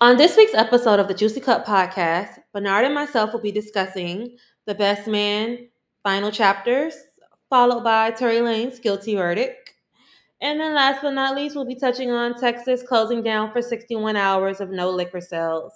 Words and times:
On 0.00 0.16
this 0.16 0.36
week's 0.36 0.54
episode 0.54 1.00
of 1.00 1.08
the 1.08 1.14
Juicy 1.14 1.40
Cup 1.40 1.66
podcast, 1.66 2.38
Bernard 2.52 2.84
and 2.84 2.94
myself 2.94 3.32
will 3.32 3.40
be 3.40 3.50
discussing 3.50 4.36
The 4.64 4.74
Best 4.76 5.08
Man 5.08 5.68
final 6.04 6.30
chapters, 6.30 6.94
followed 7.50 7.82
by 7.82 8.12
Tory 8.12 8.36
Lanez 8.36 8.80
guilty 8.80 9.16
verdict. 9.16 9.74
And 10.40 10.60
then 10.60 10.72
last 10.72 11.02
but 11.02 11.14
not 11.14 11.34
least, 11.34 11.56
we'll 11.56 11.64
be 11.64 11.74
touching 11.74 12.12
on 12.12 12.38
Texas 12.38 12.84
closing 12.86 13.24
down 13.24 13.50
for 13.50 13.60
61 13.60 14.14
hours 14.14 14.60
of 14.60 14.70
no 14.70 14.88
liquor 14.88 15.20
sales. 15.20 15.72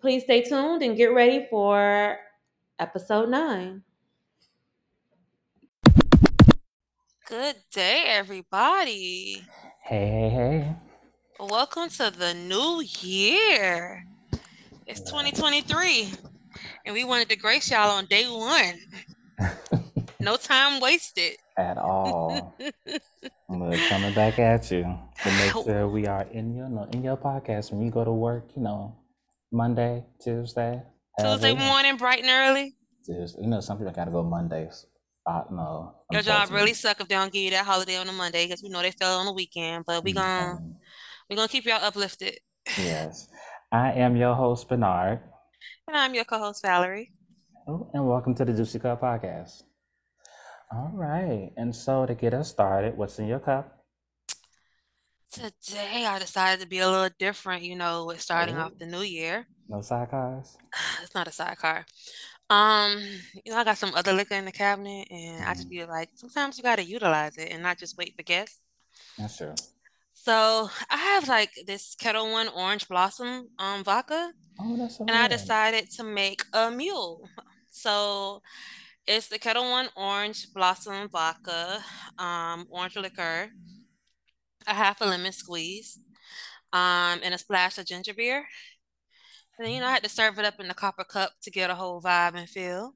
Please 0.00 0.22
stay 0.22 0.42
tuned 0.42 0.82
and 0.82 0.96
get 0.96 1.12
ready 1.12 1.48
for 1.50 2.18
episode 2.78 3.28
9. 3.30 3.82
Good 7.26 7.56
day, 7.72 8.04
everybody. 8.06 9.42
Hey, 9.82 10.06
hey, 10.06 10.30
hey. 10.30 10.87
Welcome 11.40 11.88
to 11.90 12.10
the 12.10 12.34
new 12.34 12.82
year. 13.00 14.04
It's 14.88 15.00
2023, 15.02 16.10
and 16.84 16.92
we 16.92 17.04
wanted 17.04 17.28
to 17.28 17.36
grace 17.36 17.70
y'all 17.70 17.90
on 17.90 18.06
day 18.06 18.24
one. 18.24 18.74
no 20.20 20.34
time 20.34 20.80
wasted 20.80 21.36
at 21.56 21.78
all. 21.78 22.56
Look, 23.48 23.80
coming 23.88 24.14
back 24.14 24.40
at 24.40 24.68
you 24.72 24.82
to 24.82 25.30
make 25.30 25.52
sure 25.52 25.86
we 25.86 26.08
are 26.08 26.26
in 26.32 26.56
your 26.56 26.88
in 26.92 27.04
your 27.04 27.16
podcast 27.16 27.70
when 27.70 27.82
you 27.82 27.92
go 27.92 28.04
to 28.04 28.12
work. 28.12 28.50
You 28.56 28.62
know, 28.62 28.96
Monday, 29.52 30.02
Tuesday, 30.20 30.82
Tuesday 31.20 31.54
morning, 31.54 31.96
bright 31.98 32.24
and 32.24 32.30
early. 32.30 32.74
Tuesday. 33.06 33.42
You 33.42 33.46
know, 33.46 33.60
some 33.60 33.78
people 33.78 33.92
gotta 33.92 34.10
go 34.10 34.24
Mondays. 34.24 34.86
I 35.24 35.42
know. 35.52 35.94
Your 36.10 36.22
job 36.22 36.50
really 36.50 36.74
suck 36.74 37.00
if 37.00 37.06
they 37.06 37.14
don't 37.14 37.32
give 37.32 37.42
you 37.42 37.50
that 37.50 37.66
holiday 37.66 37.96
on 37.96 38.08
a 38.08 38.12
Monday 38.12 38.46
because 38.46 38.62
we 38.62 38.70
know 38.70 38.82
they 38.82 38.90
fell 38.90 39.20
on 39.20 39.26
the 39.26 39.32
weekend. 39.32 39.84
But 39.86 40.02
we 40.02 40.12
mm, 40.12 40.16
gonna 40.16 40.58
mm. 40.60 40.74
Mm-hmm. 41.28 41.34
we 41.34 41.36
gonna 41.36 41.48
keep 41.48 41.64
y'all 41.64 41.84
uplifted. 41.84 42.38
Yes, 42.78 43.28
I 43.72 43.92
am 43.92 44.16
your 44.16 44.34
host 44.34 44.68
Bernard, 44.68 45.20
and 45.86 45.96
I'm 45.96 46.14
your 46.14 46.24
co-host 46.24 46.62
Valerie. 46.62 47.12
Oh, 47.66 47.90
and 47.92 48.06
welcome 48.06 48.34
to 48.36 48.44
the 48.44 48.52
Juicy 48.52 48.78
Cup 48.78 49.02
Podcast. 49.02 49.62
All 50.72 50.90
right, 50.94 51.50
and 51.56 51.74
so 51.74 52.06
to 52.06 52.14
get 52.14 52.34
us 52.34 52.48
started, 52.48 52.96
what's 52.96 53.18
in 53.18 53.26
your 53.26 53.40
cup? 53.40 53.74
Today 55.30 56.06
I 56.06 56.18
decided 56.18 56.62
to 56.62 56.68
be 56.68 56.78
a 56.78 56.88
little 56.88 57.10
different. 57.18 57.62
You 57.62 57.76
know, 57.76 58.06
with 58.06 58.20
starting 58.20 58.56
off 58.56 58.78
the 58.78 58.86
new 58.86 59.02
year. 59.02 59.46
No 59.68 59.78
sidecars. 59.78 60.56
It's 61.02 61.14
not 61.14 61.28
a 61.28 61.32
sidecar. 61.32 61.84
Um, 62.50 63.02
you 63.44 63.52
know, 63.52 63.58
I 63.58 63.64
got 63.64 63.76
some 63.76 63.94
other 63.94 64.14
liquor 64.14 64.34
in 64.34 64.46
the 64.46 64.52
cabinet, 64.52 65.08
and 65.10 65.44
I 65.44 65.52
just 65.52 65.68
mm-hmm. 65.68 65.80
feel 65.80 65.88
like 65.88 66.08
sometimes 66.14 66.56
you 66.56 66.64
gotta 66.64 66.84
utilize 66.84 67.36
it 67.36 67.52
and 67.52 67.62
not 67.62 67.78
just 67.78 67.98
wait 67.98 68.14
for 68.16 68.22
guests. 68.22 68.60
That's 69.18 69.36
true. 69.36 69.54
So 70.24 70.68
I 70.90 70.96
have 70.96 71.28
like 71.28 71.52
this 71.66 71.94
Ketel 71.94 72.30
One 72.30 72.48
Orange 72.48 72.88
Blossom 72.88 73.48
um 73.58 73.84
vodka, 73.84 74.32
Oh, 74.60 74.76
that's 74.76 74.96
so 74.98 75.04
and 75.06 75.16
I 75.16 75.28
decided 75.28 75.90
to 75.92 76.04
make 76.04 76.42
a 76.52 76.70
mule. 76.70 77.28
So 77.70 78.42
it's 79.06 79.28
the 79.28 79.38
Ketel 79.38 79.70
One 79.70 79.88
Orange 79.96 80.52
Blossom 80.52 81.08
vodka, 81.08 81.84
um, 82.18 82.66
orange 82.70 82.96
liqueur, 82.96 83.50
a 84.66 84.74
half 84.74 85.00
a 85.00 85.04
lemon 85.04 85.32
squeeze, 85.32 85.98
um, 86.72 87.20
and 87.22 87.34
a 87.34 87.38
splash 87.38 87.78
of 87.78 87.86
ginger 87.86 88.14
beer. 88.14 88.46
And 89.58 89.66
then, 89.66 89.74
you 89.74 89.80
know, 89.80 89.86
I 89.86 89.92
had 89.92 90.02
to 90.04 90.08
serve 90.08 90.38
it 90.38 90.44
up 90.44 90.60
in 90.60 90.68
the 90.68 90.74
copper 90.74 91.04
cup 91.04 91.32
to 91.42 91.50
get 91.50 91.70
a 91.70 91.74
whole 91.74 92.00
vibe 92.00 92.34
and 92.34 92.48
feel. 92.48 92.94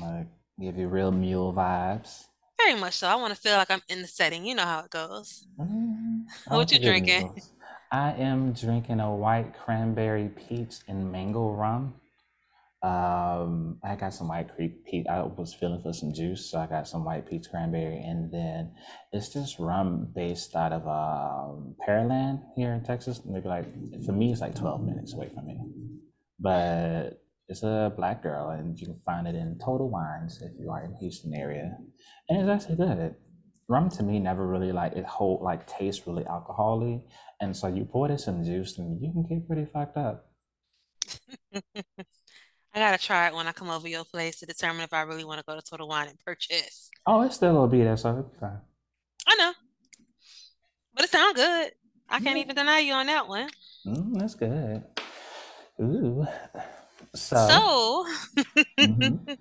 Like 0.00 0.28
give 0.60 0.76
you 0.78 0.88
real 0.88 1.12
mule 1.12 1.52
vibes. 1.52 2.24
Very 2.58 2.78
much 2.78 2.94
so. 2.94 3.08
I 3.08 3.14
want 3.16 3.34
to 3.34 3.40
feel 3.40 3.56
like 3.56 3.70
I'm 3.70 3.82
in 3.88 4.02
the 4.02 4.08
setting. 4.08 4.44
You 4.46 4.54
know 4.54 4.64
how 4.64 4.80
it 4.80 4.90
goes. 4.90 5.46
Mm, 5.60 6.24
what 6.48 6.72
you 6.72 6.78
drinking? 6.78 7.40
I 7.92 8.12
am 8.12 8.52
drinking 8.52 9.00
a 9.00 9.14
white 9.14 9.54
cranberry 9.54 10.28
peach 10.28 10.76
and 10.88 11.12
mango 11.12 11.50
rum. 11.50 11.94
Um, 12.82 13.78
I 13.82 13.96
got 13.96 14.14
some 14.14 14.28
white 14.28 14.50
peach. 14.56 15.06
I 15.08 15.22
was 15.22 15.54
feeling 15.54 15.82
for 15.82 15.92
some 15.92 16.12
juice, 16.12 16.50
so 16.50 16.58
I 16.58 16.66
got 16.66 16.86
some 16.88 17.04
white 17.04 17.28
peach 17.28 17.46
cranberry, 17.50 17.98
and 17.98 18.30
then 18.32 18.72
it's 19.12 19.32
just 19.32 19.58
rum 19.58 20.08
based 20.14 20.54
out 20.54 20.72
of 20.72 20.86
um, 20.86 21.74
Pearland 21.86 22.42
here 22.54 22.72
in 22.72 22.84
Texas. 22.84 23.20
Maybe 23.24 23.48
like 23.48 23.66
for 24.04 24.12
me, 24.12 24.30
it's 24.30 24.40
like 24.40 24.54
twelve 24.54 24.82
minutes 24.82 25.14
away 25.14 25.30
from 25.34 25.46
me, 25.46 25.60
but 26.38 27.25
it's 27.48 27.62
a 27.62 27.92
black 27.96 28.22
girl, 28.22 28.50
and 28.50 28.78
you 28.78 28.86
can 28.86 29.00
find 29.04 29.26
it 29.26 29.34
in 29.34 29.58
Total 29.64 29.88
Wines 29.88 30.42
if 30.42 30.52
you 30.58 30.70
are 30.70 30.84
in 30.84 30.94
Houston 30.96 31.34
area, 31.34 31.76
and 32.28 32.40
it's 32.40 32.48
actually 32.48 32.76
good. 32.76 33.14
Rum 33.68 33.88
to 33.90 34.02
me 34.02 34.18
never 34.20 34.46
really 34.46 34.72
like 34.72 34.92
it 34.92 35.04
hold 35.04 35.42
like 35.42 35.66
tastes 35.66 36.06
really 36.06 36.24
alcoholy, 36.24 37.02
and 37.40 37.56
so 37.56 37.68
you 37.68 37.84
pour 37.84 38.08
this 38.08 38.26
in 38.26 38.44
juice, 38.44 38.78
and 38.78 39.00
you 39.00 39.12
can 39.12 39.26
get 39.26 39.46
pretty 39.46 39.64
fucked 39.64 39.96
up. 39.96 40.26
I 41.54 42.78
gotta 42.78 42.98
try 42.98 43.28
it 43.28 43.34
when 43.34 43.46
I 43.46 43.52
come 43.52 43.70
over 43.70 43.88
your 43.88 44.04
place 44.04 44.40
to 44.40 44.46
determine 44.46 44.82
if 44.82 44.92
I 44.92 45.02
really 45.02 45.24
want 45.24 45.38
to 45.38 45.44
go 45.46 45.54
to 45.54 45.62
Total 45.62 45.88
Wine 45.88 46.08
and 46.08 46.18
purchase. 46.24 46.90
Oh, 47.06 47.22
it 47.22 47.32
still 47.32 47.54
will 47.54 47.68
be 47.68 47.82
there, 47.82 47.96
so 47.96 48.10
it'll 48.10 48.22
be 48.24 48.38
fine. 48.38 48.60
I 49.26 49.34
know, 49.36 49.52
but 50.94 51.04
it 51.04 51.10
sounds 51.10 51.34
good. 51.34 51.72
I 52.08 52.20
can't 52.20 52.36
yeah. 52.36 52.44
even 52.44 52.56
deny 52.56 52.80
you 52.80 52.92
on 52.92 53.06
that 53.06 53.28
one. 53.28 53.48
Mm, 53.86 54.18
that's 54.18 54.34
good. 54.34 54.82
Ooh. 55.80 56.26
So, 57.16 57.36
so 57.48 58.06
mm-hmm. 58.78 59.32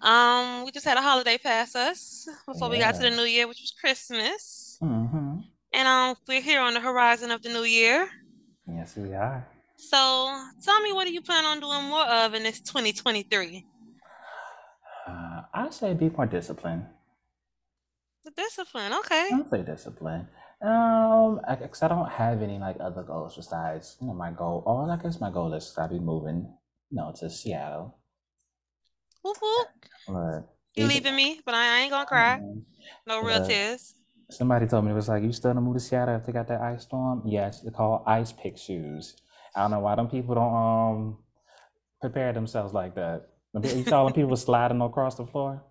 um, 0.06 0.64
we 0.64 0.70
just 0.72 0.84
had 0.84 0.98
a 0.98 1.02
holiday 1.02 1.38
pass 1.38 1.74
us 1.74 2.28
before 2.46 2.68
yeah. 2.68 2.72
we 2.72 2.78
got 2.78 2.94
to 2.96 3.00
the 3.00 3.10
new 3.10 3.22
year, 3.22 3.46
which 3.46 3.60
was 3.60 3.72
Christmas. 3.80 4.78
Mm-hmm. 4.82 5.40
And 5.72 5.88
um, 5.88 6.16
we're 6.26 6.40
here 6.40 6.60
on 6.60 6.74
the 6.74 6.80
horizon 6.80 7.30
of 7.30 7.42
the 7.42 7.48
new 7.48 7.62
year. 7.62 8.08
Yes, 8.66 8.96
we 8.96 9.14
are. 9.14 9.46
So 9.76 9.96
tell 10.62 10.80
me, 10.80 10.92
what 10.92 11.06
do 11.06 11.12
you 11.12 11.22
plan 11.22 11.44
on 11.44 11.60
doing 11.60 11.84
more 11.84 12.04
of 12.04 12.34
in 12.34 12.42
this 12.42 12.60
2023? 12.60 13.64
Uh, 15.06 15.42
I 15.54 15.70
say 15.70 15.94
be 15.94 16.10
more 16.10 16.26
disciplined. 16.26 16.86
The 18.24 18.30
discipline, 18.32 18.92
okay. 18.92 19.30
I 19.32 19.42
say 19.50 19.62
discipline. 19.62 20.28
Um, 20.60 21.40
because 21.48 21.82
I, 21.82 21.86
I, 21.86 21.88
don't 21.88 22.10
have 22.10 22.42
any 22.42 22.58
like 22.58 22.76
other 22.80 23.02
goals 23.02 23.34
besides 23.34 23.96
you 23.98 24.08
know 24.08 24.12
my 24.12 24.30
goal. 24.30 24.62
All 24.66 24.90
I 24.90 25.02
guess 25.02 25.18
my 25.18 25.30
goal 25.30 25.54
is 25.54 25.72
to 25.72 25.88
be 25.88 25.98
moving, 25.98 26.52
you 26.90 26.96
know, 26.96 27.12
to 27.18 27.30
Seattle. 27.30 27.98
Woo-hoo. 29.22 29.64
But 30.08 30.48
you 30.74 30.86
leaving 30.86 31.16
me, 31.16 31.40
but 31.44 31.54
I, 31.54 31.80
ain't 31.80 31.90
gonna 31.90 32.06
cry. 32.06 32.34
Um, 32.34 32.64
no 33.06 33.22
real 33.22 33.46
tears. 33.46 33.94
Somebody 34.30 34.66
told 34.66 34.84
me 34.84 34.92
it 34.92 34.94
was 34.94 35.08
like 35.08 35.22
you 35.22 35.32
still 35.32 35.50
gonna 35.50 35.60
move 35.60 35.74
to 35.74 35.80
Seattle 35.80 36.16
if 36.16 36.24
they 36.24 36.32
got 36.32 36.48
that 36.48 36.60
ice 36.60 36.82
storm. 36.82 37.22
Yes, 37.26 37.60
they're 37.60 37.72
called 37.72 38.02
ice 38.06 38.32
pick 38.32 38.56
shoes. 38.56 39.16
I 39.54 39.62
don't 39.62 39.72
know 39.72 39.80
why 39.80 39.96
them 39.96 40.08
people 40.08 40.34
don't 40.36 40.54
um 40.54 41.18
prepare 42.00 42.32
themselves 42.32 42.72
like 42.72 42.94
that. 42.94 43.26
You 43.62 43.84
saw 43.84 44.04
them 44.04 44.12
people 44.12 44.36
sliding 44.36 44.80
across 44.80 45.16
the 45.16 45.26
floor. 45.26 45.64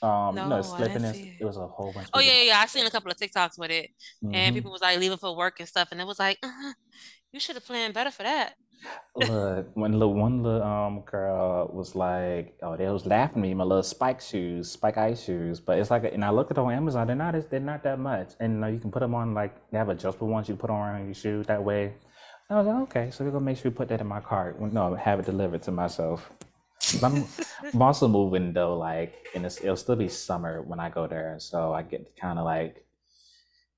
Um, 0.00 0.34
no, 0.34 0.48
no 0.48 0.62
slipping. 0.62 1.02
It. 1.02 1.36
it 1.40 1.44
was 1.44 1.56
a 1.56 1.66
whole 1.66 1.92
bunch. 1.92 2.08
Oh 2.12 2.20
yeah, 2.20 2.34
yeah, 2.34 2.42
yeah. 2.42 2.58
I've 2.60 2.70
seen 2.70 2.86
a 2.86 2.90
couple 2.90 3.10
of 3.10 3.16
TikToks 3.16 3.58
with 3.58 3.70
it, 3.70 3.90
mm-hmm. 4.22 4.34
and 4.34 4.54
people 4.54 4.70
was 4.70 4.82
like 4.82 4.98
leaving 4.98 5.18
for 5.18 5.34
work 5.34 5.58
and 5.58 5.68
stuff, 5.68 5.88
and 5.90 6.00
it 6.00 6.06
was 6.06 6.18
like, 6.18 6.38
uh-huh, 6.42 6.74
you 7.32 7.40
should 7.40 7.56
have 7.56 7.66
planned 7.66 7.94
better 7.94 8.10
for 8.10 8.22
that. 8.22 8.54
Look, 9.16 9.70
when 9.74 9.98
the 9.98 10.08
one 10.08 10.42
little 10.42 10.62
um 10.62 11.00
girl 11.00 11.70
was 11.72 11.94
like, 11.94 12.56
oh, 12.62 12.76
they 12.76 12.88
was 12.88 13.06
laughing 13.06 13.42
at 13.42 13.48
me, 13.48 13.54
my 13.54 13.64
little 13.64 13.82
spike 13.82 14.20
shoes, 14.20 14.70
spike 14.70 14.96
ice 14.96 15.24
shoes. 15.24 15.60
But 15.60 15.78
it's 15.78 15.90
like, 15.90 16.04
and 16.04 16.24
I 16.24 16.30
looked 16.30 16.50
at 16.50 16.58
on 16.58 16.72
Amazon, 16.72 17.06
they're 17.06 17.16
not, 17.16 17.50
they're 17.50 17.60
not 17.60 17.82
that 17.82 17.98
much, 17.98 18.32
and 18.40 18.54
you, 18.54 18.60
know, 18.60 18.66
you 18.68 18.78
can 18.78 18.90
put 18.90 19.00
them 19.00 19.14
on 19.14 19.34
like 19.34 19.54
they 19.70 19.78
have 19.78 19.88
adjustable 19.88 20.28
ones 20.28 20.48
you 20.48 20.56
put 20.56 20.70
on 20.70 20.78
around 20.78 21.04
your 21.06 21.14
shoes 21.14 21.46
that 21.46 21.62
way 21.62 21.94
I 22.50 22.56
was 22.56 22.66
like, 22.66 22.76
okay, 22.84 23.10
so 23.10 23.24
we're 23.24 23.30
gonna 23.30 23.44
make 23.44 23.58
sure 23.58 23.70
we 23.70 23.76
put 23.76 23.88
that 23.88 24.00
in 24.00 24.06
my 24.06 24.20
cart. 24.20 24.58
No, 24.58 24.94
have 24.94 25.20
it 25.20 25.26
delivered 25.26 25.62
to 25.64 25.70
myself. 25.70 26.30
I'm, 27.02 27.26
I'm, 27.74 27.82
also 27.82 28.08
moving 28.08 28.54
though, 28.54 28.78
like, 28.78 29.12
and 29.34 29.44
it'll 29.44 29.76
still 29.76 29.96
be 29.96 30.08
summer 30.08 30.62
when 30.62 30.80
I 30.80 30.88
go 30.88 31.06
there, 31.06 31.36
so 31.40 31.74
I 31.74 31.82
get 31.82 32.06
to 32.06 32.20
kind 32.20 32.38
of 32.38 32.46
like 32.46 32.86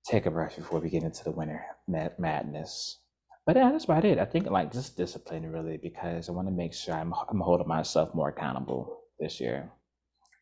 take 0.04 0.26
a 0.26 0.30
breath 0.30 0.54
before 0.54 0.78
we 0.78 0.88
get 0.88 1.02
into 1.02 1.24
the 1.24 1.32
winter 1.32 1.64
mad- 1.88 2.16
madness. 2.20 2.99
But 3.46 3.56
yeah, 3.56 3.70
that's 3.72 3.84
about 3.84 4.04
it. 4.04 4.18
I 4.18 4.24
think 4.24 4.50
like 4.50 4.72
just 4.72 4.96
discipline 4.96 5.50
really 5.50 5.76
because 5.76 6.28
I 6.28 6.32
want 6.32 6.48
to 6.48 6.52
make 6.52 6.74
sure 6.74 6.94
I'm 6.94 7.12
I'm 7.28 7.40
holding 7.40 7.68
myself 7.68 8.14
more 8.14 8.28
accountable 8.28 9.00
this 9.18 9.40
year. 9.40 9.70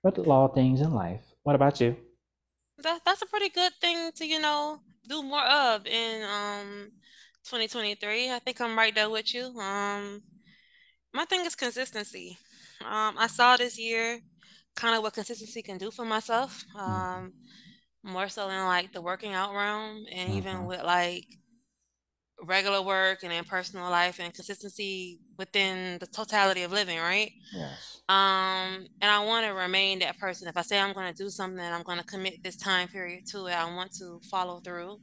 But 0.03 0.19
all 0.19 0.49
things 0.49 0.81
in 0.81 0.93
life. 0.93 1.23
What 1.43 1.57
about 1.57 1.81
you? 1.81 1.97
That 2.83 3.01
that's 3.05 3.23
a 3.23 3.27
pretty 3.27 3.49
good 3.49 3.73
thing 3.81 4.11
to 4.17 4.27
you 4.27 4.41
know 4.41 4.81
do 5.09 5.23
more 5.23 5.45
of 5.45 5.87
in 5.87 6.23
um 6.23 6.91
2023. 7.45 8.31
I 8.31 8.39
think 8.41 8.61
I'm 8.61 8.77
right 8.77 8.95
there 8.95 9.11
with 9.11 9.33
you. 9.33 9.47
Um, 9.59 10.23
my 11.15 11.25
thing 11.25 11.45
is 11.47 11.55
consistency. 11.55 12.39
Um, 12.85 13.17
I 13.19 13.27
saw 13.27 13.57
this 13.57 13.79
year 13.79 14.21
kind 14.77 14.95
of 14.95 15.03
what 15.03 15.15
consistency 15.15 15.63
can 15.63 15.79
do 15.79 15.91
for 15.91 16.05
myself. 16.05 16.65
Mm-hmm. 16.77 16.91
Um, 16.91 17.33
more 18.05 18.29
so 18.29 18.49
in 18.49 18.65
like 18.65 18.93
the 18.93 19.01
working 19.01 19.33
out 19.33 19.55
realm, 19.55 20.05
and 20.13 20.35
even 20.35 20.57
mm-hmm. 20.57 20.67
with 20.67 20.83
like 20.83 21.27
regular 22.43 22.83
work 22.83 23.23
and 23.25 23.33
in 23.33 23.45
personal 23.45 23.91
life 23.91 24.21
and 24.21 24.33
consistency 24.35 25.21
within 25.39 25.99
the 25.99 26.07
totality 26.07 26.63
of 26.63 26.73
living, 26.73 26.99
right? 26.99 27.33
Yes. 27.53 28.01
Um, 28.09 28.87
and 29.01 29.11
I 29.11 29.25
want 29.25 29.47
to 29.47 29.53
remain 29.53 29.99
that 30.01 30.19
person. 30.19 30.49
If 30.49 30.57
I 30.57 30.63
say 30.63 30.79
I'm 30.79 30.95
going 30.95 31.13
to 31.13 31.23
do 31.23 31.31
something, 31.31 31.61
I'm 31.61 31.83
going 31.83 31.99
to 31.99 32.05
commit 32.05 32.43
this 32.43 32.57
time 32.57 32.89
period 32.89 33.27
to 33.33 33.47
it. 33.47 33.53
I 33.55 33.65
want 33.75 33.93
to 33.99 34.21
follow 34.31 34.61
through. 34.61 34.99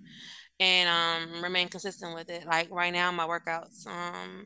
and 0.60 0.90
um 0.90 1.44
remain 1.44 1.68
consistent 1.68 2.16
with 2.16 2.30
it. 2.30 2.46
Like 2.46 2.70
right 2.72 2.94
now, 2.94 3.12
my 3.12 3.26
workouts, 3.28 3.86
um, 3.88 4.46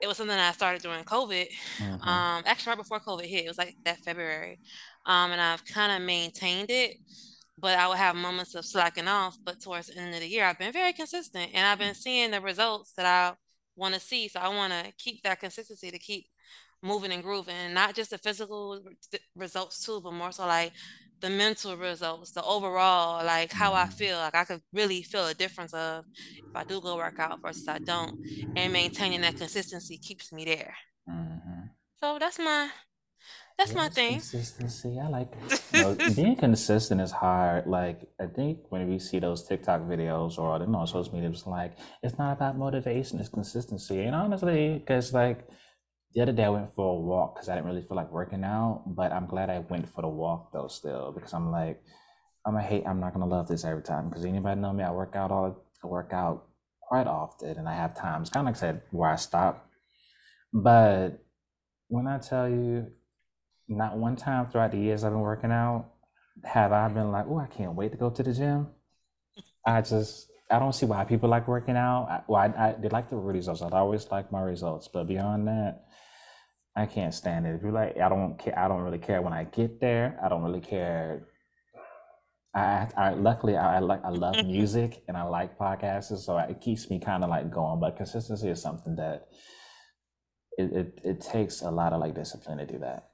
it 0.00 0.06
was 0.06 0.16
something 0.18 0.36
I 0.38 0.52
started 0.52 0.82
during 0.82 1.04
COVID. 1.04 1.46
Mm-hmm. 1.78 2.08
Um, 2.08 2.42
actually 2.46 2.70
right 2.70 2.78
before 2.78 3.00
COVID 3.00 3.24
hit, 3.26 3.44
it 3.44 3.48
was 3.48 3.58
like 3.58 3.76
that 3.84 3.98
February. 3.98 4.60
Um, 5.06 5.32
and 5.32 5.40
I've 5.40 5.64
kind 5.64 5.92
of 5.92 6.06
maintained 6.06 6.70
it, 6.70 6.96
but 7.58 7.78
I 7.78 7.88
would 7.88 7.98
have 7.98 8.16
moments 8.16 8.54
of 8.54 8.64
slacking 8.64 9.08
off. 9.08 9.38
But 9.42 9.60
towards 9.60 9.88
the 9.88 9.98
end 9.98 10.14
of 10.14 10.20
the 10.20 10.28
year, 10.28 10.44
I've 10.44 10.58
been 10.58 10.72
very 10.72 10.92
consistent, 10.92 11.50
and 11.54 11.66
I've 11.66 11.78
been 11.78 11.94
seeing 11.94 12.30
the 12.30 12.40
results 12.40 12.92
that 12.96 13.06
I 13.06 13.34
want 13.76 13.94
to 13.94 14.00
see. 14.00 14.28
So 14.28 14.40
I 14.40 14.48
want 14.48 14.72
to 14.72 14.92
keep 14.98 15.22
that 15.22 15.40
consistency 15.40 15.90
to 15.90 15.98
keep 15.98 16.26
moving 16.82 17.12
and 17.12 17.22
grooving, 17.22 17.72
not 17.72 17.94
just 17.94 18.10
the 18.10 18.18
physical 18.18 18.80
results 19.34 19.84
too, 19.84 20.00
but 20.00 20.12
more 20.12 20.32
so 20.32 20.46
like 20.46 20.72
the 21.20 21.30
mental 21.30 21.76
results, 21.76 22.32
the 22.32 22.42
overall, 22.44 23.24
like 23.24 23.52
how 23.52 23.72
I 23.72 23.86
feel. 23.86 24.18
Like 24.18 24.34
I 24.34 24.44
could 24.44 24.60
really 24.72 25.02
feel 25.02 25.26
a 25.26 25.34
difference 25.34 25.72
of 25.72 26.04
if 26.36 26.54
I 26.54 26.64
do 26.64 26.80
go 26.80 26.96
work 26.96 27.18
out 27.18 27.40
versus 27.40 27.66
I 27.68 27.78
don't, 27.78 28.18
and 28.54 28.72
maintaining 28.72 29.22
that 29.22 29.36
consistency 29.36 29.98
keeps 29.98 30.32
me 30.32 30.44
there. 30.44 30.74
Mm-hmm. 31.08 31.66
So 32.00 32.18
that's 32.18 32.38
my 32.38 32.68
that's 33.58 33.74
my 33.74 33.88
thing. 33.88 34.14
consistency. 34.14 35.00
I 35.02 35.08
like 35.08 35.32
you 35.72 35.80
know, 35.80 35.96
being 36.14 36.36
consistent 36.36 37.00
is 37.00 37.10
hard. 37.10 37.66
Like 37.66 38.08
I 38.20 38.26
think 38.26 38.58
when 38.68 38.88
we 38.88 38.98
see 38.98 39.18
those 39.18 39.46
TikTok 39.46 39.82
videos 39.82 40.38
or 40.38 40.54
I 40.54 40.58
don't 40.58 40.72
know 40.72 40.84
social 40.84 41.14
media, 41.14 41.30
it's 41.30 41.46
like 41.46 41.76
it's 42.02 42.18
not 42.18 42.32
about 42.32 42.58
motivation, 42.58 43.18
it's 43.18 43.30
consistency. 43.30 44.02
And 44.02 44.14
honestly, 44.14 44.78
because 44.78 45.14
like 45.14 45.48
the 46.14 46.22
other 46.22 46.32
day 46.32 46.44
I 46.44 46.50
went 46.50 46.74
for 46.74 46.96
a 46.96 47.00
walk 47.00 47.34
because 47.36 47.48
I 47.48 47.54
didn't 47.54 47.66
really 47.66 47.82
feel 47.82 47.96
like 47.96 48.12
working 48.12 48.44
out, 48.44 48.82
but 48.86 49.12
I'm 49.12 49.26
glad 49.26 49.48
I 49.48 49.60
went 49.60 49.88
for 49.88 50.02
the 50.02 50.08
walk 50.08 50.52
though 50.52 50.68
still 50.68 51.12
because 51.12 51.32
I'm 51.32 51.50
like 51.50 51.82
I'm 52.44 52.54
gonna 52.54 52.66
hate 52.66 52.86
I'm 52.86 53.00
not 53.00 53.14
gonna 53.14 53.26
love 53.26 53.48
this 53.48 53.64
every 53.64 53.82
time 53.82 54.10
because 54.10 54.24
anybody 54.26 54.60
know 54.60 54.72
me, 54.74 54.84
I 54.84 54.90
work 54.90 55.16
out 55.16 55.30
all 55.30 55.64
I 55.82 55.86
work 55.86 56.12
out 56.12 56.48
quite 56.82 57.06
often 57.06 57.56
and 57.56 57.68
I 57.68 57.74
have 57.74 57.96
times 57.96 58.28
kind 58.28 58.46
of 58.46 58.52
like 58.52 58.56
I 58.56 58.60
said 58.60 58.82
where 58.90 59.10
I 59.10 59.16
stop. 59.16 59.68
But 60.52 61.24
when 61.88 62.06
I 62.06 62.18
tell 62.18 62.48
you 62.48 62.88
not 63.68 63.96
one 63.96 64.16
time 64.16 64.46
throughout 64.46 64.72
the 64.72 64.78
years 64.78 65.04
I've 65.04 65.12
been 65.12 65.20
working 65.20 65.52
out 65.52 65.86
have 66.44 66.72
I 66.72 66.88
been 66.88 67.10
like, 67.12 67.26
oh, 67.28 67.38
I 67.38 67.46
can't 67.46 67.74
wait 67.74 67.92
to 67.92 67.98
go 67.98 68.10
to 68.10 68.22
the 68.22 68.32
gym. 68.32 68.68
I 69.64 69.80
just 69.80 70.30
I 70.50 70.58
don't 70.58 70.74
see 70.74 70.86
why 70.86 71.04
people 71.04 71.28
like 71.28 71.48
working 71.48 71.76
out. 71.76 72.06
I, 72.08 72.22
well, 72.28 72.40
I, 72.40 72.68
I 72.68 72.72
they 72.78 72.88
like 72.88 73.10
the 73.10 73.16
results. 73.16 73.62
I 73.62 73.68
always 73.70 74.10
like 74.10 74.30
my 74.30 74.42
results, 74.42 74.88
but 74.88 75.04
beyond 75.04 75.48
that, 75.48 75.84
I 76.76 76.86
can't 76.86 77.12
stand 77.12 77.46
it. 77.46 77.54
If 77.54 77.62
you're 77.62 77.72
like, 77.72 77.98
I 77.98 78.08
don't 78.08 78.38
care. 78.38 78.56
I 78.58 78.68
don't 78.68 78.82
really 78.82 78.98
care 78.98 79.22
when 79.22 79.32
I 79.32 79.44
get 79.44 79.80
there. 79.80 80.18
I 80.22 80.28
don't 80.28 80.42
really 80.42 80.60
care. 80.60 81.26
I, 82.54 82.88
I 82.96 83.10
luckily 83.14 83.56
I, 83.56 83.76
I 83.76 83.78
like 83.80 84.04
I 84.04 84.10
love 84.10 84.36
music 84.46 85.02
and 85.08 85.16
I 85.16 85.24
like 85.24 85.58
podcasts, 85.58 86.16
so 86.18 86.38
it 86.38 86.60
keeps 86.60 86.88
me 86.90 87.00
kind 87.00 87.24
of 87.24 87.30
like 87.30 87.50
going. 87.50 87.80
But 87.80 87.96
consistency 87.96 88.48
is 88.48 88.62
something 88.62 88.94
that 88.96 89.26
it, 90.56 90.72
it 90.72 91.00
it 91.02 91.20
takes 91.20 91.62
a 91.62 91.70
lot 91.70 91.92
of 91.92 92.00
like 92.00 92.14
discipline 92.14 92.58
to 92.58 92.66
do 92.66 92.78
that. 92.78 93.08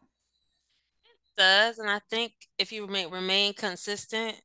Does, 1.37 1.79
and 1.79 1.91
I 1.91 2.01
think 2.11 2.33
if 2.59 2.73
you 2.73 2.87
remain 2.87 3.11
remain 3.11 3.55
consistent, 3.55 4.41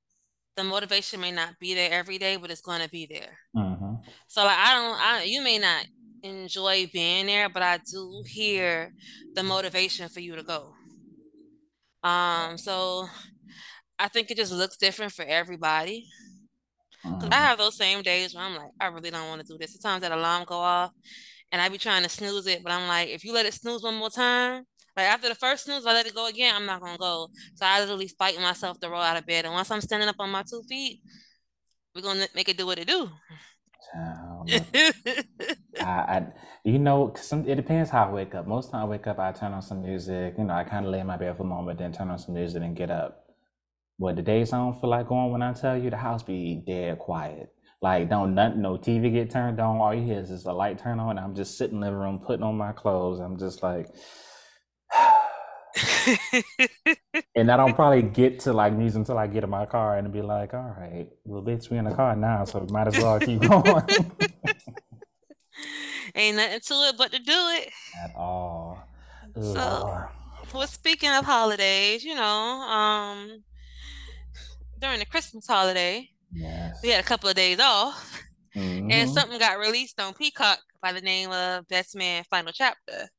the 0.56 0.64
motivation 0.64 1.22
may 1.22 1.32
not 1.32 1.60
be 1.60 1.74
there 1.76 1.92
every 1.92 2.18
day, 2.20 2.38
but 2.38 2.52
it's 2.52 2.62
going 2.62 2.82
to 2.82 2.90
be 2.90 3.06
there. 3.08 3.40
hmm 3.54 3.98
So 4.28 4.44
like 4.46 4.58
I 4.58 4.74
don't 4.76 5.00
I 5.02 5.24
you 5.24 5.42
may 5.42 5.60
not 5.60 5.86
enjoy 6.24 6.90
being 6.94 7.28
there, 7.28 7.50
but 7.50 7.64
I 7.64 7.80
do 7.92 8.24
hear 8.28 8.94
the 9.36 9.44
motivation 9.44 10.10
for 10.10 10.20
you 10.22 10.36
to 10.36 10.44
go. 10.44 10.76
Um, 12.04 12.58
so 12.58 13.08
I 14.00 14.08
think 14.10 14.32
it 14.32 14.38
just 14.38 14.52
looks 14.54 14.78
different 14.78 15.14
for 15.14 15.26
everybody. 15.26 16.08
Cause 17.20 17.30
I 17.32 17.36
hmm 17.36 17.48
have 17.48 17.58
those 17.58 17.76
same 17.76 18.02
days 18.04 18.34
where 18.34 18.44
I'm 18.44 18.56
like, 18.56 18.72
I 18.80 18.88
really 18.88 19.10
don't 19.12 19.28
want 19.28 19.42
to 19.46 19.48
do 19.54 19.58
this. 19.58 19.74
Sometimes 19.74 20.02
that 20.02 20.12
alarm 20.12 20.46
go 20.46 20.56
off 20.58 20.92
and 21.52 21.62
I 21.62 21.70
be 21.70 21.78
trying 21.78 22.04
to 22.04 22.10
snooze 22.10 22.48
it, 22.48 22.64
but 22.64 22.72
I'm 22.72 22.88
like, 22.88 23.10
if 23.10 23.24
you 23.24 23.34
let 23.34 23.46
it 23.46 23.54
snooze 23.54 23.84
one 23.84 23.96
more 23.96 24.10
time, 24.10 24.66
like 24.98 25.06
after 25.06 25.30
the 25.30 25.36
first 25.36 25.66
snooze, 25.66 25.84
if 25.84 25.88
I 25.88 25.94
let 25.94 26.08
it 26.08 26.16
go 26.16 26.26
again, 26.26 26.56
I'm 26.56 26.66
not 26.66 26.82
gonna 26.82 26.98
go. 26.98 27.30
So 27.54 27.66
I 27.66 27.80
literally 27.80 28.08
fight 28.08 28.42
myself 28.42 28.80
to 28.80 28.90
roll 28.90 29.02
out 29.02 29.16
of 29.16 29.28
bed. 29.28 29.46
And 29.46 29.54
once 29.54 29.70
I'm 29.70 29.82
standing 29.82 30.10
up 30.10 30.16
on 30.20 30.32
my 30.32 30.44
two 30.44 30.64
feet, 30.68 31.02
we're 31.94 32.02
gonna 32.02 32.28
make 32.34 32.50
it 32.50 32.58
do 32.58 32.66
what 32.66 32.80
it 32.80 32.88
do. 32.88 33.08
Child, 33.94 34.50
I, 35.80 35.84
I, 35.84 36.28
you 36.66 36.80
know, 36.80 37.14
some, 37.16 37.48
it 37.48 37.56
depends 37.56 37.92
how 37.92 38.10
I 38.10 38.12
wake 38.12 38.34
up. 38.34 38.48
Most 38.48 38.72
time 38.72 38.82
I 38.82 38.86
wake 38.86 39.08
up, 39.08 39.20
I 39.20 39.32
turn 39.32 39.54
on 39.54 39.62
some 39.62 39.84
music. 39.84 40.34
You 40.38 40.46
know, 40.46 40.54
I 40.54 40.64
kind 40.64 40.86
of 40.86 40.92
lay 40.92 41.00
in 41.00 41.08
my 41.08 41.16
bed 41.16 41.38
for 41.38 41.44
a 41.44 41.46
moment, 41.46 41.78
then 41.78 41.94
turn 41.94 42.10
on 42.10 42.18
some 42.18 42.34
music 42.34 42.64
and 42.64 42.76
get 42.76 42.90
up. 42.90 43.24
But 44.00 44.16
the 44.16 44.24
days 44.24 44.52
I 44.52 44.58
don't 44.58 44.80
feel 44.80 44.90
like 44.90 45.08
going, 45.08 45.32
when 45.32 45.42
I 45.44 45.54
tell 45.54 45.78
you, 45.78 45.90
the 45.90 45.98
house 45.98 46.24
be 46.24 46.64
dead 46.66 47.00
quiet. 47.00 47.54
Like, 47.82 48.10
don't 48.10 48.34
nothing, 48.34 48.62
no 48.62 48.78
TV 48.78 49.14
get 49.14 49.30
turned 49.30 49.60
on. 49.60 49.78
All 49.78 49.94
you 49.94 50.04
hear 50.04 50.20
is 50.20 50.30
just 50.30 50.48
a 50.48 50.54
light 50.54 50.80
turn 50.80 51.00
on. 51.00 51.12
And 51.12 51.20
I'm 51.20 51.36
just 51.36 51.58
sitting 51.58 51.76
in 51.76 51.82
the 51.82 51.88
living 51.88 52.00
room 52.00 52.20
putting 52.20 52.44
on 52.44 52.58
my 52.58 52.72
clothes. 52.72 53.20
I'm 53.20 53.38
just 53.38 53.62
like, 53.62 53.88
and 57.36 57.52
I 57.52 57.58
don't 57.58 57.76
probably 57.76 58.02
get 58.02 58.40
to 58.42 58.54
like 58.54 58.74
music 58.74 59.00
until 59.00 59.18
I 59.18 59.28
get 59.28 59.44
in 59.44 59.50
my 59.50 59.66
car 59.66 59.98
and 59.98 60.12
be 60.12 60.22
like, 60.22 60.54
all 60.54 60.76
right, 60.78 61.08
well, 61.26 61.42
bitch, 61.42 61.70
we 61.70 61.78
in 61.78 61.86
the 61.86 61.92
car 61.92 62.16
now, 62.16 62.46
so 62.46 62.60
we 62.60 62.68
might 62.68 62.88
as 62.88 62.98
well 62.98 63.20
keep 63.20 63.40
going. 63.48 64.12
Ain't 66.16 66.38
nothing 66.38 66.60
to 66.60 66.74
it 66.90 66.98
but 66.98 67.12
to 67.12 67.20
do 67.20 67.34
it. 67.34 67.72
At 68.04 68.14
all. 68.16 68.88
So, 69.40 70.06
well, 70.54 70.68
speaking 70.68 71.10
of 71.10 71.26
holidays, 71.26 72.04
you 72.04 72.16
know, 72.16 72.22
um, 72.24 73.44
during 74.80 75.00
the 75.00 75.06
Christmas 75.06 75.48
holiday, 75.48 76.10
we 76.84 76.90
had 76.90 77.00
a 77.04 77.08
couple 77.08 77.30
of 77.30 77.36
days 77.36 77.60
off, 77.60 78.22
and 78.90 79.10
hmm 79.10 79.10
something 79.10 79.40
got 79.40 79.60
released 79.60 80.00
on 80.02 80.14
Peacock 80.14 80.60
by 80.82 80.92
the 80.94 81.02
name 81.02 81.32
of 81.32 81.68
Best 81.68 81.96
Man 81.96 82.24
Final 82.30 82.54
Chapter, 82.54 83.10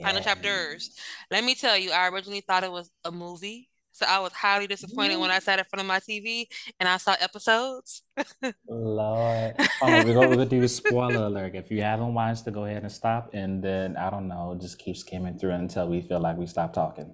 Final 0.00 0.22
Chapters. 0.22 0.90
Let 1.30 1.44
me 1.44 1.54
tell 1.54 1.76
you, 1.76 1.90
I 1.90 2.08
originally 2.08 2.40
thought 2.40 2.64
it 2.64 2.72
was 2.72 2.90
a 3.04 3.10
movie, 3.12 3.68
so 3.92 4.06
I 4.08 4.20
was 4.20 4.32
highly 4.32 4.66
disappointed 4.66 5.16
when 5.18 5.30
I 5.30 5.38
sat 5.38 5.58
in 5.58 5.64
front 5.66 5.80
of 5.80 5.86
my 5.86 5.98
TV 6.00 6.46
and 6.80 6.88
I 6.88 6.96
saw 6.96 7.14
episodes. 7.20 8.02
Lord. 8.68 9.54
Oh, 9.84 10.04
we're 10.04 10.14
gonna, 10.14 10.46
do 10.46 10.62
a 10.62 10.68
spoiler 10.68 11.26
alert. 11.26 11.56
If 11.56 11.70
you 11.70 11.82
haven't 11.82 12.14
watched 12.14 12.46
it, 12.46 12.54
go 12.54 12.64
ahead 12.64 12.82
and 12.82 12.92
stop, 12.92 13.30
and 13.34 13.62
then 13.62 13.96
I 13.96 14.10
don't 14.10 14.28
know, 14.28 14.56
just 14.60 14.78
keep 14.78 14.96
skimming 14.96 15.38
through 15.38 15.50
until 15.50 15.88
we 15.88 16.00
feel 16.02 16.20
like 16.20 16.36
we 16.36 16.46
stop 16.46 16.72
talking. 16.72 17.12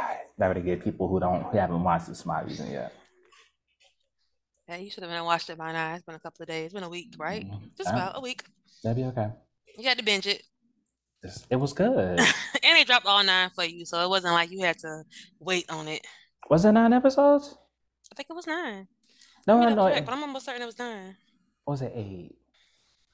Alright, 0.00 0.18
That 0.38 0.54
would 0.54 0.64
give 0.64 0.82
people 0.84 1.08
who 1.08 1.18
don't 1.20 1.42
who 1.42 1.58
haven't 1.58 1.82
watched 1.82 2.06
the 2.06 2.14
smart 2.14 2.46
reason 2.46 2.70
yet. 2.70 2.92
Yeah, 4.68 4.76
you 4.76 4.90
should 4.90 5.02
have 5.02 5.10
been 5.10 5.16
and 5.18 5.26
watched 5.26 5.50
it 5.50 5.58
by 5.58 5.72
now. 5.72 5.94
It's 5.94 6.04
been 6.04 6.14
a 6.14 6.20
couple 6.20 6.44
of 6.44 6.48
days, 6.48 6.66
it's 6.66 6.74
been 6.74 6.84
a 6.84 6.88
week, 6.88 7.14
right? 7.18 7.44
Mhm. 7.44 7.76
Just 7.76 7.90
That, 7.90 7.94
about 7.94 8.16
a 8.18 8.20
week. 8.20 8.44
that'd 8.82 8.96
be 8.96 9.04
okay. 9.04 9.30
You 9.76 9.84
had 9.84 9.98
to 9.98 10.04
binge 10.04 10.26
it. 10.28 10.42
It 11.50 11.56
was 11.56 11.72
good. 11.72 12.20
And 12.64 12.76
they 12.76 12.84
dropped 12.84 13.06
all 13.06 13.22
nine 13.24 13.50
for 13.50 13.64
you, 13.64 13.84
so 13.84 14.02
it 14.04 14.08
wasn't 14.08 14.34
like 14.34 14.50
you 14.50 14.60
had 14.60 14.78
to 14.78 15.02
wait 15.40 15.68
on 15.68 15.88
it. 15.88 16.06
Was 16.48 16.64
it 16.64 16.72
nine 16.72 16.92
episodes? 16.92 17.56
I 18.10 18.14
think 18.14 18.28
it 18.30 18.34
was 18.34 18.46
nine. 18.46 18.86
No, 19.46 19.58
no, 19.58 19.68
no. 19.74 20.00
but 20.00 20.12
I'm 20.12 20.22
almost 20.22 20.46
certain 20.46 20.62
it 20.62 20.66
was 20.66 20.78
nine. 20.78 21.16
or 21.66 21.72
was 21.72 21.82
it 21.82 21.92
eight? 21.94 22.36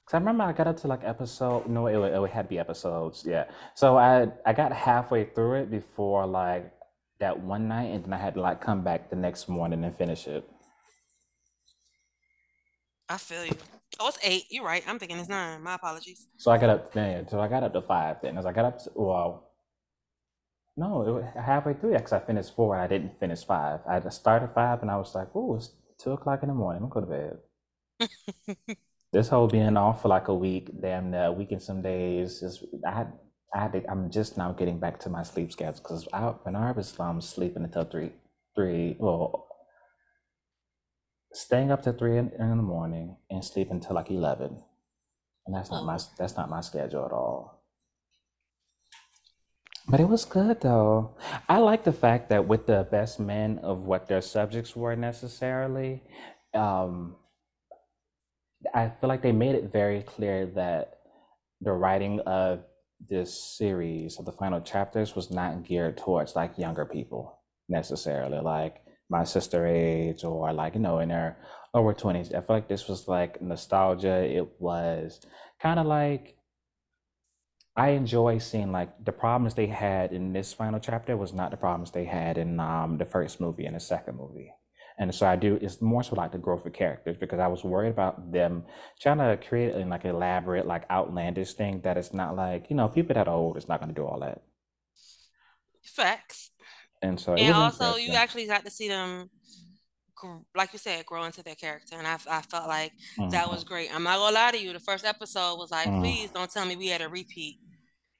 Cause 0.04 0.14
I 0.14 0.18
remember 0.18 0.44
I 0.44 0.52
got 0.52 0.66
up 0.66 0.76
to 0.78 0.86
like 0.86 1.00
episode. 1.04 1.66
No, 1.66 1.86
it, 1.86 1.96
it 1.96 2.30
had 2.30 2.42
to 2.42 2.48
be 2.48 2.58
episodes. 2.58 3.24
Yeah. 3.26 3.44
So 3.74 3.96
I 3.96 4.28
I 4.44 4.52
got 4.52 4.72
halfway 4.72 5.24
through 5.24 5.62
it 5.62 5.70
before 5.70 6.26
like 6.26 6.70
that 7.20 7.38
one 7.38 7.68
night, 7.68 7.90
and 7.92 8.04
then 8.04 8.12
I 8.12 8.18
had 8.18 8.34
to 8.34 8.40
like 8.40 8.60
come 8.60 8.82
back 8.82 9.10
the 9.10 9.16
next 9.16 9.48
morning 9.48 9.84
and 9.84 9.94
finish 9.94 10.26
it. 10.26 10.48
I 13.08 13.16
feel 13.16 13.44
you. 13.46 13.56
Oh, 14.00 14.08
it's 14.08 14.18
eight. 14.22 14.44
You're 14.50 14.64
right. 14.64 14.82
I'm 14.86 14.98
thinking 14.98 15.18
it's 15.18 15.28
nine. 15.28 15.62
My 15.62 15.74
apologies. 15.74 16.26
So 16.36 16.50
I 16.50 16.58
got 16.58 16.70
up 16.70 16.92
then. 16.92 17.28
So 17.28 17.40
I 17.40 17.48
got 17.48 17.62
up 17.62 17.72
to 17.72 17.82
five 17.82 18.16
then. 18.22 18.38
As 18.38 18.46
I 18.46 18.52
got 18.52 18.64
up 18.64 18.78
to 18.84 18.90
well, 18.94 19.50
no, 20.76 21.02
it 21.02 21.10
was 21.10 21.24
halfway 21.34 21.74
through 21.74 21.94
because 21.94 22.12
I 22.12 22.20
finished 22.20 22.54
four. 22.54 22.74
and 22.74 22.82
I 22.82 22.86
didn't 22.86 23.18
finish 23.18 23.44
five. 23.44 23.80
I 23.88 24.00
just 24.00 24.20
started 24.20 24.50
five, 24.54 24.82
and 24.82 24.90
I 24.90 24.96
was 24.96 25.14
like, 25.14 25.28
"Oh, 25.34 25.56
it's 25.56 25.72
two 25.98 26.12
o'clock 26.12 26.42
in 26.42 26.48
the 26.48 26.54
morning. 26.54 26.82
I'm 26.82 26.88
gonna 26.88 27.06
go 27.06 27.12
to 27.12 28.08
bed." 28.08 28.76
This 29.10 29.28
whole 29.28 29.48
being 29.48 29.76
off 29.78 30.02
for 30.02 30.08
like 30.08 30.28
a 30.28 30.34
week, 30.34 30.68
damn 30.82 31.10
near 31.10 31.24
a 31.24 31.32
week 31.32 31.50
and 31.52 31.62
some 31.62 31.80
days, 31.80 32.42
is 32.42 32.62
I 32.86 32.92
had 32.92 33.12
I 33.54 33.60
had 33.62 33.72
to, 33.72 33.90
I'm 33.90 34.10
just 34.10 34.36
now 34.36 34.52
getting 34.52 34.78
back 34.78 35.00
to 35.00 35.08
my 35.08 35.22
sleep 35.22 35.50
schedule 35.50 35.80
because 35.82 36.06
I 36.12 36.20
when 36.44 36.54
I 36.54 36.72
was 36.72 36.98
um, 37.00 37.20
sleeping 37.22 37.64
until 37.64 37.84
three 37.84 38.12
three 38.54 38.96
well 38.98 39.47
staying 41.32 41.70
up 41.70 41.82
to 41.82 41.92
three 41.92 42.18
in, 42.18 42.30
in 42.38 42.56
the 42.56 42.62
morning 42.62 43.16
and 43.30 43.44
sleeping 43.44 43.74
until 43.74 43.96
like 43.96 44.10
eleven, 44.10 44.62
and 45.46 45.54
that's 45.54 45.70
not 45.70 45.84
my 45.84 45.96
Oh, 45.96 46.14
that's 46.18 46.36
not 46.36 46.50
my 46.50 46.60
schedule 46.60 47.04
at 47.04 47.12
all. 47.12 47.62
But 49.88 50.00
it 50.00 50.08
was 50.08 50.24
good 50.24 50.60
though. 50.60 51.16
I 51.48 51.58
like 51.58 51.84
the 51.84 51.92
fact 51.92 52.28
that 52.28 52.46
with 52.46 52.66
the 52.66 52.86
best 52.90 53.18
men 53.18 53.58
of 53.60 53.84
what 53.84 54.06
their 54.06 54.20
subjects 54.20 54.76
were 54.76 54.94
necessarily, 54.96 56.02
um, 56.54 57.16
I 58.74 58.90
feel 59.00 59.08
like 59.08 59.22
they 59.22 59.32
made 59.32 59.54
it 59.54 59.72
very 59.72 60.02
clear 60.02 60.46
that 60.46 60.98
the 61.60 61.72
writing 61.72 62.20
of 62.20 62.64
this 63.08 63.56
series 63.56 64.18
of 64.18 64.26
the 64.26 64.32
final 64.32 64.60
chapters 64.60 65.16
was 65.16 65.30
not 65.30 65.64
geared 65.64 65.96
towards 65.96 66.36
like 66.36 66.58
younger 66.58 66.84
people 66.84 67.40
necessarily, 67.68 68.40
like 68.40 68.82
my 69.08 69.24
sister 69.24 69.66
age 69.66 70.24
or 70.24 70.52
like, 70.52 70.74
you 70.74 70.80
know, 70.80 70.98
in 70.98 71.08
their 71.08 71.38
Over 71.74 71.94
20s. 71.94 72.34
I 72.34 72.40
feel 72.40 72.56
like 72.56 72.68
this 72.68 72.88
was 72.88 73.08
like 73.08 73.42
nostalgia. 73.42 74.24
It 74.24 74.48
was 74.58 75.20
kind 75.60 75.78
of 75.78 75.86
like 75.86 76.38
I 77.76 77.90
enjoy 77.90 78.38
seeing 78.38 78.72
like 78.72 78.90
the 79.04 79.12
problems 79.12 79.54
they 79.54 79.68
had 79.68 80.12
in 80.12 80.32
this 80.32 80.52
final 80.52 80.80
chapter 80.80 81.16
was 81.16 81.32
not 81.32 81.52
the 81.52 81.56
problems 81.56 81.92
they 81.92 82.06
had 82.06 82.36
in 82.36 82.58
um, 82.58 82.98
the 82.98 83.04
first 83.04 83.40
movie 83.40 83.66
and 83.66 83.76
the 83.76 83.80
second 83.80 84.16
movie. 84.16 84.52
And 84.98 85.14
so 85.14 85.28
I 85.28 85.36
do, 85.36 85.60
it's 85.62 85.80
more 85.80 86.02
so 86.02 86.16
like 86.16 86.32
the 86.32 86.38
growth 86.38 86.66
of 86.66 86.72
characters 86.72 87.16
because 87.16 87.38
I 87.38 87.46
was 87.46 87.62
worried 87.62 87.90
about 87.90 88.32
them 88.32 88.64
trying 89.00 89.18
to 89.18 89.38
create 89.46 89.76
a, 89.76 89.84
like 89.84 90.04
elaborate, 90.04 90.66
like 90.66 90.90
outlandish 90.90 91.52
thing 91.52 91.80
that 91.82 91.96
it's 91.96 92.12
not 92.12 92.34
like, 92.34 92.66
you 92.68 92.74
know, 92.74 92.88
people 92.88 93.14
that 93.14 93.28
are 93.28 93.34
old, 93.34 93.56
it's 93.56 93.68
not 93.68 93.78
going 93.78 93.94
to 93.94 94.00
do 94.00 94.04
all 94.04 94.18
that. 94.20 94.42
Facts. 95.84 96.50
And 97.02 97.20
so 97.20 97.36
And 97.36 97.52
also, 97.52 97.96
you 97.96 98.14
actually 98.14 98.46
got 98.46 98.64
to 98.64 98.70
see 98.70 98.88
them, 98.88 99.30
like 100.56 100.72
you 100.72 100.78
said, 100.78 101.06
grow 101.06 101.24
into 101.24 101.42
their 101.42 101.54
character. 101.54 101.96
And 101.96 102.06
I, 102.06 102.18
I 102.28 102.42
felt 102.42 102.68
like 102.68 102.92
that 103.30 103.48
was 103.48 103.62
hmm 103.62 103.64
great. 103.64 103.94
I'm 103.94 104.02
not 104.02 104.18
gonna 104.18 104.34
lie 104.34 104.50
to 104.52 104.58
you. 104.58 104.72
The 104.72 104.80
first 104.80 105.04
episode 105.04 105.56
was 105.56 105.70
like, 105.70 105.92
please 105.98 106.30
mm 106.30 106.32
don't 106.32 106.50
tell 106.50 106.66
me 106.66 106.76
we 106.76 106.88
had 106.88 107.00
a 107.02 107.08
repeat. 107.08 107.58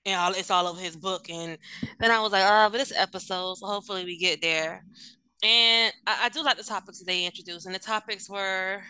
And 0.06 0.16
all 0.20 0.32
it's 0.34 0.50
all 0.50 0.66
over 0.68 0.80
his 0.80 0.96
book. 0.96 1.30
And 1.30 1.58
then 2.00 2.10
I 2.10 2.20
was 2.20 2.32
like, 2.32 2.44
oh, 2.46 2.68
but 2.70 2.78
this 2.78 2.92
episode, 2.96 3.56
so 3.56 3.66
hopefully 3.66 4.04
we 4.04 4.18
get 4.18 4.42
there. 4.42 4.84
And 5.42 5.92
I, 6.06 6.26
I 6.26 6.28
do 6.30 6.42
like 6.44 6.58
the 6.58 6.64
topics 6.64 7.00
that 7.00 7.06
they 7.06 7.26
introduced. 7.26 7.66
And 7.66 7.74
the 7.74 7.80
topics 7.80 8.30
were, 8.30 8.82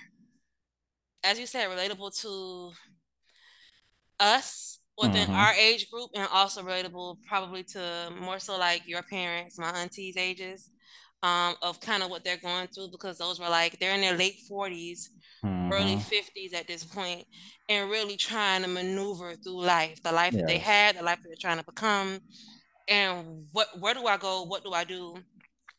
as 1.25 1.39
you 1.39 1.47
said, 1.47 1.69
relatable 1.69 2.19
to 2.23 2.73
us 4.21 4.78
within 4.99 5.29
hmm 5.29 5.45
our 5.45 5.53
age 5.55 5.91
group 5.91 6.11
and 6.15 6.29
also 6.33 6.63
relatable 6.63 7.17
probably 7.27 7.65
to 7.65 8.11
more 8.21 8.39
so 8.39 8.59
like 8.59 8.83
your 8.87 9.03
parents, 9.05 9.59
my 9.59 9.71
aunties' 9.71 10.17
ages, 10.17 10.71
um, 11.23 11.55
of 11.63 11.81
kind 11.81 12.03
of 12.03 12.11
what 12.11 12.25
they're 12.25 12.37
going 12.39 12.69
through 12.69 12.89
because 12.93 13.19
those 13.19 13.41
were 13.41 13.49
like 13.49 13.79
they're 13.79 13.95
in 13.95 14.01
their 14.01 14.17
late 14.17 14.37
40s, 14.49 15.11
early 15.73 15.97
hmm 15.97 15.99
50s 15.99 16.53
at 16.55 16.67
this 16.67 16.85
point, 16.85 17.25
and 17.69 17.91
really 17.91 18.17
trying 18.17 18.63
to 18.63 18.69
maneuver 18.69 19.37
through 19.37 19.63
life, 19.65 20.01
the 20.03 20.13
life 20.13 20.37
that 20.37 20.47
they 20.47 20.59
had, 20.59 20.97
the 20.97 21.03
life 21.03 21.21
that 21.23 21.29
they're 21.29 21.37
trying 21.51 21.59
to 21.59 21.65
become, 21.65 22.21
and 22.89 23.47
what 23.53 23.69
where 23.81 23.95
do 23.95 24.07
I 24.07 24.17
go? 24.17 24.45
What 24.45 24.65
do 24.65 24.73
I 24.73 24.85
do? 24.85 25.15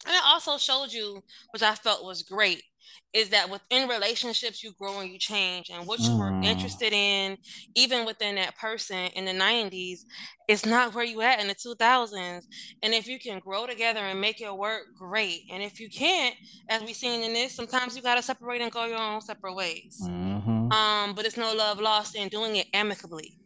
And 0.06 0.16
it 0.16 0.24
also 0.26 0.58
showed 0.58 0.92
you, 0.94 1.22
which 1.52 1.62
I 1.64 1.76
felt 1.76 2.06
was 2.06 2.24
great, 2.24 2.64
is 3.14 3.30
that 3.30 3.50
within 3.50 3.88
relationships, 3.90 4.64
you 4.64 4.74
grow 4.80 5.00
and 5.00 5.12
you 5.12 5.20
change. 5.20 5.70
And 5.70 5.88
what 5.88 6.08
you 6.08 6.16
were 6.18 6.34
Mm, 6.34 6.42
interested 6.42 6.94
in, 6.94 7.38
even 7.76 8.06
within 8.06 8.36
that 8.36 8.56
person 8.58 9.10
in 9.16 9.26
the 9.26 9.34
90s, 9.34 10.06
is 10.48 10.66
not 10.66 10.94
where 10.94 11.04
you 11.06 11.22
at 11.22 11.40
in 11.40 11.48
the 11.48 11.56
2000s. 11.56 12.48
And 12.82 12.94
if 12.94 13.08
you 13.08 13.20
can 13.20 13.40
grow 13.40 13.66
together 13.68 14.00
and 14.02 14.22
make 14.22 14.42
it 14.42 14.56
work, 14.56 14.84
great. 14.98 15.42
And 15.50 15.64
if 15.64 15.80
you 15.80 15.90
can't, 15.90 16.36
as 16.70 16.82
we've 16.84 16.96
seen 16.96 17.24
in 17.24 17.34
this, 17.34 17.56
sometimes 17.56 17.96
you 17.96 18.02
got 18.02 18.16
to 18.16 18.22
separate 18.24 18.62
and 18.62 18.72
go 18.72 18.86
your 18.86 19.00
own 19.00 19.22
separate 19.22 19.56
ways. 19.56 20.12
hmm 20.38 20.72
Um, 20.72 21.14
but 21.16 21.26
it's 21.26 21.38
no 21.38 21.54
love 21.56 21.80
lost 21.80 22.16
in 22.16 22.30
doing 22.30 22.58
it 22.58 22.68
amicably. 22.74 23.39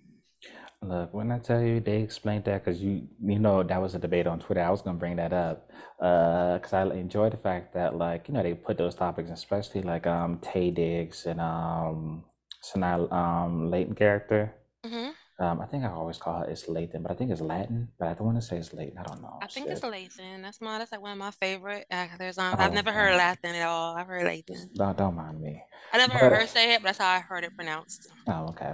Look, 0.84 1.14
when 1.14 1.32
I 1.32 1.40
tell 1.40 1.62
you 1.62 1.80
they 1.80 2.02
explained 2.02 2.44
that, 2.46 2.64
because 2.66 2.82
you 2.82 3.08
you 3.24 3.40
know 3.40 3.64
that 3.64 3.82
was 3.82 3.96
a 3.96 4.00
debate 4.00 4.28
on 4.28 4.40
Twitter. 4.40 4.62
I 4.62 4.70
was 4.70 4.82
gonna 4.82 4.98
bring 4.98 5.16
that 5.16 5.32
up, 5.32 5.70
uh, 6.02 6.56
because 6.58 6.74
I 6.74 6.84
enjoy 6.84 7.30
the 7.30 7.38
fact 7.38 7.74
that 7.74 7.96
like 7.96 8.28
you 8.28 8.34
know 8.34 8.44
they 8.44 8.54
put 8.54 8.78
those 8.78 8.96
topics, 8.96 9.30
especially 9.32 9.82
like 9.82 10.06
um 10.08 10.40
Taye 10.40 10.74
Diggs 10.76 11.26
and 11.26 11.40
um 11.40 12.26
Sanaa 12.64 13.12
um 13.12 13.72
Layton 13.72 13.96
character. 13.96 14.54
hmm 14.86 15.12
Um, 15.40 15.62
I 15.62 15.66
think 15.66 15.84
I 15.84 15.90
always 15.92 16.18
call 16.18 16.40
her 16.42 16.50
it's 16.50 16.66
Lathan, 16.68 17.02
but 17.04 17.12
I 17.12 17.16
think 17.16 17.32
it's 17.32 17.42
Latin, 17.42 17.90
but 17.98 18.08
I 18.10 18.14
don't 18.14 18.28
want 18.28 18.38
to 18.42 18.46
say 18.46 18.58
it's 18.58 18.74
Layton. 18.74 18.98
I 19.00 19.04
don't 19.04 19.22
know. 19.22 19.40
I 19.42 19.48
think 19.48 19.70
it's 19.72 19.82
Shit. 19.82 19.90
Lathan. 19.96 20.42
That's 20.44 20.62
my 20.62 20.78
that's 20.80 20.92
like 20.92 21.02
one 21.02 21.12
of 21.14 21.18
my 21.18 21.32
favorite 21.32 21.86
actors. 21.90 22.38
Um, 22.38 22.56
I've 22.60 22.72
Oh, 22.72 22.76
never 22.76 22.92
heard 22.92 23.16
Latin 23.18 23.56
at 23.56 23.68
all. 23.68 23.96
I've 23.96 24.08
heard 24.08 24.26
Lathan. 24.26 24.74
Don't 24.76 24.98
don't 24.98 25.16
mind 25.16 25.42
me. 25.42 25.64
I 25.92 25.98
never 25.98 26.14
heard 26.14 26.34
her 26.42 26.48
say 26.48 26.74
it, 26.74 26.82
but 26.82 26.88
that's 26.90 26.98
how 27.00 27.10
I 27.10 27.20
heard 27.20 27.44
it 27.44 27.56
pronounced. 27.56 28.08
oh, 28.28 28.48
okay. 28.50 28.74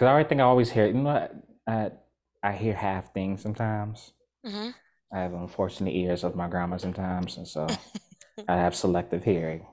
Because 0.00 0.14
I 0.16 0.24
think 0.24 0.40
I 0.40 0.44
always 0.44 0.70
hear. 0.70 0.86
You 0.86 0.94
know? 0.94 1.28
I 1.68 1.90
I 2.42 2.52
hear 2.52 2.72
half 2.72 3.12
things 3.12 3.42
sometimes. 3.42 4.12
hmm 4.42 4.70
I 5.12 5.18
have 5.18 5.34
unfortunate 5.34 5.92
ears 5.92 6.24
of 6.24 6.34
my 6.34 6.48
grandma 6.48 6.78
sometimes, 6.78 7.36
and 7.36 7.46
so 7.46 7.66
I 8.48 8.56
have 8.56 8.74
selective 8.74 9.24
hearing. 9.24 9.66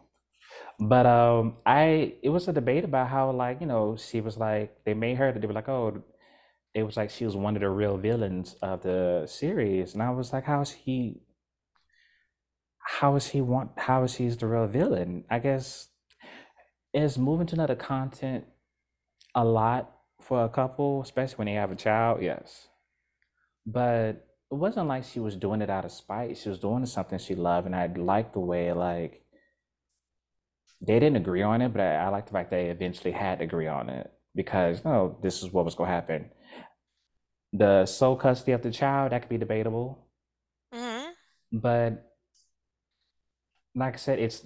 But 0.81 1.05
um, 1.05 1.57
I 1.65 2.15
it 2.21 2.27
was 2.27 2.49
a 2.49 2.51
debate 2.51 2.83
about 2.83 3.07
how 3.07 3.31
like 3.31 3.61
you 3.61 3.67
know 3.67 3.95
she 3.95 4.19
was 4.19 4.37
like 4.37 4.83
they 4.83 4.93
made 4.93 5.15
her 5.15 5.31
they 5.31 5.47
were 5.47 5.53
like 5.53 5.69
oh 5.69 6.03
it 6.73 6.83
was 6.83 6.97
like 6.97 7.09
she 7.09 7.23
was 7.23 7.37
one 7.37 7.55
of 7.55 7.61
the 7.61 7.69
real 7.69 7.97
villains 7.97 8.55
of 8.61 8.83
the 8.83 9.27
series, 9.27 9.93
and 9.93 10.03
I 10.03 10.09
was 10.09 10.33
like 10.33 10.43
how 10.43 10.59
is 10.59 10.71
he 10.71 11.21
how 12.99 13.15
is 13.15 13.27
he 13.27 13.39
want 13.39 13.71
how 13.77 14.03
is 14.03 14.15
he 14.15 14.27
the 14.27 14.47
real 14.47 14.67
villain? 14.67 15.23
I 15.29 15.39
guess 15.39 15.87
is 16.93 17.17
moving 17.17 17.47
to 17.47 17.55
another 17.55 17.77
content 17.77 18.43
a 19.33 19.45
lot 19.45 19.96
for 20.21 20.43
a 20.43 20.49
couple, 20.49 21.01
especially 21.01 21.37
when 21.37 21.47
they 21.47 21.53
have 21.53 21.71
a 21.71 21.75
child. 21.75 22.21
Yes, 22.21 22.67
but 23.65 24.25
it 24.51 24.55
wasn't 24.55 24.87
like 24.87 25.03
she 25.03 25.19
was 25.19 25.35
doing 25.35 25.61
it 25.61 25.69
out 25.69 25.85
of 25.85 25.91
spite. 25.91 26.37
She 26.37 26.49
was 26.49 26.59
doing 26.59 26.85
something 26.85 27.19
she 27.19 27.35
loved, 27.35 27.67
and 27.67 27.75
I 27.75 27.87
liked 27.87 28.33
the 28.33 28.39
way 28.39 28.71
like 28.73 29.23
they 30.81 30.99
didn't 30.99 31.17
agree 31.17 31.41
on 31.41 31.61
it, 31.61 31.69
but 31.69 31.81
I, 31.81 31.95
I 31.95 32.07
like 32.09 32.25
the 32.25 32.31
fact 32.33 32.49
they 32.51 32.69
eventually 32.69 33.11
had 33.11 33.39
to 33.39 33.45
agree 33.45 33.67
on 33.67 33.89
it 33.89 34.11
because 34.35 34.83
no, 34.85 35.17
this 35.21 35.43
is 35.43 35.51
what 35.51 35.65
was 35.65 35.75
going 35.75 35.89
to 35.89 35.95
happen. 35.95 36.29
The 37.51 37.85
sole 37.85 38.15
custody 38.15 38.53
of 38.53 38.61
the 38.61 38.71
child 38.71 39.11
that 39.11 39.21
could 39.23 39.29
be 39.29 39.37
debatable, 39.37 40.07
hmm 40.71 41.13
but 41.51 42.03
like 43.75 43.93
I 43.93 43.97
said, 43.97 44.19
it's 44.19 44.45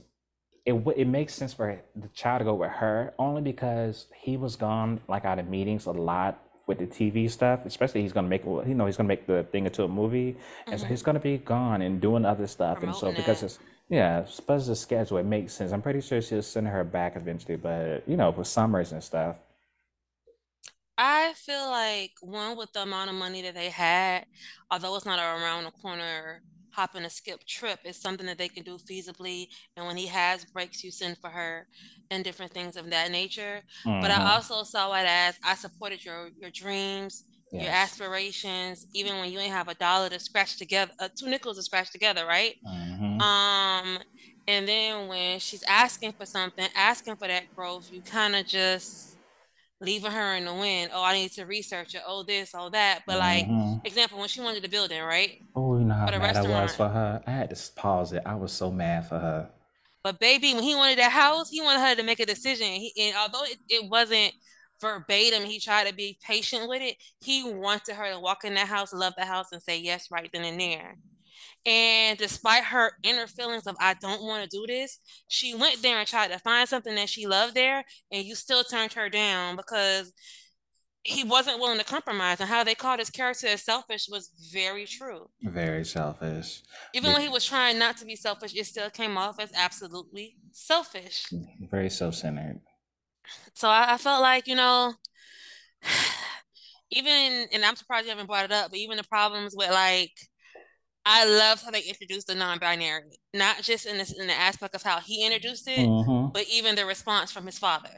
it 0.65 0.73
it 0.95 1.07
makes 1.07 1.33
sense 1.33 1.53
for 1.53 1.79
the 1.95 2.07
child 2.09 2.39
to 2.39 2.45
go 2.45 2.53
with 2.55 2.71
her 2.71 3.13
only 3.19 3.41
because 3.41 4.07
he 4.15 4.37
was 4.37 4.55
gone 4.55 4.99
like 5.07 5.25
out 5.25 5.39
of 5.39 5.47
meetings 5.47 5.85
a 5.87 5.91
lot 5.91 6.39
with 6.67 6.77
the 6.79 6.85
TV 6.87 7.27
stuff. 7.27 7.65
Especially 7.65 8.01
he's 8.01 8.13
gonna 8.13 8.27
make 8.27 8.45
you 8.45 8.73
know 8.75 8.85
he's 8.85 8.97
gonna 8.97 9.07
make 9.07 9.25
the 9.27 9.43
thing 9.51 9.65
into 9.65 9.83
a 9.83 9.87
movie, 9.87 10.37
and 10.69 10.79
so 10.79 10.85
hmm 10.85 10.93
he's 10.93 11.01
gonna 11.01 11.19
be 11.19 11.37
gone 11.37 11.81
and 11.81 11.99
doing 12.01 12.25
other 12.25 12.47
stuff. 12.47 12.83
And 12.83 12.95
so 12.95 13.11
because 13.11 13.41
that. 13.41 13.43
it's 13.43 13.59
yeah, 13.89 14.21
because 14.37 14.67
the 14.67 14.75
schedule, 14.75 15.17
it 15.17 15.25
makes 15.25 15.53
sense. 15.53 15.71
I'm 15.73 15.81
pretty 15.81 16.01
sure 16.01 16.21
she'll 16.21 16.41
send 16.43 16.67
her 16.67 16.83
back 16.83 17.15
eventually, 17.15 17.57
but 17.57 18.07
you 18.07 18.15
know 18.17 18.31
for 18.31 18.43
summers 18.43 18.91
and 18.91 19.03
stuff. 19.03 19.37
I 20.97 21.33
feel 21.33 21.69
like 21.69 22.11
one 22.21 22.57
with 22.57 22.71
the 22.73 22.83
amount 22.83 23.09
of 23.09 23.15
money 23.15 23.41
that 23.43 23.55
they 23.55 23.69
had, 23.69 24.25
although 24.69 24.95
it's 24.95 25.05
not 25.05 25.19
around 25.19 25.63
the 25.63 25.71
corner 25.71 26.43
hop 26.71 26.95
and 26.95 27.05
a 27.05 27.09
skip 27.09 27.41
trip, 27.47 27.79
is 27.85 27.97
something 28.01 28.25
that 28.27 28.37
they 28.37 28.49
can 28.49 28.63
do 28.63 28.77
feasibly. 28.77 29.47
And 29.75 29.85
when 29.85 29.97
he 29.97 30.07
has 30.07 30.45
breaks, 30.45 30.83
you 30.83 30.91
send 30.91 31.17
for 31.19 31.29
her 31.29 31.67
and 32.09 32.23
different 32.23 32.53
things 32.53 32.75
of 32.75 32.89
that 32.89 33.11
nature. 33.11 33.63
But 33.99 34.11
I 34.11 34.19
hmm 34.19 34.33
also 34.33 34.63
saw 34.63 34.93
it 34.93 35.05
as 35.07 35.37
I 35.43 35.55
supported 35.55 36.03
your 36.05 36.29
your 36.39 36.51
dreams, 36.51 37.23
your 37.57 37.71
aspirations, 37.71 38.85
even 38.93 39.17
when 39.19 39.31
you 39.31 39.39
ain't 39.39 39.53
have 39.53 39.67
a 39.69 39.75
dollar 39.75 40.09
to 40.09 40.19
scratch 40.19 40.57
together, 40.57 40.91
uh, 40.99 41.09
two 41.17 41.29
nickels 41.29 41.57
to 41.57 41.63
scratch 41.63 41.91
together, 41.91 42.25
right? 42.25 42.55
hmm 42.63 43.21
Um, 43.23 43.99
and 44.47 44.67
then 44.67 45.07
when 45.07 45.39
she's 45.39 45.63
asking 45.67 46.13
for 46.13 46.25
something, 46.25 46.67
asking 46.75 47.17
for 47.17 47.27
that 47.27 47.45
growth, 47.55 47.87
you 47.91 48.01
kind 48.03 48.35
of 48.35 48.45
just 48.47 49.10
leaving 49.81 50.11
her 50.11 50.35
in 50.35 50.45
the 50.45 50.53
wind. 50.53 50.91
Oh, 50.93 51.03
I 51.03 51.13
need 51.15 51.31
to 51.33 51.45
research 51.45 51.95
it. 51.95 52.03
Oh, 52.07 52.23
this, 52.23 52.51
oh, 52.55 52.69
that. 52.71 53.03
But 53.07 53.19
like, 53.19 53.47
hmm 53.47 53.75
example, 53.83 54.19
when 54.19 54.29
she 54.29 54.41
wanted 54.41 54.63
the 54.63 54.69
building, 54.69 55.01
right? 55.03 55.39
Oh, 55.55 55.77
you 55.77 55.85
know 55.85 55.93
how 55.93 56.11
mad 56.11 56.35
I 56.35 56.41
was 56.43 56.75
for 56.75 56.89
her. 56.89 57.21
I 57.25 57.31
had 57.31 57.49
to 57.55 57.71
pause 57.73 58.11
it. 58.13 58.23
I 58.25 58.35
was 58.35 58.51
so 58.51 58.69
mad 58.71 59.07
for 59.07 59.19
her. 59.19 59.49
But 60.03 60.19
baby, 60.19 60.53
when 60.53 60.63
he 60.63 60.75
wanted 60.75 60.97
that 60.99 61.11
house, 61.11 61.49
he 61.49 61.61
wanted 61.61 61.81
her 61.81 61.95
to 61.95 62.03
make 62.03 62.19
a 62.19 62.25
decision. 62.25 62.67
He, 62.67 62.93
and 62.99 63.15
although 63.15 63.43
it, 63.43 63.57
it 63.69 63.89
wasn't 63.89 64.33
verbatim, 64.81 65.43
he 65.45 65.59
tried 65.59 65.87
to 65.87 65.93
be 65.93 66.17
patient 66.25 66.67
with 66.67 66.81
it. 66.81 66.97
He 67.19 67.43
wanted 67.43 67.95
her 67.95 68.11
to 68.11 68.19
walk 68.19 68.43
in 68.43 68.55
that 68.55 68.67
house, 68.67 68.93
love 68.93 69.13
the 69.17 69.25
house, 69.25 69.51
and 69.51 69.61
say 69.61 69.79
yes 69.79 70.09
right 70.11 70.29
then 70.33 70.43
and 70.43 70.59
there. 70.59 70.97
And 71.65 72.17
despite 72.17 72.63
her 72.65 72.93
inner 73.03 73.27
feelings 73.27 73.67
of 73.67 73.75
I 73.79 73.93
don't 73.95 74.23
want 74.23 74.49
to 74.49 74.57
do 74.57 74.65
this, 74.67 74.99
she 75.27 75.53
went 75.53 75.81
there 75.81 75.99
and 75.99 76.07
tried 76.07 76.31
to 76.31 76.39
find 76.39 76.67
something 76.67 76.95
that 76.95 77.09
she 77.09 77.27
loved 77.27 77.55
there, 77.55 77.83
and 78.11 78.25
you 78.25 78.35
still 78.35 78.63
turned 78.63 78.93
her 78.93 79.09
down 79.09 79.55
because 79.55 80.11
he 81.03 81.23
wasn't 81.23 81.59
willing 81.59 81.79
to 81.79 81.85
compromise. 81.85 82.39
And 82.39 82.49
how 82.49 82.63
they 82.63 82.75
called 82.75 82.99
his 82.99 83.09
character 83.09 83.47
as 83.47 83.63
selfish 83.63 84.07
was 84.09 84.29
very 84.51 84.85
true. 84.85 85.29
Very 85.41 85.83
selfish. 85.83 86.61
Even 86.93 87.11
when 87.11 87.21
he 87.21 87.29
was 87.29 87.45
trying 87.45 87.79
not 87.79 87.97
to 87.97 88.05
be 88.05 88.15
selfish, 88.15 88.55
it 88.55 88.65
still 88.65 88.89
came 88.89 89.17
off 89.17 89.39
as 89.39 89.51
absolutely 89.55 90.35
selfish. 90.51 91.25
Mm-hmm. 91.31 91.65
very 91.69 91.89
self-centered. 91.89 92.61
So 93.53 93.69
I, 93.69 93.93
I 93.93 93.97
felt 93.97 94.21
like, 94.21 94.47
you 94.47 94.55
know, 94.55 94.93
even, 96.91 97.47
and 97.51 97.65
I'm 97.65 97.75
surprised 97.75 98.05
you 98.05 98.11
haven't 98.11 98.27
brought 98.27 98.45
it 98.45 98.51
up, 98.51 98.69
but 98.69 98.79
even 98.79 98.97
the 98.97 99.03
problems 99.03 99.55
with 99.55 99.71
like, 99.71 100.11
I 101.05 101.25
love 101.25 101.63
how 101.63 101.71
they 101.71 101.81
introduced 101.81 102.27
the 102.27 102.35
non-binary, 102.35 103.17
not 103.33 103.61
just 103.63 103.85
in 103.85 103.97
this 103.97 104.11
in 104.11 104.27
the 104.27 104.33
aspect 104.33 104.75
of 104.75 104.83
how 104.83 104.99
he 104.99 105.25
introduced 105.25 105.67
it, 105.67 105.85
hmm 105.85 106.27
but 106.33 106.45
even 106.51 106.75
the 106.75 106.85
response 106.85 107.31
from 107.31 107.45
his 107.45 107.57
father. 107.57 107.89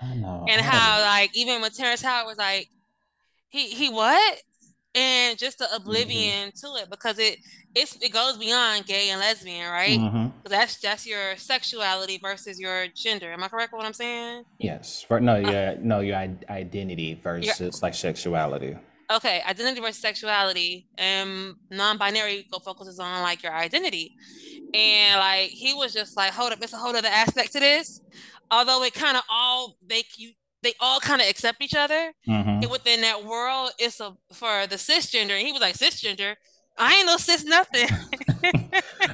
I 0.00 0.14
know. 0.14 0.46
And 0.48 0.60
I 0.60 0.64
how 0.64 1.00
like 1.00 1.36
even 1.36 1.60
when 1.60 1.70
Terrence 1.70 2.02
Howard 2.02 2.26
was 2.26 2.38
like, 2.38 2.68
he 3.48 3.70
he 3.70 3.88
what? 3.88 4.42
and 4.94 5.38
just 5.38 5.58
the 5.58 5.72
oblivion 5.74 6.48
mm-hmm. 6.48 6.74
to 6.76 6.82
it 6.82 6.90
because 6.90 7.18
it 7.18 7.38
it's 7.74 7.96
it 8.02 8.12
goes 8.12 8.36
beyond 8.36 8.86
gay 8.86 9.10
and 9.10 9.20
lesbian, 9.20 9.70
right? 9.70 9.98
Mm-hmm. 9.98 10.28
That's 10.44 10.80
that's 10.80 11.06
your 11.06 11.36
sexuality 11.36 12.18
versus 12.18 12.58
your 12.58 12.88
gender. 12.88 13.32
Am 13.32 13.42
I 13.42 13.48
correct 13.48 13.72
with 13.72 13.78
what 13.78 13.86
I'm 13.86 13.92
saying? 13.92 14.44
Yes. 14.58 15.02
For, 15.06 15.20
no, 15.20 15.34
uh, 15.36 15.76
no 15.80 16.00
your 16.00 16.16
identity 16.16 17.14
versus 17.22 17.60
your, 17.60 17.70
like 17.82 17.94
sexuality. 17.94 18.76
Okay, 19.10 19.42
identity 19.48 19.80
versus 19.80 20.02
sexuality, 20.02 20.86
and 20.98 21.54
non-binary 21.70 22.46
focuses 22.62 22.98
on 22.98 23.22
like 23.22 23.42
your 23.42 23.54
identity, 23.54 24.14
and 24.74 25.18
like 25.18 25.48
he 25.48 25.72
was 25.72 25.94
just 25.94 26.16
like, 26.16 26.32
hold 26.32 26.52
up, 26.52 26.58
it's 26.60 26.74
a 26.74 26.76
whole 26.76 26.94
other 26.94 27.08
aspect 27.08 27.52
to 27.52 27.60
this. 27.60 28.02
Although 28.50 28.82
it 28.82 28.94
kind 28.94 29.16
of 29.16 29.22
all 29.30 29.76
they 29.86 30.02
you 30.16 30.32
they 30.62 30.74
all 30.80 31.00
kind 31.00 31.20
of 31.20 31.28
accept 31.28 31.62
each 31.62 31.74
other. 31.74 32.12
Mm-hmm. 32.28 32.48
And 32.48 32.70
within 32.70 33.00
that 33.02 33.24
world, 33.24 33.70
it's 33.78 34.00
a 34.00 34.16
for 34.32 34.66
the 34.66 34.76
cisgender. 34.76 35.36
And 35.38 35.46
he 35.46 35.52
was 35.52 35.60
like, 35.60 35.76
cisgender. 35.76 36.34
I 36.76 36.94
ain't 36.94 37.06
no 37.06 37.16
cis 37.16 37.44
nothing. 37.44 37.88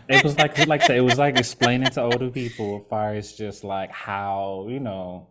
it 0.09 0.23
was 0.23 0.37
like 0.37 0.67
like 0.67 0.89
it 0.91 1.01
was 1.01 1.19
like 1.19 1.39
explaining 1.39 1.89
to 1.91 2.03
older 2.03 2.31
people 2.31 2.81
as 2.83 2.89
far 2.89 3.15
as 3.15 3.33
just 3.33 3.65
like 3.65 3.91
how, 3.91 4.67
you 4.69 4.81
know, 4.81 5.29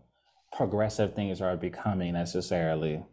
progressive 0.52 1.14
things 1.14 1.42
are 1.42 1.56
becoming 1.56 2.14
necessarily. 2.14 3.04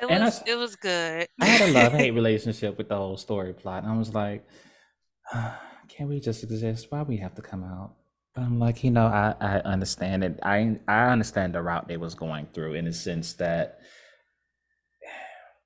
It 0.00 0.08
was, 0.08 0.12
and 0.12 0.24
I, 0.24 0.52
it 0.52 0.58
was 0.58 0.76
good. 0.76 1.26
I 1.40 1.46
had 1.46 1.68
a 1.68 1.72
love 1.72 1.92
hate 1.92 2.10
relationship 2.14 2.78
with 2.78 2.88
the 2.88 2.96
whole 2.96 3.16
story 3.16 3.52
plot. 3.52 3.82
And 3.82 3.92
I 3.92 3.96
was 3.96 4.14
like, 4.14 4.46
ah, 5.32 5.60
can 5.88 6.08
we 6.08 6.20
just 6.20 6.42
exist? 6.42 6.86
Why 6.90 7.02
we 7.02 7.18
have 7.18 7.34
to 7.34 7.42
come 7.42 7.64
out? 7.64 7.94
But 8.34 8.42
I'm 8.42 8.58
like, 8.58 8.84
you 8.84 8.90
know, 8.90 9.06
I, 9.06 9.34
I 9.40 9.58
understand 9.60 10.24
it. 10.24 10.38
I 10.42 10.78
I 10.86 11.08
understand 11.08 11.54
the 11.54 11.62
route 11.62 11.88
they 11.88 11.96
was 11.96 12.14
going 12.14 12.46
through 12.54 12.74
in 12.74 12.84
the 12.84 12.92
sense 12.92 13.34
that 13.34 13.80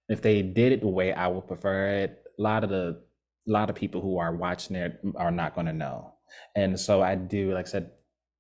if 0.09 0.23
they 0.23 0.43
did 0.43 0.73
it 0.73 0.81
the 0.81 0.89
way 0.89 1.13
I 1.13 1.29
would 1.29 1.47
prefer 1.47 1.89
it, 1.99 2.23
a 2.39 2.43
lot 2.43 2.65
of 2.65 2.71
the 2.71 3.03
a 3.47 3.51
lot 3.51 3.69
of 3.69 3.77
people 3.77 4.01
who 4.01 4.19
are 4.19 4.35
watching 4.35 4.77
it 4.77 5.01
are 5.17 5.31
not 5.31 5.55
going 5.55 5.67
to 5.67 5.73
know. 5.73 6.15
And 6.57 6.81
so 6.81 7.03
I 7.03 7.15
do, 7.15 7.53
like 7.53 7.67
I 7.67 7.71
said, 7.71 7.91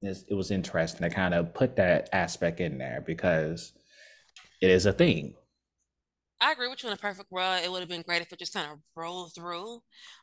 it 0.02 0.34
was 0.34 0.50
interesting 0.50 1.08
to 1.08 1.14
kind 1.14 1.34
of 1.34 1.54
put 1.54 1.76
that 1.76 2.08
aspect 2.12 2.60
in 2.60 2.78
there 2.78 3.02
because 3.06 3.72
it 4.60 4.70
is 4.70 4.86
a 4.86 4.92
thing. 4.92 5.34
I 6.40 6.52
agree 6.52 6.68
with 6.68 6.82
you 6.82 6.88
in 6.90 6.94
a 6.94 6.98
perfect 6.98 7.30
world. 7.30 7.60
It 7.64 7.70
would 7.70 7.80
have 7.80 7.88
been 7.88 8.02
great 8.02 8.22
if 8.22 8.32
it 8.32 8.38
just 8.38 8.52
kind 8.52 8.70
of 8.70 8.78
rolled 8.96 9.34
through. 9.34 9.80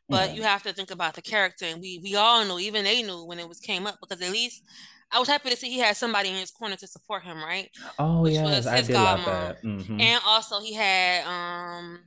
But 0.10 0.30
yeah. 0.30 0.36
you 0.36 0.44
have 0.44 0.63
to 0.63 0.74
think 0.74 0.91
about 0.91 1.15
the 1.15 1.22
character, 1.22 1.65
and 1.65 1.82
we 1.82 2.00
we 2.03 2.15
all 2.15 2.44
knew, 2.46 2.60
even 2.60 2.84
they 2.84 3.01
knew 3.01 3.25
when 3.25 3.39
it 3.39 3.48
was 3.48 3.60
came 3.60 3.88
up 3.88 3.98
because 4.01 4.22
at 4.22 4.32
least 4.32 4.63
I 5.12 5.20
was 5.20 5.27
happy 5.27 5.50
to 5.50 5.56
see 5.56 5.70
he 5.70 5.80
had 5.80 5.98
somebody 5.98 6.30
in 6.30 6.36
his 6.36 6.51
corner 6.51 6.75
to 6.75 6.88
support 6.88 7.24
him, 7.24 7.38
right? 7.38 7.70
Oh 7.98 8.25
yeah. 8.25 8.44
Which 8.44 8.51
yes, 8.51 8.68
I 8.68 8.82
did 8.82 8.94
love 8.94 9.25
that. 9.25 9.63
Mm-hmm. 9.63 10.00
And 10.00 10.22
also 10.25 10.62
he 10.62 10.74
had 10.74 11.25
um, 11.25 12.00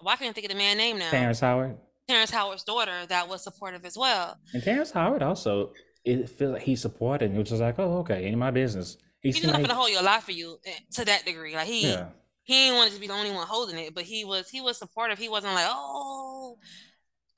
why 0.00 0.16
can't 0.16 0.30
I 0.30 0.32
think 0.32 0.46
of 0.46 0.52
the 0.52 0.58
man 0.58 0.76
name 0.76 0.98
now? 0.98 1.10
Terrence 1.10 1.40
Howard. 1.40 1.76
Terrence 2.08 2.30
Howard's 2.30 2.64
daughter 2.64 3.06
that 3.08 3.28
was 3.28 3.44
supportive 3.44 3.84
as 3.84 3.96
well. 3.96 4.36
And 4.54 4.62
Terrence 4.62 4.90
Howard 4.92 5.22
also 5.22 5.72
it 6.04 6.30
feels 6.30 6.54
like 6.54 6.62
he 6.62 6.76
supported, 6.76 7.34
which 7.34 7.50
was 7.50 7.60
like, 7.60 7.78
oh 7.78 7.98
okay, 7.98 8.24
ain't 8.24 8.38
my 8.38 8.50
business. 8.50 8.96
He's, 9.20 9.36
he's 9.36 9.44
not 9.44 9.54
like, 9.56 9.62
gonna 9.62 9.74
hold 9.74 9.90
your 9.90 10.02
life 10.02 10.24
for 10.24 10.32
you 10.32 10.58
eh, 10.64 10.78
to 10.92 11.04
that 11.04 11.24
degree. 11.24 11.54
Like 11.54 11.66
he 11.66 11.88
yeah 11.88 12.06
he 12.50 12.64
didn't 12.64 12.78
want 12.78 12.92
to 12.92 13.00
be 13.00 13.06
the 13.06 13.12
only 13.12 13.30
one 13.30 13.46
holding 13.46 13.78
it, 13.78 13.94
but 13.94 14.02
he 14.02 14.24
was 14.24 14.50
he 14.50 14.60
was 14.60 14.76
supportive. 14.76 15.18
He 15.18 15.28
wasn't 15.28 15.54
like, 15.54 15.68
oh. 15.68 16.58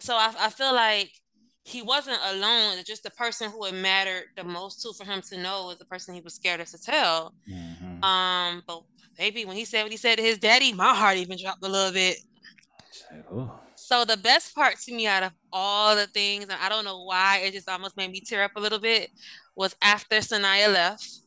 So 0.00 0.14
I, 0.14 0.32
I 0.40 0.48
feel 0.48 0.72
like 0.74 1.10
he 1.64 1.82
wasn't 1.82 2.18
alone. 2.30 2.78
It's 2.78 2.88
just 2.88 3.02
the 3.02 3.10
person 3.10 3.50
who 3.50 3.66
it 3.66 3.74
mattered 3.74 4.24
the 4.36 4.42
most 4.42 4.80
to 4.80 4.92
for 4.94 5.04
him 5.04 5.20
to 5.28 5.36
know 5.36 5.66
was 5.66 5.76
the 5.76 5.84
person 5.84 6.14
he 6.14 6.22
was 6.22 6.32
scared 6.32 6.60
of 6.60 6.70
to 6.70 6.78
tell. 6.80 7.34
Mm-hmm. 7.46 8.02
Um, 8.02 8.62
but 8.66 8.84
maybe 9.18 9.44
when 9.44 9.54
he 9.54 9.66
said 9.66 9.82
what 9.82 9.92
he 9.92 9.98
said 9.98 10.16
to 10.16 10.24
his 10.24 10.38
daddy, 10.38 10.72
my 10.72 10.94
heart 10.94 11.18
even 11.18 11.36
dropped 11.38 11.62
a 11.62 11.68
little 11.68 11.92
bit. 11.92 12.16
So 13.76 14.06
the 14.06 14.16
best 14.16 14.54
part 14.54 14.78
to 14.80 14.94
me 14.94 15.06
out 15.06 15.24
of 15.24 15.32
all 15.52 15.94
the 15.94 16.06
things, 16.06 16.44
and 16.44 16.52
I 16.52 16.70
don't 16.70 16.86
know 16.86 17.04
why, 17.04 17.42
it 17.44 17.52
just 17.52 17.68
almost 17.68 17.98
made 17.98 18.10
me 18.10 18.20
tear 18.20 18.44
up 18.44 18.52
a 18.56 18.60
little 18.60 18.78
bit, 18.78 19.10
was 19.54 19.76
after 19.82 20.16
Sanaya 20.16 20.72
left 20.72 21.22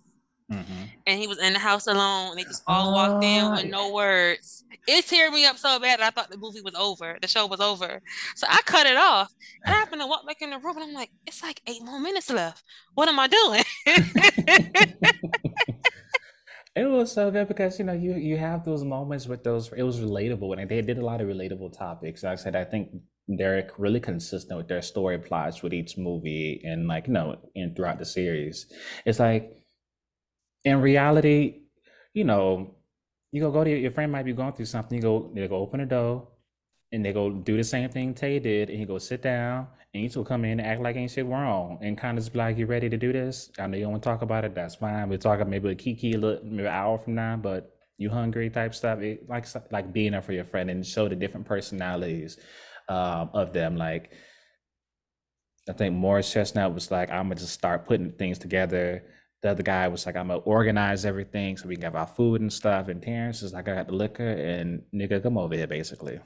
Mm-hmm. 0.51 0.83
And 1.07 1.19
he 1.19 1.27
was 1.27 1.37
in 1.39 1.53
the 1.53 1.59
house 1.59 1.85
alone, 1.87 2.31
and 2.31 2.39
they 2.39 2.43
just 2.43 2.63
all 2.65 2.93
walked 2.93 3.23
in 3.23 3.43
oh. 3.43 3.51
with 3.51 3.65
no 3.65 3.93
words. 3.93 4.63
It 4.87 5.05
teared 5.05 5.33
me 5.33 5.45
up 5.45 5.57
so 5.57 5.79
bad 5.79 5.99
that 5.99 6.07
I 6.07 6.09
thought 6.09 6.31
the 6.31 6.37
movie 6.37 6.61
was 6.61 6.75
over, 6.75 7.17
the 7.21 7.27
show 7.27 7.45
was 7.45 7.59
over. 7.59 8.01
So 8.35 8.47
I 8.49 8.61
cut 8.65 8.87
it 8.87 8.97
off. 8.97 9.33
And 9.63 9.73
I 9.75 9.77
happened 9.77 10.01
to 10.01 10.07
walk 10.07 10.25
back 10.27 10.41
in 10.41 10.49
the 10.49 10.59
room, 10.59 10.77
and 10.77 10.85
I'm 10.85 10.93
like, 10.93 11.11
it's 11.27 11.43
like 11.43 11.61
eight 11.67 11.83
more 11.83 11.99
minutes 11.99 12.29
left. 12.29 12.63
What 12.93 13.07
am 13.07 13.19
I 13.19 13.27
doing? 13.27 13.63
it 16.75 16.85
was 16.85 17.11
so 17.11 17.31
good 17.31 17.47
because 17.47 17.79
you 17.79 17.85
know 17.85 17.93
you 17.93 18.15
you 18.15 18.37
have 18.37 18.65
those 18.65 18.83
moments 18.83 19.27
with 19.27 19.43
those. 19.43 19.71
It 19.73 19.83
was 19.83 19.99
relatable, 19.99 20.59
and 20.59 20.69
they 20.69 20.81
did 20.81 20.97
a 20.97 21.05
lot 21.05 21.21
of 21.21 21.27
relatable 21.27 21.77
topics. 21.77 22.23
Like 22.23 22.33
I 22.33 22.35
said, 22.35 22.55
I 22.55 22.65
think 22.65 22.89
they're 23.27 23.69
really 23.77 23.99
consistent 23.99 24.57
with 24.57 24.67
their 24.67 24.81
story 24.81 25.17
plots 25.17 25.63
with 25.63 25.73
each 25.73 25.97
movie, 25.97 26.61
and 26.63 26.87
like 26.87 27.07
you 27.07 27.13
know, 27.13 27.37
and 27.55 27.75
throughout 27.75 27.99
the 27.99 28.05
series, 28.05 28.67
it's 29.05 29.19
like 29.19 29.51
in 30.65 30.81
reality, 30.81 31.61
you 32.13 32.23
know, 32.23 32.75
you 33.31 33.41
go 33.41 33.51
go 33.51 33.63
to 33.63 33.69
your 33.69 33.91
friend 33.91 34.11
might 34.11 34.25
be 34.25 34.33
going 34.33 34.53
through 34.53 34.65
something. 34.65 34.97
You 34.97 35.01
go 35.01 35.31
they 35.33 35.47
go 35.47 35.57
open 35.57 35.79
the 35.79 35.85
door, 35.85 36.27
and 36.91 37.05
they 37.05 37.13
go 37.13 37.29
do 37.29 37.55
the 37.55 37.63
same 37.63 37.89
thing 37.89 38.13
Taye 38.13 38.41
did, 38.41 38.69
and 38.69 38.79
he 38.79 38.85
go 38.85 38.97
sit 38.97 39.21
down, 39.21 39.67
and 39.93 40.03
you 40.03 40.09
two 40.09 40.23
come 40.23 40.43
in 40.43 40.59
and 40.59 40.67
act 40.67 40.81
like 40.81 40.95
ain't 40.95 41.11
shit 41.11 41.25
wrong, 41.27 41.77
and 41.81 41.97
kind 41.97 42.17
of 42.17 42.23
just 42.23 42.33
be 42.33 42.39
like, 42.39 42.57
"You 42.57 42.65
ready 42.65 42.89
to 42.89 42.97
do 42.97 43.13
this? 43.13 43.51
I 43.59 43.67
know 43.67 43.77
you 43.77 43.83
don't 43.83 43.91
want 43.91 44.03
to 44.03 44.09
talk 44.09 44.21
about 44.23 44.43
it. 44.43 44.55
That's 44.55 44.75
fine. 44.75 45.07
We'll 45.07 45.19
talk 45.19 45.45
maybe 45.47 45.69
a 45.69 45.75
kiki 45.75 46.13
a 46.13 46.17
little, 46.17 46.43
maybe 46.43 46.67
an 46.67 46.73
hour 46.73 46.97
from 46.97 47.15
now, 47.15 47.37
but." 47.37 47.71
You 47.97 48.09
hungry 48.09 48.49
type 48.49 48.75
stuff, 48.75 48.99
it, 48.99 49.29
like 49.29 49.45
like 49.71 49.93
being 49.93 50.11
there 50.11 50.21
for 50.21 50.33
your 50.33 50.43
friend 50.43 50.69
and 50.69 50.85
show 50.85 51.07
the 51.07 51.15
different 51.15 51.45
personalities 51.45 52.37
um, 52.89 53.29
of 53.33 53.53
them. 53.53 53.77
Like 53.77 54.11
I 55.69 55.71
think 55.71 55.95
Morris 55.95 56.29
Chestnut 56.29 56.73
was 56.73 56.91
like, 56.91 57.09
I'm 57.09 57.29
gonna 57.29 57.35
just 57.35 57.53
start 57.53 57.87
putting 57.87 58.11
things 58.11 58.37
together 58.37 59.05
the 59.45 59.51
other 59.51 59.61
guy 59.61 59.87
was 59.87 60.07
like, 60.07 60.15
I'm 60.15 60.29
gonna 60.29 60.39
organize 60.39 61.05
everything 61.05 61.55
so 61.55 61.67
we 61.67 61.75
can 61.75 61.83
have 61.83 61.95
our 61.95 62.07
food 62.07 62.41
and 62.41 62.51
stuff. 62.51 62.87
And 62.87 62.99
Terrence 62.99 63.43
is 63.43 63.53
like, 63.53 63.67
I 63.67 63.75
got 63.75 63.87
the 63.87 63.93
liquor 63.93 64.27
and 64.27 64.81
nigga, 64.91 65.21
come 65.21 65.37
over 65.37 65.53
here, 65.53 65.67
basically. 65.67 66.19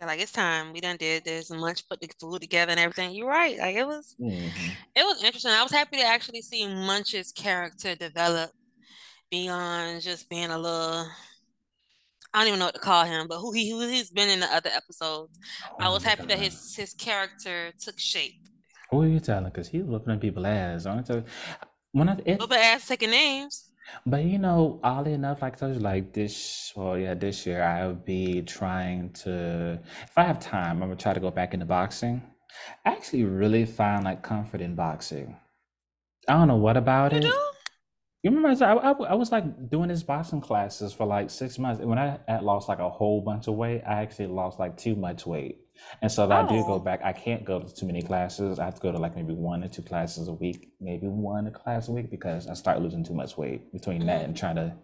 Yeah, 0.00 0.06
like 0.06 0.20
it's 0.20 0.32
time. 0.32 0.72
We 0.72 0.80
done 0.80 0.96
did 0.96 1.24
this 1.24 1.50
lunch, 1.50 1.88
put 1.88 2.00
the 2.00 2.10
food 2.20 2.40
together 2.40 2.72
and 2.72 2.80
everything. 2.80 3.14
You're 3.14 3.28
right. 3.28 3.56
Like 3.56 3.76
it 3.76 3.86
was, 3.86 4.16
mm-hmm. 4.20 4.70
it 4.96 5.04
was 5.04 5.22
interesting. 5.22 5.52
I 5.52 5.62
was 5.62 5.70
happy 5.70 5.98
to 5.98 6.02
actually 6.02 6.42
see 6.42 6.66
Murch's 6.66 7.30
character 7.30 7.94
develop 7.94 8.50
beyond 9.30 10.02
just 10.02 10.28
being 10.28 10.50
a 10.50 10.58
little. 10.58 11.06
I 12.34 12.40
don't 12.40 12.48
even 12.48 12.58
know 12.58 12.66
what 12.66 12.74
to 12.74 12.80
call 12.80 13.04
him, 13.04 13.28
but 13.28 13.38
who 13.38 13.52
he 13.52 13.70
who 13.70 13.86
he's 13.86 14.10
been 14.10 14.28
in 14.28 14.40
the 14.40 14.52
other 14.52 14.70
episodes. 14.70 15.38
Oh, 15.70 15.76
I 15.78 15.88
was 15.90 16.02
happy 16.02 16.26
that 16.26 16.40
his 16.40 16.74
his 16.74 16.92
character 16.92 17.70
took 17.80 18.00
shape. 18.00 18.34
Who 18.90 19.02
are 19.02 19.06
you 19.06 19.20
telling? 19.20 19.44
Because 19.44 19.68
he's 19.68 19.84
looking 19.84 20.12
at 20.12 20.20
people's 20.20 20.46
ass. 20.46 20.86
Aren't 20.86 21.08
you? 21.08 21.22
When 21.96 22.08
I 22.10 22.18
it, 22.26 22.38
but 22.38 22.52
ask 22.52 22.86
second 22.86 23.10
names. 23.10 23.64
But 24.04 24.24
you 24.24 24.38
know, 24.38 24.80
oddly 24.82 25.14
enough, 25.14 25.42
like 25.42 25.54
I 25.54 25.56
told 25.56 25.74
you, 25.74 25.80
like 25.80 26.12
this, 26.12 26.72
well, 26.76 26.98
yeah, 26.98 27.14
this 27.14 27.46
year 27.46 27.62
I'll 27.62 27.94
be 27.94 28.42
trying 28.42 29.10
to, 29.24 29.80
if 30.02 30.18
I 30.18 30.24
have 30.24 30.38
time, 30.38 30.82
I'm 30.82 30.88
gonna 30.88 30.96
try 30.96 31.14
to 31.14 31.20
go 31.20 31.30
back 31.30 31.54
into 31.54 31.66
boxing. 31.66 32.22
I 32.84 32.90
actually 32.90 33.24
really 33.24 33.64
find 33.64 34.04
like 34.04 34.22
comfort 34.22 34.60
in 34.60 34.74
boxing. 34.74 35.36
I 36.28 36.34
don't 36.34 36.48
know 36.48 36.56
what 36.56 36.76
about 36.76 37.12
you 37.12 37.18
it. 37.18 37.22
Do? 37.22 37.34
You 38.22 38.30
remember, 38.30 38.64
I, 38.64 38.72
I, 38.72 38.90
I, 38.90 39.14
was 39.14 39.30
like 39.30 39.70
doing 39.70 39.88
these 39.88 40.02
boxing 40.02 40.40
classes 40.40 40.92
for 40.92 41.06
like 41.06 41.30
six 41.30 41.58
months. 41.58 41.78
And 41.80 41.88
When 41.88 41.98
I 41.98 42.18
had 42.26 42.42
lost 42.42 42.68
like 42.68 42.80
a 42.80 42.90
whole 42.90 43.20
bunch 43.20 43.46
of 43.46 43.54
weight, 43.54 43.82
I 43.86 44.02
actually 44.02 44.26
lost 44.26 44.58
like 44.58 44.76
too 44.76 44.96
much 44.96 45.26
weight. 45.26 45.60
And 46.02 46.10
so 46.10 46.24
if 46.24 46.30
I 46.30 46.46
do 46.46 46.62
go 46.64 46.74
oh. 46.74 46.78
back, 46.78 47.00
I 47.04 47.12
can't 47.12 47.44
go 47.44 47.60
to 47.60 47.74
too 47.74 47.86
many 47.86 48.02
classes. 48.02 48.58
I 48.58 48.64
have 48.64 48.74
to 48.74 48.80
go 48.80 48.92
to 48.92 48.98
like 48.98 49.16
maybe 49.16 49.32
one 49.32 49.64
or 49.64 49.68
two 49.68 49.82
classes 49.82 50.28
a 50.28 50.32
week, 50.32 50.72
maybe 50.80 51.06
one 51.06 51.50
class 51.52 51.88
a 51.88 51.92
week 51.92 52.10
because 52.10 52.48
I 52.48 52.54
start 52.54 52.80
losing 52.80 53.04
too 53.04 53.14
much 53.14 53.36
weight 53.36 53.72
between 53.72 54.06
that 54.06 54.24
and 54.24 54.36
trying 54.36 54.56
to 54.56 54.74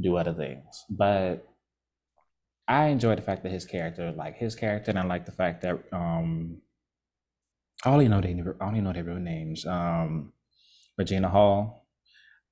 do 0.00 0.16
other 0.16 0.32
things. 0.32 0.84
But 0.88 1.46
I 2.68 2.86
enjoy 2.86 3.16
the 3.16 3.22
fact 3.22 3.42
that 3.42 3.52
his 3.52 3.64
character, 3.64 4.12
like 4.12 4.36
his 4.36 4.54
character, 4.54 4.90
and 4.90 4.98
I 4.98 5.04
like 5.04 5.26
the 5.26 5.32
fact 5.32 5.62
that 5.62 5.78
um 5.92 6.60
I 7.84 7.90
only 7.90 8.08
know 8.08 8.20
they 8.20 8.40
I 8.60 8.66
only 8.66 8.80
know 8.80 8.92
their 8.92 9.04
real 9.04 9.16
names. 9.16 9.66
Um 9.66 10.32
Regina 10.96 11.28
Hall. 11.28 11.86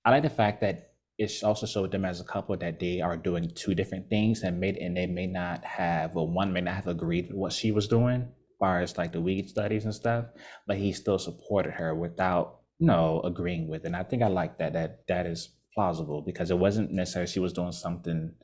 I 0.05 0.11
like 0.11 0.23
the 0.23 0.31
fact 0.31 0.63
that 0.63 0.93
it 1.19 1.33
also 1.43 1.67
showed 1.67 1.91
them 1.91 2.05
as 2.05 2.21
a 2.21 2.25
couple 2.25 2.57
that 2.57 2.79
they 2.79 3.01
are 3.01 3.17
doing 3.17 3.51
two 3.55 3.75
different 3.75 4.09
things 4.09 4.43
and 4.43 4.61
made 4.61 4.77
and 4.77 4.97
they 4.97 5.07
may 5.07 5.27
not 5.27 5.65
have 5.65 6.15
well 6.15 6.29
one 6.29 6.53
may 6.53 6.61
not 6.61 6.75
have 6.75 6.87
agreed 6.87 7.27
with 7.29 7.37
what 7.37 7.53
she 7.53 7.73
was 7.73 7.89
doing 7.89 8.23
as 8.23 8.57
far 8.59 8.81
as 8.81 8.97
like 8.97 9.13
the 9.13 9.21
weed 9.21 9.49
studies 9.49 9.85
and 9.85 9.95
stuff 9.95 10.27
but 10.67 10.77
he 10.77 10.93
still 10.93 11.19
supported 11.19 11.73
her 11.73 11.95
without 11.95 12.61
you 12.79 12.87
know 12.87 13.21
agreeing 13.25 13.69
with 13.69 13.83
it. 13.83 13.89
And 13.89 13.97
i 13.97 14.05
think 14.05 14.23
i 14.23 14.29
like 14.29 14.59
that 14.59 14.73
that 14.75 15.07
that 15.09 15.27
is 15.27 15.51
plausible 15.79 16.23
because 16.23 16.51
it 16.51 16.59
wasn't 16.59 16.91
necessarily 16.91 17.31
she 17.31 17.39
was 17.39 17.53
doing 17.53 17.71
something 17.71 18.35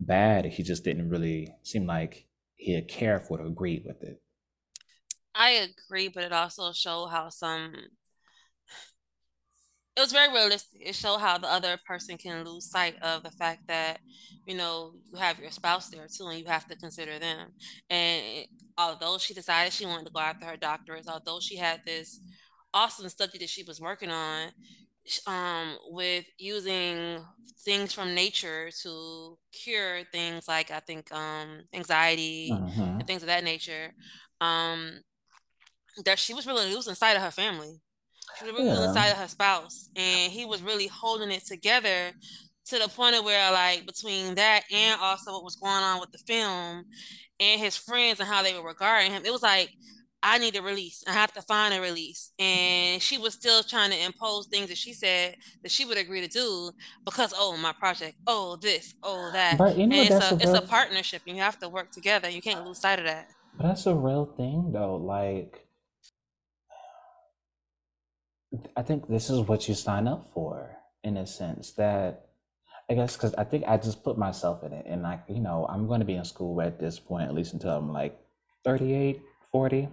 bad. 0.00 0.46
He 0.46 0.62
just 0.62 0.84
didn't 0.84 1.10
really 1.10 1.54
seem 1.62 1.86
like 1.86 2.26
he 2.56 2.80
cared 2.82 3.22
for 3.22 3.36
to 3.36 3.44
agree 3.44 3.82
with 3.84 4.02
it. 4.02 4.22
I 5.34 5.68
agree 5.68 6.08
but 6.08 6.24
it 6.24 6.32
also 6.32 6.72
showed 6.72 7.08
how 7.08 7.28
some 7.28 7.74
it 9.96 10.00
was 10.00 10.12
very 10.12 10.32
realistic. 10.32 10.80
It 10.80 10.94
showed 10.94 11.18
how 11.18 11.38
the 11.38 11.50
other 11.50 11.78
person 11.86 12.16
can 12.16 12.44
lose 12.44 12.70
sight 12.70 12.96
of 13.02 13.22
the 13.22 13.30
fact 13.30 13.62
that, 13.68 14.00
you 14.46 14.56
know, 14.56 14.92
you 15.12 15.18
have 15.18 15.38
your 15.38 15.50
spouse 15.50 15.88
there 15.88 16.06
too, 16.06 16.26
and 16.28 16.38
you 16.38 16.46
have 16.46 16.66
to 16.68 16.76
consider 16.76 17.18
them. 17.18 17.48
And 17.90 18.46
although 18.78 19.18
she 19.18 19.34
decided 19.34 19.72
she 19.72 19.86
wanted 19.86 20.06
to 20.06 20.12
go 20.12 20.20
after 20.20 20.46
her 20.46 20.56
doctorate, 20.56 21.08
although 21.08 21.40
she 21.40 21.56
had 21.56 21.80
this 21.84 22.20
awesome 22.72 23.08
study 23.08 23.38
that 23.38 23.50
she 23.50 23.64
was 23.64 23.80
working 23.80 24.10
on, 24.10 24.48
um, 25.26 25.76
with 25.90 26.24
using 26.38 27.18
things 27.64 27.92
from 27.92 28.14
nature 28.14 28.70
to 28.82 29.36
cure 29.52 30.04
things 30.10 30.48
like 30.48 30.70
I 30.70 30.80
think 30.80 31.12
um, 31.12 31.62
anxiety 31.74 32.50
Mm-hmm. 32.50 32.98
and 33.00 33.06
things 33.06 33.22
of 33.22 33.28
that 33.28 33.44
nature. 33.44 33.92
Um, 34.40 35.00
that 36.04 36.18
she 36.18 36.34
was 36.34 36.46
really 36.46 36.72
losing 36.72 36.94
sight 36.94 37.16
of 37.16 37.22
her 37.22 37.30
family. 37.30 37.80
She 38.38 38.44
was 38.44 38.52
really 38.54 38.66
Yeah. 38.66 38.92
sight 38.92 39.12
of 39.12 39.18
her 39.18 39.28
spouse, 39.28 39.88
and 39.96 40.32
he 40.32 40.44
was 40.44 40.62
really 40.62 40.86
holding 40.86 41.30
it 41.30 41.44
together 41.46 42.12
to 42.66 42.78
the 42.78 42.88
point 42.88 43.16
of 43.16 43.24
where, 43.24 43.50
like, 43.52 43.86
between 43.86 44.34
that 44.36 44.64
and 44.72 45.00
also 45.00 45.32
what 45.32 45.44
was 45.44 45.56
going 45.56 45.82
on 45.82 46.00
with 46.00 46.10
the 46.12 46.18
film 46.18 46.84
and 47.40 47.60
his 47.60 47.76
friends 47.76 48.20
and 48.20 48.28
how 48.28 48.42
they 48.42 48.54
were 48.54 48.66
regarding 48.66 49.10
him, 49.12 49.22
it 49.24 49.32
was 49.32 49.42
like 49.42 49.70
I 50.24 50.38
need 50.38 50.54
a 50.54 50.62
release. 50.62 51.02
I 51.08 51.12
have 51.12 51.32
to 51.32 51.42
find 51.42 51.74
a 51.74 51.80
release. 51.80 52.30
And 52.38 53.02
she 53.02 53.18
was 53.18 53.34
still 53.34 53.64
trying 53.64 53.90
to 53.90 54.04
impose 54.04 54.46
things 54.46 54.68
that 54.68 54.78
she 54.78 54.92
said 54.92 55.34
that 55.64 55.72
she 55.72 55.84
would 55.84 55.98
agree 55.98 56.20
to 56.20 56.28
do 56.28 56.70
because 57.04 57.34
oh 57.36 57.56
my 57.56 57.72
project, 57.72 58.16
oh 58.28 58.54
this, 58.56 58.94
oh 59.02 59.30
that. 59.32 59.58
But 59.58 59.76
you 59.76 59.88
know 59.88 59.96
And 59.96 60.06
it's 60.12 60.24
a 60.24 60.34
a 60.34 60.34
it's 60.34 60.54
a 60.54 60.62
partnership 60.62 61.22
and 61.26 61.36
you 61.36 61.42
have 61.42 61.58
to 61.58 61.68
work 61.68 61.90
together. 61.90 62.28
You 62.30 62.40
can't 62.40 62.64
lose 62.64 62.80
sight 62.80 63.00
of 63.00 63.06
that. 63.06 63.26
but 63.56 63.66
that's 63.66 63.86
a 63.86 63.94
real 63.96 64.26
thing 64.36 64.70
though. 64.72 64.94
Like 64.94 65.66
I 68.76 68.82
think 68.82 69.08
this 69.08 69.30
is 69.30 69.40
what 69.40 69.68
you 69.68 69.74
sign 69.74 70.06
up 70.06 70.28
for 70.34 70.76
in 71.04 71.16
a 71.16 71.26
sense 71.26 71.72
that 71.72 72.26
I 72.90 72.94
guess 72.94 73.16
because 73.16 73.34
I 73.34 73.44
think 73.44 73.64
I 73.66 73.76
just 73.76 74.02
put 74.04 74.18
myself 74.18 74.62
in 74.64 74.72
it 74.72 74.84
and 74.86 75.02
like, 75.02 75.20
you 75.28 75.40
know, 75.40 75.66
I'm 75.68 75.86
going 75.86 76.00
to 76.00 76.06
be 76.06 76.14
in 76.14 76.24
school 76.24 76.60
at 76.60 76.78
this 76.78 76.98
point, 76.98 77.28
at 77.28 77.34
least 77.34 77.54
until 77.54 77.70
I'm 77.70 77.92
like 77.92 78.18
38, 78.64 79.20
40. 79.50 79.88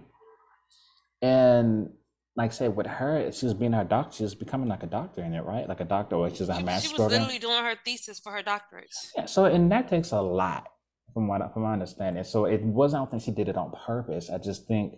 And 1.22 1.90
like 2.36 2.50
I 2.50 2.54
said, 2.54 2.76
with 2.76 2.86
her, 2.86 3.30
she 3.32 3.46
was 3.46 3.54
being 3.54 3.72
her 3.72 3.84
doctor, 3.84 4.18
she 4.18 4.22
was 4.22 4.34
becoming 4.34 4.68
like 4.68 4.82
a 4.82 4.86
doctor 4.86 5.22
in 5.22 5.34
it, 5.34 5.44
right? 5.44 5.68
Like 5.68 5.80
a 5.80 5.84
doctor, 5.84 6.16
or 6.16 6.30
she's 6.30 6.48
a 6.48 6.54
She 6.54 6.60
she 6.60 6.66
was 6.66 6.92
program. 6.92 7.10
literally 7.22 7.38
doing 7.38 7.62
her 7.62 7.74
thesis 7.84 8.18
for 8.18 8.32
her 8.32 8.42
doctorate. 8.42 8.88
Yeah, 9.16 9.26
so 9.26 9.44
and 9.46 9.70
that 9.72 9.88
takes 9.88 10.12
a 10.12 10.20
lot 10.20 10.68
from 11.12 11.26
what 11.26 11.52
from 11.52 11.62
my 11.62 11.72
understanding. 11.72 12.24
So 12.24 12.44
it 12.44 12.62
wasn't. 12.62 13.00
I 13.00 13.00
don't 13.02 13.10
think 13.10 13.22
she 13.22 13.32
did 13.32 13.48
it 13.48 13.56
on 13.56 13.72
purpose. 13.86 14.30
I 14.30 14.38
just 14.38 14.66
think. 14.66 14.94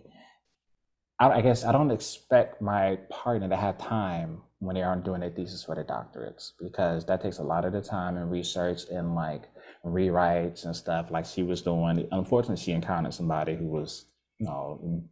I, 1.23 1.37
I 1.37 1.41
guess 1.41 1.63
I 1.63 1.71
don't 1.71 1.91
expect 1.91 2.61
my 2.61 2.97
partner 3.09 3.47
to 3.49 3.55
have 3.55 3.77
time 3.77 4.41
when 4.59 4.75
they 4.75 4.81
aren't 4.81 5.05
doing 5.05 5.21
their 5.21 5.29
thesis 5.29 5.63
for 5.63 5.75
their 5.75 5.85
doctorates 5.85 6.51
because 6.61 7.05
that 7.05 7.21
takes 7.21 7.37
a 7.37 7.43
lot 7.43 7.65
of 7.65 7.73
the 7.73 7.81
time 7.81 8.17
and 8.17 8.29
research 8.29 8.81
and 8.91 9.15
like 9.15 9.43
rewrites 9.85 10.65
and 10.65 10.75
stuff 10.75 11.11
like 11.11 11.25
she 11.25 11.43
was 11.43 11.61
doing. 11.61 12.07
Unfortunately, 12.11 12.61
she 12.61 12.71
encountered 12.71 13.13
somebody 13.13 13.55
who 13.55 13.67
was 13.67 14.05
you 14.39 14.47
know 14.47 15.03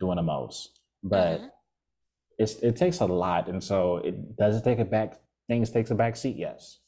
doing 0.00 0.16
the 0.16 0.22
most, 0.22 0.80
but 1.02 1.38
mm-hmm. 1.38 1.46
it's 2.38 2.54
it 2.56 2.76
takes 2.76 3.00
a 3.00 3.06
lot, 3.06 3.48
and 3.48 3.62
so 3.62 3.98
it 3.98 4.36
does 4.36 4.56
it 4.56 4.64
take 4.64 4.78
a 4.78 4.84
back 4.84 5.20
things 5.48 5.70
takes 5.70 5.90
a 5.90 5.94
back 5.94 6.16
seat. 6.16 6.36
Yes. 6.36 6.78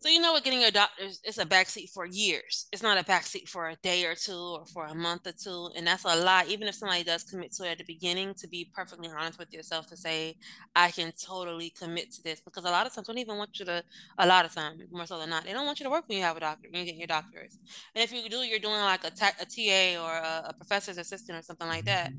So 0.00 0.08
you 0.08 0.20
know 0.20 0.32
what 0.32 0.44
getting 0.44 0.62
a 0.62 0.70
doctor's 0.70 1.20
it's 1.24 1.38
a 1.38 1.44
backseat 1.44 1.90
for 1.90 2.06
years. 2.06 2.68
It's 2.72 2.84
not 2.84 2.98
a 2.98 3.02
backseat 3.04 3.48
for 3.48 3.68
a 3.68 3.74
day 3.76 4.04
or 4.04 4.14
two 4.14 4.32
or 4.32 4.64
for 4.66 4.86
a 4.86 4.94
month 4.94 5.26
or 5.26 5.32
two. 5.32 5.70
And 5.76 5.88
that's 5.88 6.04
a 6.04 6.14
lot, 6.14 6.46
even 6.46 6.68
if 6.68 6.76
somebody 6.76 7.02
does 7.02 7.24
commit 7.24 7.52
to 7.54 7.64
it 7.64 7.72
at 7.72 7.78
the 7.78 7.84
beginning, 7.84 8.34
to 8.34 8.46
be 8.46 8.70
perfectly 8.72 9.08
honest 9.08 9.40
with 9.40 9.52
yourself 9.52 9.88
to 9.88 9.96
say, 9.96 10.36
I 10.76 10.92
can 10.92 11.12
totally 11.20 11.70
commit 11.70 12.12
to 12.12 12.22
this. 12.22 12.40
Because 12.40 12.64
a 12.64 12.70
lot 12.70 12.86
of 12.86 12.94
times 12.94 13.08
don't 13.08 13.18
even 13.18 13.38
want 13.38 13.58
you 13.58 13.64
to 13.64 13.82
a 14.18 14.26
lot 14.26 14.44
of 14.44 14.54
times, 14.54 14.80
more 14.92 15.04
so 15.04 15.18
than 15.18 15.30
not, 15.30 15.44
they 15.44 15.52
don't 15.52 15.66
want 15.66 15.80
you 15.80 15.84
to 15.84 15.90
work 15.90 16.04
when 16.06 16.18
you 16.18 16.24
have 16.24 16.36
a 16.36 16.40
doctor, 16.40 16.68
when 16.70 16.86
you 16.86 16.92
get 16.92 16.96
your 16.98 17.08
doctorate. 17.08 17.54
And 17.96 18.04
if 18.04 18.12
you 18.12 18.28
do, 18.30 18.36
you're 18.36 18.60
doing 18.60 18.80
like 18.80 19.02
a, 19.02 19.10
ta- 19.10 19.34
a 19.40 19.46
TA 19.46 20.00
or 20.00 20.12
a, 20.12 20.50
a 20.50 20.54
professor's 20.56 20.98
assistant 20.98 21.40
or 21.40 21.42
something 21.42 21.66
like 21.66 21.86
that. 21.86 22.12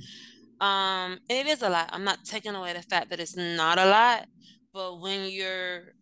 Um, 0.60 1.20
and 1.30 1.48
it 1.48 1.48
is 1.48 1.62
a 1.62 1.70
lot. 1.70 1.92
I'm 1.94 2.04
not 2.04 2.26
taking 2.26 2.56
away 2.56 2.74
the 2.74 2.82
fact 2.82 3.10
that 3.12 3.22
it's 3.22 3.38
not 3.38 3.80
a 3.80 3.86
lot, 3.86 4.28
but 4.74 5.00
when 5.00 5.30
you're 5.30 5.94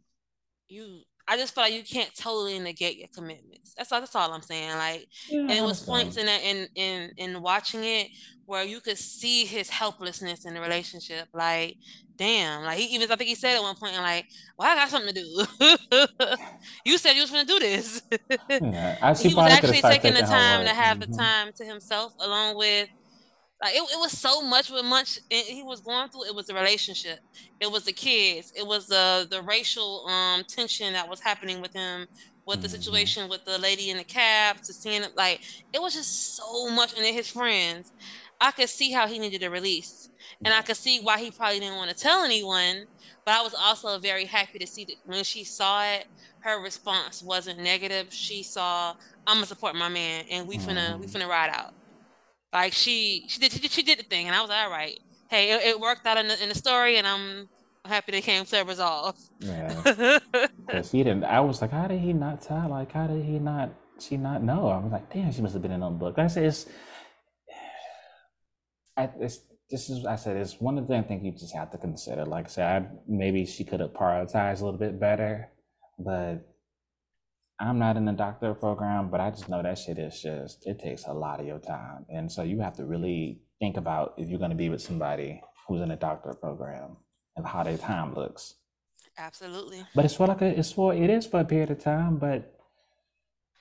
you 0.69 1.01
I 1.27 1.37
just 1.37 1.53
feel 1.55 1.63
like 1.63 1.73
you 1.73 1.83
can't 1.83 2.13
totally 2.15 2.59
negate 2.59 2.97
your 2.97 3.09
commitments. 3.13 3.73
That's 3.77 3.91
all 3.91 3.99
that's 3.99 4.15
all 4.15 4.31
I'm 4.33 4.41
saying. 4.41 4.71
Like 4.77 5.07
Yeah, 5.27 5.41
and 5.47 5.57
it 5.59 5.63
was 5.63 5.81
points 5.81 6.17
in 6.17 6.25
that 6.27 6.41
in 6.43 6.67
in 6.75 7.11
in 7.17 7.41
watching 7.41 7.83
it 7.83 8.09
where 8.45 8.63
you 8.63 8.79
could 8.81 8.97
see 8.97 9.45
his 9.45 9.69
helplessness 9.69 10.45
in 10.45 10.53
the 10.53 10.61
relationship. 10.61 11.27
Like, 11.33 11.77
damn. 12.17 12.63
Like 12.63 12.77
he 12.79 12.85
even 12.95 13.11
I 13.11 13.15
think 13.15 13.29
he 13.29 13.35
said 13.35 13.55
at 13.57 13.61
one 13.61 13.75
point, 13.75 13.95
like, 13.95 14.25
well, 14.57 14.71
I 14.71 14.75
got 14.75 14.89
something 14.89 15.13
to 15.13 15.21
do. 15.21 16.35
you 16.85 16.97
said 16.97 17.13
you 17.13 17.21
was 17.21 17.31
gonna 17.31 17.45
do 17.45 17.59
this. 17.59 18.01
Yeah, 18.59 18.97
he 19.17 19.33
was 19.33 19.33
probably 19.33 19.57
could 19.57 19.69
have 19.69 19.77
actually 19.77 19.81
taking 19.81 20.13
the 20.13 20.23
time 20.23 20.63
to 20.65 20.73
have 20.73 20.99
the 20.99 21.07
hmm 21.07 21.19
time 21.19 21.51
to 21.57 21.65
himself 21.65 22.13
along 22.19 22.57
with 22.57 22.89
like 23.61 23.73
it, 23.75 23.81
it 23.81 23.99
was 23.99 24.11
so 24.19 24.41
much 24.41 24.69
with 24.69 24.85
much 24.85 25.17
he 25.29 25.63
was 25.63 25.81
going 25.81 26.09
through. 26.09 26.25
It 26.25 26.35
was 26.35 26.45
the 26.47 26.53
relationship, 26.53 27.19
it 27.59 27.71
was 27.71 27.85
the 27.85 27.93
kids, 27.93 28.51
it 28.55 28.65
was 28.67 28.87
the 28.87 29.27
the 29.29 29.41
racial 29.41 30.05
um 30.07 30.43
tension 30.47 30.93
that 30.93 31.09
was 31.09 31.21
happening 31.21 31.61
with 31.61 31.73
him, 31.73 32.07
with 32.45 32.61
the 32.61 32.69
hmm 32.69 32.69
situation 32.69 33.29
with 33.29 33.41
the 33.45 33.57
lady 33.57 33.89
in 33.89 33.97
the 33.97 34.03
cab, 34.03 34.57
to 34.65 34.73
seeing 34.73 35.03
it 35.03 35.11
like 35.15 35.41
it 35.73 35.81
was 35.81 35.93
just 35.93 36.35
so 36.35 36.69
much, 36.69 36.93
and 36.95 37.03
then 37.05 37.13
his 37.13 37.29
friends. 37.29 37.91
I 38.39 38.51
could 38.51 38.69
see 38.69 38.91
how 38.91 39.07
he 39.07 39.19
needed 39.19 39.43
a 39.43 39.49
release, 39.49 40.09
and 40.45 40.53
I 40.53 40.61
could 40.61 40.77
see 40.77 40.99
why 41.01 41.19
he 41.19 41.31
probably 41.31 41.59
didn't 41.59 41.77
want 41.77 41.89
to 41.89 41.95
tell 41.95 42.23
anyone. 42.23 42.85
But 43.25 43.33
I 43.35 43.41
was 43.41 43.53
also 43.53 43.99
very 43.99 44.25
happy 44.25 44.59
to 44.59 44.67
see 44.67 44.85
that 44.85 44.97
when 45.03 45.23
she 45.23 45.43
saw 45.43 45.83
it, 45.83 46.05
her 46.39 46.61
response 46.61 47.21
wasn't 47.21 47.59
negative. 47.59 48.07
She 48.11 48.43
saw, 48.43 48.93
"I'm 49.25 49.37
gonna 49.37 49.47
support 49.47 49.75
my 49.75 49.89
man, 49.89 50.25
and 50.29 50.47
we 50.47 50.59
finna 50.59 50.99
we 50.99 51.07
hmm 51.07 51.07
finna 51.07 51.27
ride 51.27 51.49
out." 51.49 51.71
Like 52.53 52.73
she 52.73 53.25
she 53.27 53.39
did 53.39 53.51
she 53.51 53.59
did, 53.59 53.71
she 53.71 53.83
did 53.83 53.99
the 53.99 54.03
thing, 54.03 54.27
and 54.27 54.35
I 54.35 54.41
was 54.41 54.49
like, 54.49 54.63
all 54.65 54.71
right. 54.71 54.99
Hey, 55.29 55.51
it, 55.51 55.61
it 55.63 55.79
worked 55.79 56.05
out 56.05 56.17
in 56.17 56.27
the 56.27 56.41
in 56.41 56.49
the 56.49 56.55
story, 56.55 56.97
and 56.97 57.05
I'm 57.05 57.49
happy 57.85 58.13
they 58.13 58.21
came 58.21 58.45
to 58.45 58.61
a 58.61 58.63
resolve. 58.63 59.17
Yeah, 59.39 59.81
because 60.65 60.91
he 60.91 61.03
didn't. 61.03 61.25
I 61.25 61.41
was 61.41 61.61
like, 61.61 61.71
how 61.71 61.87
did 61.87 61.99
he 61.99 62.13
not 62.13 62.41
tell? 62.41 62.69
Like, 62.69 62.93
how 62.93 63.07
did 63.07 63.23
he 63.25 63.39
not? 63.39 63.71
She 63.99 64.15
not 64.15 64.43
know? 64.43 64.67
I 64.67 64.77
was 64.77 64.91
like, 64.91 65.11
damn, 65.11 65.31
she 65.31 65.41
must 65.41 65.53
have 65.53 65.61
been 65.61 65.71
in 65.71 65.79
the 65.81 65.89
book. 65.89 66.17
Like 66.17 66.25
I 66.25 66.27
said, 66.27 66.45
it's, 66.45 66.67
I, 68.97 69.09
it's 69.19 69.39
this 69.69 69.89
is 69.89 70.05
I 70.05 70.15
said 70.15 70.37
it's 70.37 70.61
one 70.61 70.77
of 70.77 70.87
the 70.87 70.93
things 70.93 71.05
I 71.05 71.07
think 71.07 71.23
you 71.23 71.31
just 71.31 71.55
have 71.55 71.71
to 71.71 71.77
consider. 71.77 72.25
Like 72.25 72.45
I 72.45 72.49
said, 72.49 72.83
I, 72.83 72.87
maybe 73.07 73.45
she 73.45 73.63
could 73.63 73.79
have 73.81 73.91
prioritized 73.91 74.61
a 74.61 74.65
little 74.65 74.79
bit 74.79 74.99
better, 74.99 75.49
but 75.99 76.47
I'm 77.59 77.79
not 77.79 77.97
in 77.97 78.05
the 78.05 78.11
doctor 78.11 78.53
program, 78.53 79.09
but 79.09 79.19
I 79.19 79.31
just 79.31 79.49
know 79.49 79.63
that 79.63 79.79
shit 79.79 79.97
is 79.97 80.21
just 80.21 80.65
it 80.67 80.79
takes 80.79 81.05
a 81.05 81.13
lot 81.13 81.39
of 81.39 81.47
your 81.47 81.59
time, 81.59 82.05
and 82.09 82.31
so 82.31 82.43
you 82.43 82.59
have 82.59 82.75
to 82.77 82.85
really 82.85 83.41
think 83.59 83.77
about 83.77 84.13
if 84.17 84.29
you're 84.29 84.39
going 84.39 84.51
to 84.51 84.57
be 84.57 84.69
with 84.69 84.81
somebody 84.81 85.41
who's 85.67 85.81
in 85.81 85.91
a 85.91 85.95
doctor 85.95 86.33
program 86.33 86.97
and 87.35 87.45
how 87.45 87.63
their 87.63 87.77
time 87.77 88.13
looks. 88.13 88.55
Absolutely. 89.17 89.83
But 89.95 90.05
it's 90.05 90.13
for 90.13 90.27
like 90.27 90.41
a, 90.41 90.59
it's 90.59 90.71
for 90.71 90.93
it 90.93 91.09
is 91.09 91.25
for 91.25 91.39
a 91.39 91.45
period 91.45 91.71
of 91.71 91.79
time, 91.79 92.17
but 92.17 92.53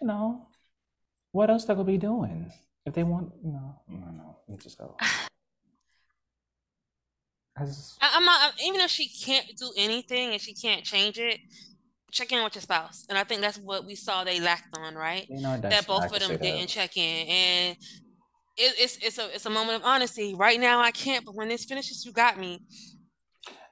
you 0.00 0.06
know 0.06 0.46
what 1.32 1.50
else 1.50 1.64
they're 1.64 1.76
gonna 1.76 1.86
be 1.86 1.98
doing 1.98 2.50
if 2.84 2.94
they 2.94 3.02
want? 3.02 3.32
You 3.42 3.52
know, 3.52 3.80
I 3.88 3.92
don't 3.92 4.16
know. 4.16 4.36
Let 4.48 4.58
me 4.58 4.62
just 4.62 4.78
go. 4.78 4.96
I 7.58 7.64
just 7.64 7.96
I, 8.02 8.12
I'm 8.14 8.24
not 8.24 8.52
even 8.62 8.80
if 8.80 8.90
she 8.90 9.08
can't 9.08 9.46
do 9.56 9.72
anything 9.76 10.32
and 10.32 10.40
she 10.40 10.52
can't 10.54 10.84
change 10.84 11.18
it. 11.18 11.40
Check 12.16 12.32
in 12.32 12.42
with 12.42 12.54
your 12.54 12.62
spouse, 12.62 13.04
and 13.10 13.18
I 13.18 13.24
think 13.24 13.42
that's 13.42 13.58
what 13.58 13.84
we 13.84 13.94
saw 13.94 14.24
they 14.24 14.40
lacked 14.40 14.74
on, 14.74 14.94
right? 14.94 15.26
you 15.28 15.42
know 15.42 15.60
That 15.60 15.86
both 15.86 16.10
of 16.10 16.18
them 16.18 16.38
didn't 16.38 16.68
check 16.68 16.96
in, 16.96 17.28
and 17.28 17.76
it, 18.56 18.74
it's 18.78 18.96
it's 19.02 19.18
a 19.18 19.34
it's 19.34 19.44
a 19.44 19.50
moment 19.50 19.76
of 19.76 19.84
honesty. 19.84 20.34
Right 20.34 20.58
now, 20.58 20.80
I 20.80 20.92
can't, 20.92 21.26
but 21.26 21.34
when 21.34 21.48
this 21.48 21.66
finishes, 21.66 22.06
you 22.06 22.12
got 22.12 22.38
me. 22.38 22.62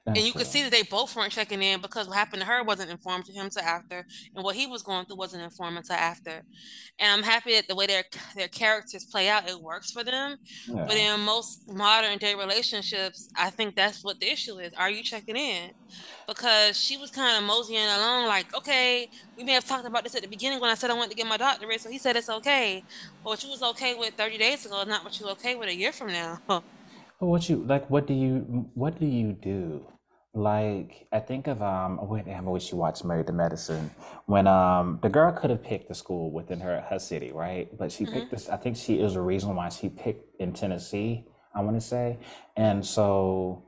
And 0.07 0.15
that's 0.15 0.27
you 0.27 0.33
could 0.33 0.45
see 0.45 0.61
that 0.61 0.71
they 0.71 0.83
both 0.83 1.15
weren't 1.15 1.31
checking 1.31 1.63
in 1.63 1.81
because 1.81 2.07
what 2.07 2.15
happened 2.15 2.41
to 2.41 2.47
her 2.47 2.63
wasn't 2.63 2.91
informed 2.91 3.25
to 3.25 3.31
him 3.31 3.49
to 3.49 3.65
after, 3.65 4.05
and 4.35 4.43
what 4.43 4.55
he 4.55 4.67
was 4.67 4.83
going 4.83 5.05
through 5.05 5.15
wasn't 5.15 5.41
informed 5.41 5.77
until 5.77 5.95
after. 5.95 6.43
And 6.99 7.11
I'm 7.11 7.23
happy 7.23 7.55
that 7.55 7.67
the 7.67 7.75
way 7.75 7.87
their 7.87 8.03
their 8.35 8.47
characters 8.47 9.03
play 9.05 9.29
out, 9.29 9.49
it 9.49 9.59
works 9.59 9.91
for 9.91 10.03
them. 10.03 10.37
But 10.67 10.95
in 10.95 11.19
most 11.21 11.67
modern 11.71 12.19
day 12.19 12.35
relationships, 12.35 13.29
I 13.35 13.49
think 13.49 13.75
that's 13.75 14.03
what 14.03 14.19
the 14.19 14.31
issue 14.31 14.57
is. 14.59 14.73
Are 14.77 14.91
you 14.91 15.01
checking 15.01 15.35
in? 15.35 15.71
Because 16.27 16.79
she 16.79 16.97
was 16.97 17.09
kind 17.09 17.37
of 17.37 17.43
moseying 17.43 17.87
along, 17.87 18.27
like, 18.27 18.55
okay, 18.55 19.09
we 19.37 19.43
may 19.43 19.53
have 19.53 19.65
talked 19.65 19.85
about 19.87 20.03
this 20.03 20.15
at 20.15 20.21
the 20.21 20.27
beginning 20.27 20.59
when 20.59 20.69
I 20.69 20.75
said 20.75 20.91
I 20.91 20.93
wanted 20.93 21.11
to 21.11 21.15
get 21.17 21.27
my 21.27 21.37
doctorate, 21.37 21.81
so 21.81 21.89
he 21.89 21.97
said 21.97 22.15
it's 22.15 22.29
okay. 22.29 22.83
But 23.23 23.29
what 23.31 23.43
you 23.43 23.49
was 23.49 23.61
okay 23.63 23.95
with 23.95 24.13
30 24.15 24.37
days 24.37 24.65
ago 24.65 24.81
is 24.81 24.87
not 24.87 25.03
what 25.03 25.19
you 25.19 25.27
okay 25.29 25.55
with 25.55 25.69
a 25.69 25.75
year 25.75 25.91
from 25.91 26.07
now. 26.07 26.41
But 27.19 27.27
what 27.27 27.49
you 27.49 27.63
like? 27.63 27.89
What 27.89 28.07
do 28.07 28.13
you 28.13 28.69
what 28.73 28.99
do 28.99 29.05
you 29.05 29.33
do? 29.33 29.85
Like 30.35 31.07
I 31.13 31.21
think 31.21 31.47
of 31.47 31.61
um. 31.63 31.99
Wait, 32.09 32.25
damn, 32.25 32.47
I 32.47 32.51
wish 32.51 32.71
you 32.71 32.77
watched 32.77 33.05
Married 33.05 33.27
to 33.27 33.33
Medicine 33.33 33.91
when 34.27 34.47
um 34.47 34.99
the 35.01 35.09
girl 35.09 35.31
could 35.33 35.49
have 35.49 35.63
picked 35.63 35.87
the 35.89 35.95
school 35.95 36.31
within 36.31 36.59
her 36.61 36.81
her 36.89 36.99
city, 36.99 37.31
right? 37.33 37.69
But 37.77 37.91
she 37.91 38.05
hmm 38.05 38.11
picked 38.13 38.31
this. 38.31 38.49
I 38.49 38.57
think 38.57 38.77
she 38.77 38.99
is 39.01 39.15
a 39.15 39.21
reason 39.21 39.55
why 39.55 39.69
she 39.69 39.89
picked 39.89 40.41
in 40.41 40.53
Tennessee. 40.53 41.25
I 41.55 41.61
want 41.61 41.77
to 41.77 41.81
say, 41.81 42.19
and 42.57 42.85
so 42.85 43.63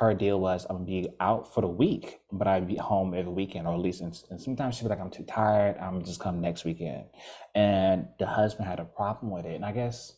her 0.00 0.14
deal 0.14 0.40
was 0.40 0.66
I'm 0.70 0.76
gonna 0.78 0.86
be 0.86 1.08
out 1.20 1.52
for 1.54 1.62
the 1.62 1.68
week, 1.68 2.20
but 2.32 2.46
I'd 2.48 2.68
be 2.68 2.76
home 2.76 3.14
every 3.14 3.32
weekend, 3.32 3.66
or 3.66 3.74
at 3.74 3.80
least. 3.80 4.02
And, 4.02 4.18
and 4.30 4.40
sometimes 4.40 4.76
she'd 4.76 4.84
be 4.84 4.90
like, 4.90 5.00
"I'm 5.00 5.10
too 5.10 5.24
tired. 5.24 5.78
I'm 5.78 6.04
just 6.04 6.20
come 6.20 6.40
next 6.40 6.64
weekend." 6.64 7.04
And 7.54 8.08
the 8.18 8.26
husband 8.26 8.68
had 8.68 8.80
a 8.80 8.84
problem 8.86 9.32
with 9.32 9.46
it, 9.46 9.54
and 9.56 9.64
I 9.64 9.72
guess 9.72 10.14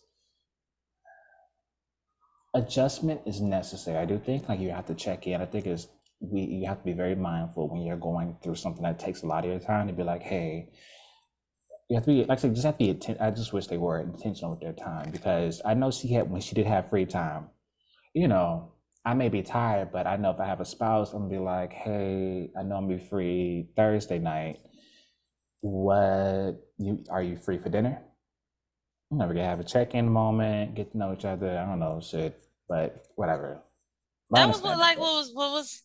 adjustment 2.54 3.22
is 3.26 3.40
necessary. 3.40 3.98
I 3.98 4.04
do 4.04 4.18
think 4.18 4.48
like 4.48 4.60
you 4.60 4.70
have 4.70 4.86
to 4.86 4.94
check 4.94 5.26
in. 5.26 5.40
I 5.40 5.46
think 5.46 5.66
it's 5.66 5.88
we 6.20 6.42
you 6.42 6.66
have 6.68 6.78
to 6.78 6.84
be 6.84 6.92
very 6.92 7.14
mindful 7.14 7.68
when 7.68 7.82
you're 7.82 7.96
going 7.96 8.36
through 8.42 8.56
something 8.56 8.82
that 8.82 8.98
takes 8.98 9.22
a 9.22 9.26
lot 9.26 9.44
of 9.44 9.50
your 9.50 9.60
time 9.60 9.86
to 9.88 9.92
be 9.92 10.02
like, 10.04 10.22
"Hey." 10.22 10.70
You 11.88 11.96
have 11.96 12.04
to 12.04 12.10
be 12.10 12.24
like 12.24 12.38
I 12.38 12.40
said, 12.40 12.54
just 12.54 12.64
have 12.64 12.78
to 12.78 12.84
be. 12.84 12.90
Atten- 12.90 13.18
I 13.20 13.30
just 13.30 13.52
wish 13.52 13.66
they 13.66 13.76
were 13.76 14.00
intentional 14.00 14.52
with 14.52 14.60
their 14.60 14.72
time 14.72 15.10
because 15.10 15.60
I 15.64 15.74
know 15.74 15.90
she 15.90 16.08
had 16.08 16.30
when 16.30 16.40
she 16.40 16.54
did 16.54 16.66
have 16.66 16.88
free 16.88 17.04
time. 17.04 17.48
You 18.14 18.28
know, 18.28 18.72
I 19.04 19.14
may 19.14 19.28
be 19.28 19.42
tired, 19.42 19.92
but 19.92 20.06
I 20.06 20.16
know 20.16 20.30
if 20.30 20.40
I 20.40 20.46
have 20.46 20.60
a 20.60 20.64
spouse, 20.64 21.12
I'm 21.12 21.22
gonna 21.22 21.30
be 21.30 21.38
like, 21.38 21.72
hey, 21.72 22.50
I 22.58 22.62
know 22.62 22.76
I'm 22.76 22.86
gonna 22.86 22.98
be 22.98 23.04
free 23.08 23.68
Thursday 23.76 24.18
night. 24.18 24.60
What 25.60 26.60
you 26.78 27.04
are 27.10 27.22
you 27.22 27.36
free 27.36 27.58
for 27.58 27.68
dinner? 27.68 28.02
I'm 29.12 29.18
never 29.18 29.34
gonna 29.34 29.46
have 29.46 29.60
a 29.60 29.64
check-in 29.64 30.08
moment, 30.08 30.74
get 30.74 30.92
to 30.92 30.98
know 30.98 31.12
each 31.12 31.26
other. 31.26 31.58
I 31.58 31.66
don't 31.66 31.80
know 31.80 32.00
shit, 32.02 32.42
but 32.66 33.04
whatever. 33.14 33.60
I 34.34 34.40
That 34.40 34.48
was 34.48 34.62
what 34.62 34.78
like 34.78 34.98
what 34.98 35.14
was 35.16 35.30
what 35.34 35.52
was 35.52 35.82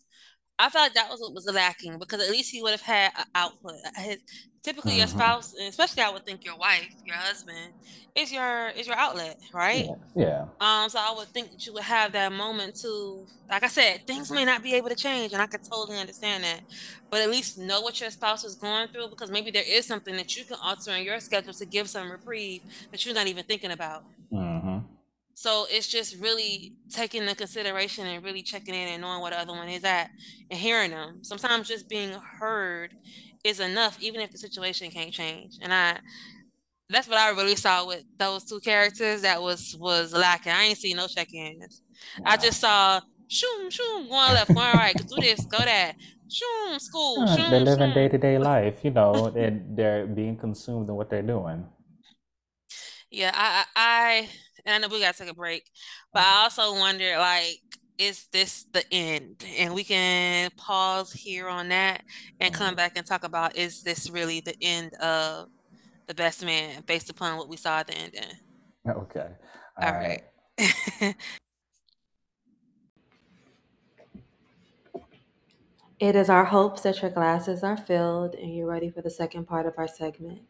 I 0.59 0.69
felt 0.69 0.85
like 0.85 0.93
that 0.93 1.09
was 1.09 1.19
what 1.19 1.33
was 1.33 1.49
lacking 1.53 1.99
because 1.99 2.21
at 2.21 2.31
least 2.31 2.51
he 2.51 2.61
would 2.61 2.71
have 2.71 2.81
had 2.81 3.11
an 3.17 3.25
output. 3.35 3.75
His, 3.97 4.17
typically, 4.63 4.97
your 4.97 5.07
hmm 5.07 5.07
spouse, 5.07 5.53
and 5.53 5.67
especially 5.69 6.03
I 6.03 6.09
would 6.09 6.25
think 6.25 6.43
your 6.45 6.57
wife, 6.57 6.93
your 7.03 7.15
husband, 7.15 7.73
is 8.15 8.31
your 8.31 8.69
is 8.69 8.87
your 8.87 8.95
outlet, 8.97 9.37
right? 9.53 9.87
Yeah, 9.87 9.95
yeah. 10.15 10.45
Um, 10.59 10.89
so 10.89 10.99
I 10.99 11.13
would 11.15 11.29
think 11.29 11.51
that 11.51 11.65
you 11.65 11.73
would 11.73 11.83
have 11.83 12.13
that 12.13 12.31
moment 12.31 12.77
to, 12.81 13.27
like 13.51 13.63
I 13.63 13.67
said, 13.67 14.01
things 14.07 14.31
may 14.31 14.43
not 14.45 14.63
be 14.63 14.73
able 14.73 14.89
to 14.89 14.95
change, 14.95 15.33
and 15.33 15.41
I 15.41 15.45
could 15.47 15.61
totally 15.71 15.99
understand 15.99 16.43
that. 16.45 16.61
But 17.11 17.21
at 17.21 17.29
least 17.29 17.57
know 17.59 17.81
what 17.81 17.99
your 18.01 18.09
spouse 18.09 18.43
is 18.43 18.55
going 18.55 18.87
through 18.89 19.09
because 19.09 19.29
maybe 19.31 19.51
there 19.51 19.63
is 19.67 19.85
something 19.85 20.15
that 20.17 20.35
you 20.35 20.45
can 20.45 20.57
alter 20.63 20.91
in 20.93 21.03
your 21.03 21.19
schedule 21.19 21.53
to 21.53 21.65
give 21.65 21.89
some 21.89 22.11
reprieve 22.11 22.61
that 22.91 23.05
you're 23.05 23.13
not 23.13 23.27
even 23.27 23.43
thinking 23.43 23.71
about. 23.71 24.03
hmm 24.31 24.46
So 25.39 25.67
it's 25.69 25.88
just 25.88 26.17
really 26.17 26.73
taking 26.89 27.28
the 27.28 27.36
consideration 27.36 28.08
and 28.08 28.23
really 28.23 28.41
checking 28.41 28.73
in 28.73 28.88
and 28.88 29.04
knowing 29.04 29.21
what 29.21 29.34
the 29.34 29.39
other 29.39 29.54
one 29.54 29.69
is 29.69 29.84
at 29.84 30.10
and 30.50 30.60
hearing 30.60 30.89
them. 30.89 31.19
Sometimes 31.21 31.67
just 31.67 31.88
being 31.88 32.12
heard 32.39 32.95
is 33.43 33.60
enough, 33.60 34.02
even 34.02 34.19
if 34.21 34.32
the 34.32 34.39
situation 34.39 34.89
can't 34.89 35.13
change. 35.13 35.60
And 35.62 35.71
I 35.71 36.00
that's 36.89 37.08
what 37.08 37.19
I 37.19 37.30
really 37.30 37.56
saw 37.56 37.86
with 37.86 38.04
those 38.17 38.45
two 38.45 38.60
characters 38.62 39.21
that 39.21 39.39
was 39.39 39.78
was 39.80 40.12
lacking. 40.12 40.54
I 40.54 40.63
ain't 40.63 40.80
see 40.80 40.95
no 40.95 41.06
check-ins. 41.06 41.84
I 42.26 42.38
just 42.38 42.60
saw 42.60 43.00
shoom 43.28 43.69
shoom 43.69 44.10
going 44.10 44.34
left, 44.34 44.56
going 44.56 44.73
right, 44.73 44.95
do 44.97 45.21
this, 45.21 45.45
go 45.45 45.60
that, 45.60 45.93
shoom 46.32 46.80
school, 46.80 47.28
They're 47.28 47.60
living 47.60 47.93
day-to-day 47.93 48.39
life, 48.39 48.80
you 48.82 48.89
know, 48.89 49.28
and 49.28 49.78
they're 49.78 50.08
being 50.08 50.36
consumed 50.36 50.89
in 50.89 50.95
what 50.95 51.12
they're 51.12 51.21
doing. 51.21 51.63
Yeah, 53.12 53.32
I, 53.36 53.65
I, 53.76 54.19
I 54.23 54.30
and 54.67 54.75
I 54.75 54.88
know 54.88 54.93
we 54.93 54.99
gotta 55.01 55.17
take 55.17 55.32
a 55.32 55.34
break, 55.34 55.63
but 56.13 56.21
I 56.21 56.43
also 56.43 56.75
wonder, 56.75 57.17
like, 57.17 57.62
is 57.97 58.27
this 58.32 58.65
the 58.73 58.84
end? 58.91 59.43
And 59.58 59.73
we 59.73 59.84
can 59.84 60.51
pause 60.58 61.12
here 61.12 61.47
on 61.47 61.69
that 61.69 62.03
and 62.39 62.53
come 62.53 62.75
back 62.75 62.93
and 62.95 63.08
talk 63.08 63.23
about 63.23 63.56
is 63.56 63.82
this 63.82 64.10
really 64.12 64.41
the 64.41 64.56
end 64.62 64.93
of 64.95 65.47
the 66.08 66.13
best 66.13 66.45
man 66.45 66.84
based 66.86 67.10
upon 67.10 67.38
what 67.38 67.49
we 67.49 67.58
saw 67.58 67.80
at 67.80 67.88
the 67.88 67.97
ending? 67.97 68.23
Okay. 68.88 69.27
All 69.82 69.89
All 69.89 69.91
right. 69.91 70.21
right. 70.58 71.15
It 75.99 76.15
is 76.15 76.30
our 76.30 76.45
hopes 76.45 76.84
that 76.84 77.01
your 77.01 77.10
glasses 77.10 77.63
are 77.63 77.75
filled 77.75 78.36
and 78.36 78.56
you're 78.56 78.67
ready 78.67 78.91
for 78.91 79.01
the 79.01 79.10
second 79.10 79.47
part 79.47 79.65
of 79.65 79.73
our 79.77 79.88
segment. 79.88 80.41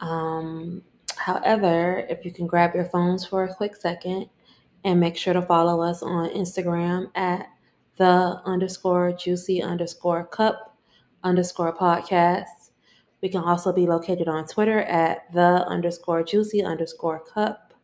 Um, 0.00 0.82
however, 1.24 2.06
if 2.08 2.24
you 2.24 2.32
can 2.32 2.46
grab 2.46 2.74
your 2.74 2.86
phones 2.86 3.24
for 3.24 3.44
a 3.44 3.54
quick 3.54 3.76
second 3.76 4.28
and 4.84 4.98
make 4.98 5.16
sure 5.16 5.34
to 5.34 5.42
follow 5.42 5.82
us 5.82 6.02
on 6.02 6.30
Instagram 6.30 7.10
at 7.14 7.46
the 7.96 8.40
underscore 8.46 9.12
juicy 9.12 9.62
underscore 9.62 10.24
cup 10.24 10.78
underscore 11.22 11.76
podcast. 11.76 12.70
We 13.20 13.28
can 13.28 13.42
also 13.42 13.72
be 13.72 13.86
located 13.86 14.28
on 14.28 14.46
Twitter 14.46 14.80
at 14.80 15.30
the 15.32 15.66
underscore 15.66 16.22
juicy 16.22 16.62
underscore 16.64 17.20
cup. 17.20 17.74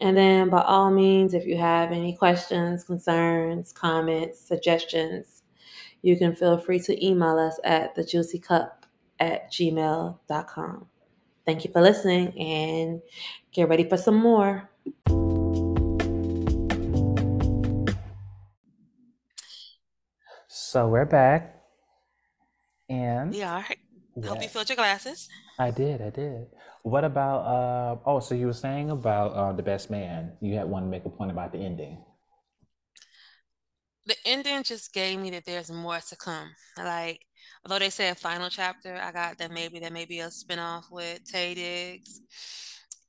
And 0.00 0.16
then, 0.16 0.50
by 0.50 0.62
all 0.62 0.90
means, 0.90 1.32
if 1.32 1.46
you 1.46 1.56
have 1.56 1.92
any 1.92 2.16
questions, 2.16 2.84
concerns, 2.84 3.72
comments, 3.72 4.40
suggestions, 4.40 5.42
you 6.02 6.18
can 6.18 6.34
feel 6.34 6.58
free 6.58 6.80
to 6.80 7.06
email 7.06 7.38
us 7.38 7.58
at 7.64 7.96
thejuicycup 7.96 8.70
at 9.20 9.50
gmail.com. 9.50 10.86
Thank 11.46 11.64
you 11.64 11.70
for 11.70 11.80
listening 11.80 12.36
and 12.36 13.00
get 13.52 13.68
ready 13.68 13.88
for 13.88 13.96
some 13.96 14.16
more. 14.16 14.68
So 20.48 20.88
we're 20.88 21.06
back, 21.06 21.62
and 22.88 23.30
We 23.30 23.44
are. 23.44 23.62
Hope 23.62 23.76
you 24.16 24.42
yes, 24.42 24.52
filled 24.52 24.68
your 24.68 24.76
glasses. 24.76 25.28
I 25.58 25.70
did, 25.70 26.02
I 26.02 26.10
did. 26.10 26.48
What 26.82 27.04
about 27.04 27.40
uh 27.46 27.96
oh, 28.04 28.18
so 28.18 28.34
you 28.34 28.46
were 28.46 28.52
saying 28.52 28.90
about 28.90 29.32
uh 29.32 29.52
the 29.52 29.62
best 29.62 29.88
man. 29.88 30.32
You 30.40 30.56
had 30.56 30.68
one 30.68 30.82
to 30.82 30.88
make 30.88 31.04
a 31.04 31.10
point 31.10 31.30
about 31.30 31.52
the 31.52 31.58
ending. 31.58 32.02
The 34.06 34.16
ending 34.24 34.64
just 34.64 34.92
gave 34.92 35.18
me 35.18 35.30
that 35.30 35.44
there's 35.44 35.70
more 35.70 35.98
to 35.98 36.16
come. 36.16 36.50
Like, 36.76 37.25
although 37.66 37.80
they 37.80 37.90
said 37.90 38.16
final 38.16 38.48
chapter, 38.48 38.94
I 38.94 39.10
got 39.10 39.38
that 39.38 39.50
maybe 39.50 39.80
there 39.80 39.90
may 39.90 40.04
be 40.04 40.20
a 40.20 40.28
spinoff 40.28 40.84
with 40.88 41.24
Taye 41.24 41.56
Diggs 41.56 42.20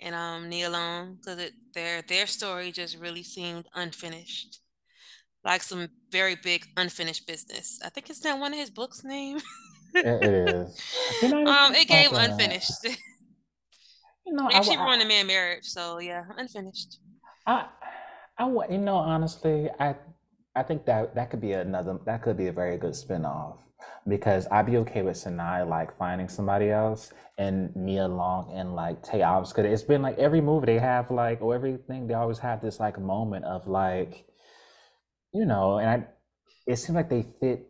and 0.01 0.15
um 0.15 0.49
Nia 0.49 0.67
Long 0.69 1.15
because 1.15 1.51
their 1.75 2.01
their 2.01 2.25
story 2.25 2.71
just 2.71 2.97
really 2.97 3.21
seemed 3.21 3.65
unfinished. 3.75 4.61
Like 5.45 5.61
some 5.61 5.89
very 6.11 6.35
big 6.35 6.65
unfinished 6.75 7.27
business. 7.27 7.79
I 7.85 7.89
think 7.89 8.09
it's 8.09 8.23
not 8.23 8.39
one 8.39 8.51
of 8.51 8.59
his 8.59 8.71
books' 8.71 9.03
name. 9.03 9.37
It, 9.93 10.05
it 10.07 10.33
is. 10.33 10.81
You 11.21 11.29
know, 11.29 11.47
um, 11.47 11.75
it 11.75 11.87
gave 11.87 12.11
unfinished. 12.13 12.83
You 14.25 14.33
know, 14.33 14.47
I, 14.47 14.59
Maybe 14.59 14.63
she 14.65 14.77
wa- 14.77 14.85
ruined 14.85 15.03
a 15.03 15.07
man 15.07 15.27
marriage, 15.27 15.65
so 15.65 15.99
yeah, 15.99 16.23
unfinished. 16.35 16.97
I, 17.45 17.67
I, 18.37 18.45
wa- 18.45 18.65
you 18.69 18.77
know, 18.79 18.95
honestly, 18.95 19.69
I, 19.79 19.95
I 20.55 20.63
think 20.63 20.85
that 20.85 21.15
that 21.15 21.29
could 21.29 21.41
be 21.41 21.53
another, 21.53 21.99
that 22.05 22.23
could 22.23 22.37
be 22.37 22.47
a 22.47 22.51
very 22.51 22.77
good 22.77 22.95
spin-off 22.95 23.66
because 24.07 24.47
I'd 24.51 24.65
be 24.65 24.77
okay 24.77 25.01
with 25.01 25.17
Sinai 25.17 25.63
like 25.63 25.97
finding 25.97 26.29
somebody 26.29 26.69
else 26.69 27.13
and 27.37 27.75
Nia 27.75 28.07
Long 28.07 28.51
and 28.53 28.73
like 28.73 29.03
Taye 29.03 29.47
because 29.47 29.65
it's 29.65 29.83
been 29.83 30.01
like 30.01 30.17
every 30.17 30.41
movie 30.41 30.65
they 30.65 30.79
have 30.79 31.11
like 31.11 31.41
or 31.41 31.53
everything 31.53 32.07
they 32.07 32.13
always 32.13 32.39
have 32.39 32.61
this 32.61 32.79
like 32.79 32.99
moment 32.99 33.45
of 33.45 33.67
like, 33.67 34.25
you 35.33 35.45
know, 35.45 35.77
and 35.79 35.89
I, 35.89 36.07
it 36.65 36.77
seems 36.77 36.95
like 36.95 37.09
they 37.09 37.25
fit. 37.39 37.67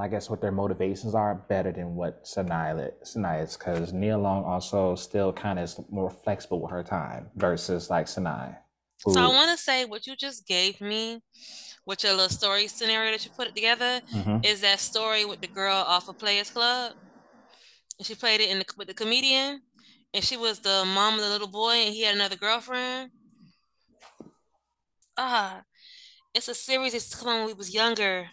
I 0.00 0.08
guess 0.08 0.30
what 0.30 0.40
their 0.40 0.50
motivations 0.50 1.14
are 1.14 1.44
better 1.46 1.70
than 1.70 1.94
what 1.94 2.26
Sinai 2.26 2.88
Sinai 3.02 3.42
is 3.42 3.54
because 3.54 3.92
Nia 3.92 4.16
Long 4.16 4.42
also 4.44 4.94
still 4.94 5.30
kind 5.30 5.58
of 5.58 5.64
is 5.64 5.78
more 5.90 6.08
flexible 6.08 6.62
with 6.62 6.70
her 6.70 6.82
time 6.82 7.28
versus 7.36 7.90
like 7.90 8.08
Sinai 8.08 8.52
So 8.98 9.20
I 9.22 9.26
want 9.28 9.50
to 9.56 9.62
say 9.62 9.84
what 9.84 10.06
you 10.06 10.16
just 10.16 10.46
gave 10.46 10.80
me, 10.80 11.22
with 11.86 12.02
your 12.02 12.12
little 12.12 12.28
story 12.28 12.66
scenario 12.68 13.12
that 13.12 13.24
you 13.24 13.30
put 13.36 13.46
it 13.46 13.54
together, 13.54 14.02
Mhm. 14.12 14.44
is 14.44 14.60
that 14.60 14.80
story 14.80 15.24
with 15.24 15.40
the 15.40 15.46
girl 15.46 15.76
off 15.76 16.08
of 16.08 16.18
Players 16.18 16.50
Club. 16.50 16.92
And 17.98 18.06
she 18.06 18.14
played 18.14 18.40
it 18.40 18.50
in 18.50 18.58
the, 18.58 18.66
with 18.76 18.88
the 18.88 18.94
comedian, 18.94 19.62
and 20.12 20.24
she 20.24 20.36
was 20.36 20.60
the 20.60 20.84
mom 20.84 21.14
of 21.14 21.20
the 21.20 21.28
little 21.30 21.48
boy, 21.48 21.74
and 21.74 21.94
he 21.94 22.02
had 22.02 22.14
another 22.14 22.36
girlfriend. 22.36 23.10
Ah, 25.16 25.62
it's 26.34 26.48
a 26.48 26.54
series 26.54 26.92
that's 26.92 27.14
come 27.14 27.28
on 27.28 27.38
when 27.38 27.46
we 27.46 27.54
was 27.54 27.72
younger. 27.74 28.30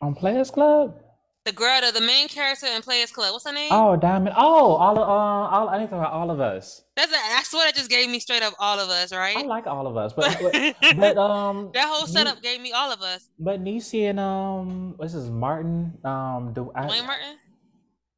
on 0.00 0.14
Players 0.14 0.50
Club. 0.50 1.03
The 1.44 1.52
girl, 1.52 1.78
the, 1.82 1.92
the 1.92 2.00
main 2.00 2.28
character 2.28 2.66
in 2.66 2.80
Players 2.80 3.12
Club, 3.12 3.32
what's 3.32 3.44
her 3.46 3.52
name? 3.52 3.68
Oh, 3.70 3.96
Diamond. 3.96 4.34
Oh, 4.38 4.76
all 4.76 4.92
of 4.98 5.06
uh, 5.06 5.56
all 5.56 5.68
I 5.68 5.78
talk 5.78 5.92
about 5.92 6.10
all 6.10 6.30
of 6.30 6.40
us. 6.40 6.82
That's 6.96 7.12
a, 7.12 7.16
I 7.16 7.42
swear 7.44 7.66
that 7.66 7.74
just 7.74 7.90
gave 7.90 8.08
me 8.08 8.18
straight 8.18 8.42
up 8.42 8.54
all 8.58 8.80
of 8.80 8.88
us, 8.88 9.12
right? 9.12 9.36
I 9.36 9.42
like 9.42 9.66
all 9.66 9.86
of 9.86 9.94
us, 9.94 10.14
but 10.14 10.38
but, 10.40 10.96
but 10.96 11.18
um, 11.18 11.70
that 11.74 11.86
whole 11.86 12.06
setup 12.06 12.40
gave 12.40 12.62
me 12.62 12.72
all 12.72 12.90
of 12.90 13.02
us. 13.02 13.28
but 13.38 13.62
Niecy 13.62 14.08
and 14.08 14.18
um, 14.18 14.94
what's 14.96 15.12
his 15.12 15.28
Martin? 15.28 15.92
Um, 16.02 16.52
do 16.54 16.72
I? 16.74 16.86
Duane 16.86 17.06
Martin. 17.06 17.36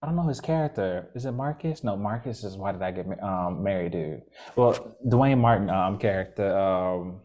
I 0.03 0.07
don't 0.07 0.15
know 0.15 0.29
his 0.29 0.41
character. 0.41 1.09
Is 1.17 1.25
it 1.25 1.33
Marcus? 1.33 1.83
No, 1.83 1.97
Marcus 1.97 2.45
is 2.45 2.57
why 2.57 2.71
did 2.71 2.83
I 2.83 2.93
get 2.93 3.07
um 3.25 3.61
married 3.61 3.91
dude? 3.91 4.23
Well, 4.55 4.97
Duane 5.09 5.41
Martin 5.41 5.69
um 5.69 5.99
character 5.99 6.57
um 6.57 7.23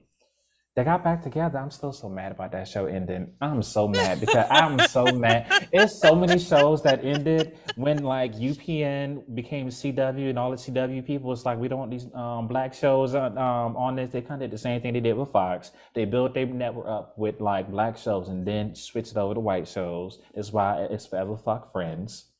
They 0.73 0.85
got 0.85 1.03
back 1.03 1.21
together. 1.21 1.59
I'm 1.59 1.69
still 1.69 1.91
so 1.91 2.07
mad 2.07 2.31
about 2.31 2.53
that 2.53 2.65
show 2.65 2.85
ending. 2.85 3.33
I'm 3.41 3.61
so 3.61 3.89
mad 3.89 4.21
because 4.21 4.45
I'm 4.49 4.79
so 4.87 5.03
mad. 5.11 5.67
It's 5.73 5.99
so 5.99 6.15
many 6.15 6.39
shows 6.39 6.81
that 6.83 7.03
ended 7.03 7.57
when 7.75 8.03
like 8.03 8.35
UPN 8.35 9.35
became 9.35 9.67
CW 9.67 10.29
and 10.29 10.39
all 10.39 10.49
the 10.51 10.55
CW 10.55 11.05
people 11.05 11.29
was 11.29 11.43
like, 11.43 11.57
we 11.59 11.67
don't 11.67 11.79
want 11.79 11.91
these 11.91 12.07
um, 12.15 12.47
black 12.47 12.73
shows 12.73 13.15
on, 13.15 13.37
um, 13.37 13.75
on 13.75 13.97
this. 13.97 14.13
They 14.13 14.21
kind 14.21 14.41
of 14.41 14.49
did 14.49 14.55
the 14.55 14.61
same 14.61 14.81
thing 14.81 14.93
they 14.93 15.01
did 15.01 15.17
with 15.17 15.33
Fox. 15.33 15.71
They 15.93 16.05
built 16.05 16.33
their 16.33 16.45
network 16.45 16.87
up 16.87 17.17
with 17.17 17.41
like 17.41 17.69
black 17.69 17.97
shows 17.97 18.29
and 18.29 18.47
then 18.47 18.73
switched 18.73 19.11
it 19.11 19.17
over 19.17 19.33
to 19.33 19.41
white 19.41 19.67
shows. 19.67 20.19
That's 20.33 20.53
why 20.53 20.87
it's 20.89 21.05
forever 21.05 21.35
fuck 21.35 21.73
Friends. 21.73 22.31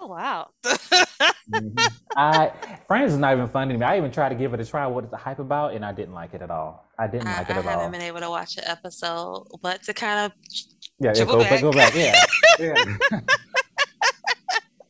Oh 0.00 0.08
wow. 0.08 0.48
mm-hmm. 0.64 1.78
I 2.16 2.52
Friends 2.90 3.12
is 3.12 3.20
not 3.20 3.34
even 3.34 3.48
funny 3.48 3.72
to 3.72 3.78
me. 3.78 3.86
I 3.86 3.98
even 3.98 4.10
tried 4.10 4.30
to 4.30 4.34
give 4.34 4.52
it 4.52 4.58
a 4.58 4.64
try. 4.64 4.84
What 4.84 5.04
is 5.04 5.10
the 5.10 5.16
hype 5.16 5.38
about? 5.38 5.74
And 5.74 5.84
I 5.84 5.92
didn't 5.92 6.12
like 6.12 6.34
it 6.34 6.42
at 6.42 6.50
all. 6.50 6.90
I 6.98 7.06
didn't 7.06 7.28
I, 7.28 7.36
like 7.36 7.48
it 7.48 7.50
at 7.52 7.58
all. 7.58 7.68
I 7.68 7.70
haven't 7.70 7.84
all. 7.84 7.90
been 7.92 8.00
able 8.00 8.18
to 8.18 8.30
watch 8.30 8.56
an 8.56 8.64
episode, 8.66 9.46
but 9.62 9.84
to 9.84 9.94
kind 9.94 10.26
of 10.26 10.32
yeah, 10.98 11.12
yeah 11.14 11.24
go 11.24 11.38
back. 11.38 11.60
go 11.60 11.70
back. 11.70 11.94
Yeah, 11.94 12.20
yeah. 12.58 12.74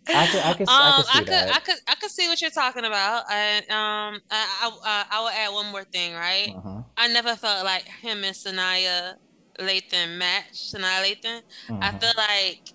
I 0.09 0.27
could, 0.27 0.41
I 0.41 0.55
could, 0.55 0.69
um, 0.69 0.81
I 0.81 0.97
could 0.97 1.05
see 1.05 1.19
I 1.19 1.19
could, 1.19 1.29
that. 1.29 1.55
I 1.55 1.59
could, 1.61 1.75
I 1.89 1.95
could 1.97 2.11
see 2.11 2.27
what 2.27 2.41
you're 2.41 2.51
talking 2.51 2.87
about, 2.87 3.31
and 3.31 3.65
um, 3.67 4.21
I, 4.31 4.73
I, 4.83 5.05
I 5.11 5.21
will 5.21 5.29
add 5.29 5.53
one 5.53 5.67
more 5.71 5.85
thing, 5.85 6.15
right? 6.15 6.55
Uh-huh. 6.57 6.81
I 6.97 7.09
never 7.09 7.37
felt 7.37 7.67
like 7.67 7.85
him 7.85 8.25
and 8.25 8.35
Saniyya 8.35 9.17
Lathan 9.59 10.17
match. 10.17 10.73
Saniyya 10.73 11.05
Lathan. 11.05 11.43
Uh-huh. 11.69 11.79
I 11.83 11.99
feel 11.99 12.13
like 12.17 12.73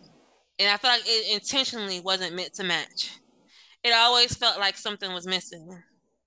and 0.59 0.69
I 0.69 0.77
feel 0.77 0.91
like 0.91 1.03
it 1.03 1.33
intentionally 1.33 1.99
wasn't 1.99 2.35
meant 2.35 2.53
to 2.53 2.63
match. 2.63 3.11
It 3.85 3.93
always 3.93 4.35
felt 4.35 4.59
like 4.59 4.77
something 4.77 5.13
was 5.13 5.27
missing. 5.27 5.83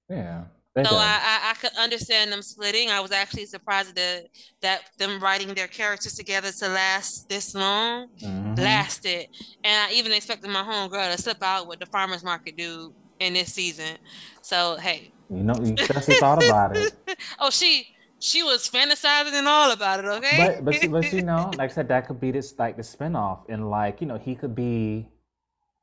Yeah. 0.09 0.45
So 0.77 0.95
I, 0.95 1.19
I, 1.23 1.51
I 1.51 1.55
could 1.55 1.77
understand 1.77 2.31
them 2.31 2.41
splitting. 2.41 2.89
I 2.89 3.01
was 3.01 3.11
actually 3.11 3.47
surprised 3.47 3.97
that 3.97 4.29
that 4.61 4.83
them 4.97 5.21
writing 5.21 5.53
their 5.55 5.67
characters 5.67 6.15
together 6.15 6.53
to 6.53 6.69
last 6.69 7.29
this 7.29 7.55
long 7.55 8.09
mm-hmm. 8.23 8.55
lasted. 8.55 9.27
And 9.65 9.91
I 9.91 9.95
even 9.95 10.13
expected 10.13 10.51
my 10.51 10.63
homegirl 10.63 11.17
to 11.17 11.21
slip 11.21 11.43
out 11.43 11.67
with 11.67 11.81
the 11.81 11.87
farmers 11.87 12.23
market 12.23 12.57
dude 12.57 12.93
in 13.19 13.33
this 13.33 13.53
season. 13.53 13.99
So 14.41 14.77
hey. 14.77 15.13
You 15.31 15.43
know, 15.43 15.55
you 15.63 15.73
just 15.73 16.13
thought 16.13 16.43
about 16.45 16.77
it. 16.77 16.95
oh, 17.41 17.51
she 17.51 17.89
she 18.21 18.43
was 18.43 18.69
fantasizing 18.69 19.33
and 19.33 19.49
all 19.49 19.71
about 19.73 20.01
it. 20.01 20.07
Okay, 20.07 20.61
but 20.63 20.65
but 20.65 20.91
but 20.91 21.13
you 21.13 21.23
know, 21.31 21.51
like 21.57 21.71
I 21.71 21.75
said, 21.75 21.89
that 21.89 22.07
could 22.07 22.21
be 22.21 22.31
this 22.31 22.55
like 22.59 22.77
the 22.77 22.83
spinoff, 22.83 23.41
and 23.49 23.71
like 23.71 24.01
you 24.01 24.07
know, 24.07 24.19
he 24.19 24.35
could 24.35 24.55
be, 24.55 25.09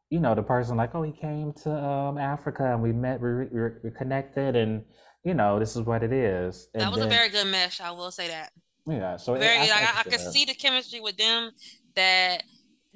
you 0.10 0.20
know, 0.20 0.36
the 0.36 0.44
person 0.44 0.78
like, 0.78 0.94
oh, 0.94 1.04
he 1.04 1.12
came 1.12 1.54
to 1.64 1.72
um, 1.72 2.18
Africa 2.18 2.72
and 2.74 2.82
we 2.82 2.92
met, 2.92 3.22
we, 3.22 3.46
we, 3.46 3.62
we 3.84 3.92
connected, 3.92 4.56
and 4.56 4.84
you 5.24 5.34
know, 5.34 5.60
this 5.60 5.76
is 5.76 5.82
what 5.82 6.04
it 6.04 6.14
is. 6.14 6.70
And 6.74 6.84
that 6.84 6.92
was 6.92 7.00
then, 7.00 7.08
a 7.08 7.10
very 7.10 7.30
good 7.30 7.48
mesh. 7.48 7.82
I 7.82 7.92
will 7.92 8.12
say 8.12 8.28
that. 8.28 8.52
Yeah, 8.88 9.18
so 9.18 9.34
very 9.34 9.66
it, 9.66 9.72
I, 9.72 9.82
like 9.82 9.96
I, 9.96 10.00
I 10.02 10.04
could 10.04 10.20
see 10.20 10.46
the 10.46 10.54
chemistry 10.54 11.02
with 11.02 11.18
them 11.18 11.52
that 11.96 12.44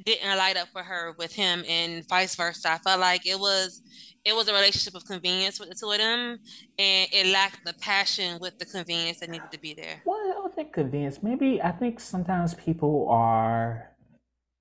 didn't 0.05 0.37
light 0.37 0.55
up 0.55 0.67
for 0.69 0.83
her 0.83 1.15
with 1.17 1.33
him, 1.33 1.63
and 1.67 2.07
vice 2.07 2.35
versa. 2.35 2.73
I 2.73 2.77
felt 2.77 2.99
like 2.99 3.25
it 3.25 3.39
was 3.39 3.81
it 4.23 4.35
was 4.35 4.47
a 4.47 4.53
relationship 4.53 4.95
of 4.95 5.03
convenience 5.05 5.59
with 5.59 5.69
the 5.69 5.75
two 5.75 5.89
of 5.89 5.97
them, 5.97 6.37
and 6.77 7.09
it 7.11 7.27
lacked 7.33 7.65
the 7.65 7.73
passion 7.73 8.37
with 8.39 8.59
the 8.59 8.65
convenience 8.65 9.19
that 9.21 9.29
needed 9.29 9.51
to 9.51 9.59
be 9.59 9.73
there. 9.73 10.01
Well, 10.05 10.17
I 10.17 10.33
don't 10.33 10.53
think 10.53 10.73
convenience. 10.73 11.23
Maybe 11.23 11.61
I 11.61 11.71
think 11.71 11.99
sometimes 11.99 12.53
people 12.53 13.07
are 13.09 13.89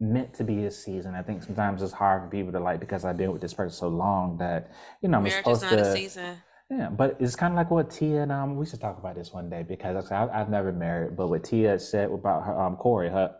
meant 0.00 0.34
to 0.34 0.44
be 0.44 0.64
a 0.64 0.70
season. 0.70 1.14
I 1.14 1.22
think 1.22 1.42
sometimes 1.42 1.82
it's 1.82 1.92
hard 1.92 2.22
for 2.22 2.28
people 2.28 2.52
to 2.52 2.60
like 2.60 2.80
because 2.80 3.04
I've 3.04 3.16
been 3.16 3.32
with 3.32 3.42
this 3.42 3.54
person 3.54 3.76
so 3.76 3.88
long 3.88 4.38
that 4.38 4.70
you 5.02 5.08
know 5.08 5.18
I'm 5.18 5.24
Marriage 5.24 5.38
supposed 5.38 5.64
is 5.64 5.70
not 5.70 5.76
to. 5.76 5.90
A 5.90 5.94
season. 5.94 6.36
Yeah, 6.70 6.90
but 6.90 7.16
it's 7.18 7.34
kind 7.34 7.54
of 7.54 7.56
like 7.56 7.70
what 7.70 7.90
Tia 7.90 8.22
and 8.22 8.32
um 8.32 8.56
we 8.56 8.66
should 8.66 8.80
talk 8.80 8.98
about 8.98 9.14
this 9.14 9.32
one 9.32 9.48
day 9.48 9.64
because 9.66 10.12
I, 10.12 10.28
I've 10.28 10.50
never 10.50 10.72
married, 10.72 11.16
but 11.16 11.28
what 11.28 11.44
Tia 11.44 11.78
said 11.78 12.10
about 12.10 12.44
her 12.44 12.60
um 12.60 12.76
Cory 12.76 13.08
her 13.08 13.34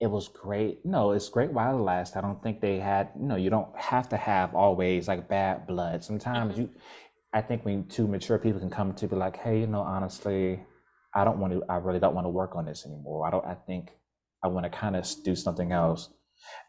it 0.00 0.08
was 0.08 0.28
great. 0.28 0.84
No, 0.84 1.12
it's 1.12 1.28
great 1.28 1.52
while 1.52 1.78
it 1.78 1.82
lasts. 1.82 2.16
I 2.16 2.20
don't 2.20 2.42
think 2.42 2.60
they 2.60 2.78
had, 2.78 3.10
you 3.18 3.26
know, 3.26 3.36
you 3.36 3.48
don't 3.48 3.74
have 3.76 4.08
to 4.10 4.16
have 4.16 4.54
always 4.54 5.08
like 5.08 5.28
bad 5.28 5.66
blood. 5.66 6.04
Sometimes 6.04 6.52
mm-hmm. 6.52 6.62
you, 6.62 6.70
I 7.32 7.40
think 7.40 7.64
when 7.64 7.86
two 7.88 8.06
mature 8.06 8.38
people 8.38 8.60
can 8.60 8.70
come 8.70 8.92
to 8.94 9.08
be 9.08 9.16
like, 9.16 9.38
hey, 9.38 9.60
you 9.60 9.66
know, 9.66 9.80
honestly, 9.80 10.62
I 11.14 11.24
don't 11.24 11.38
want 11.38 11.54
to, 11.54 11.62
I 11.68 11.76
really 11.76 11.98
don't 11.98 12.14
want 12.14 12.26
to 12.26 12.30
work 12.30 12.56
on 12.56 12.66
this 12.66 12.84
anymore. 12.84 13.26
I 13.26 13.30
don't, 13.30 13.44
I 13.46 13.54
think 13.54 13.90
I 14.46 14.48
want 14.48 14.64
to 14.64 14.70
kind 14.70 14.96
of 14.96 15.06
do 15.24 15.34
something 15.34 15.72
else. 15.72 16.10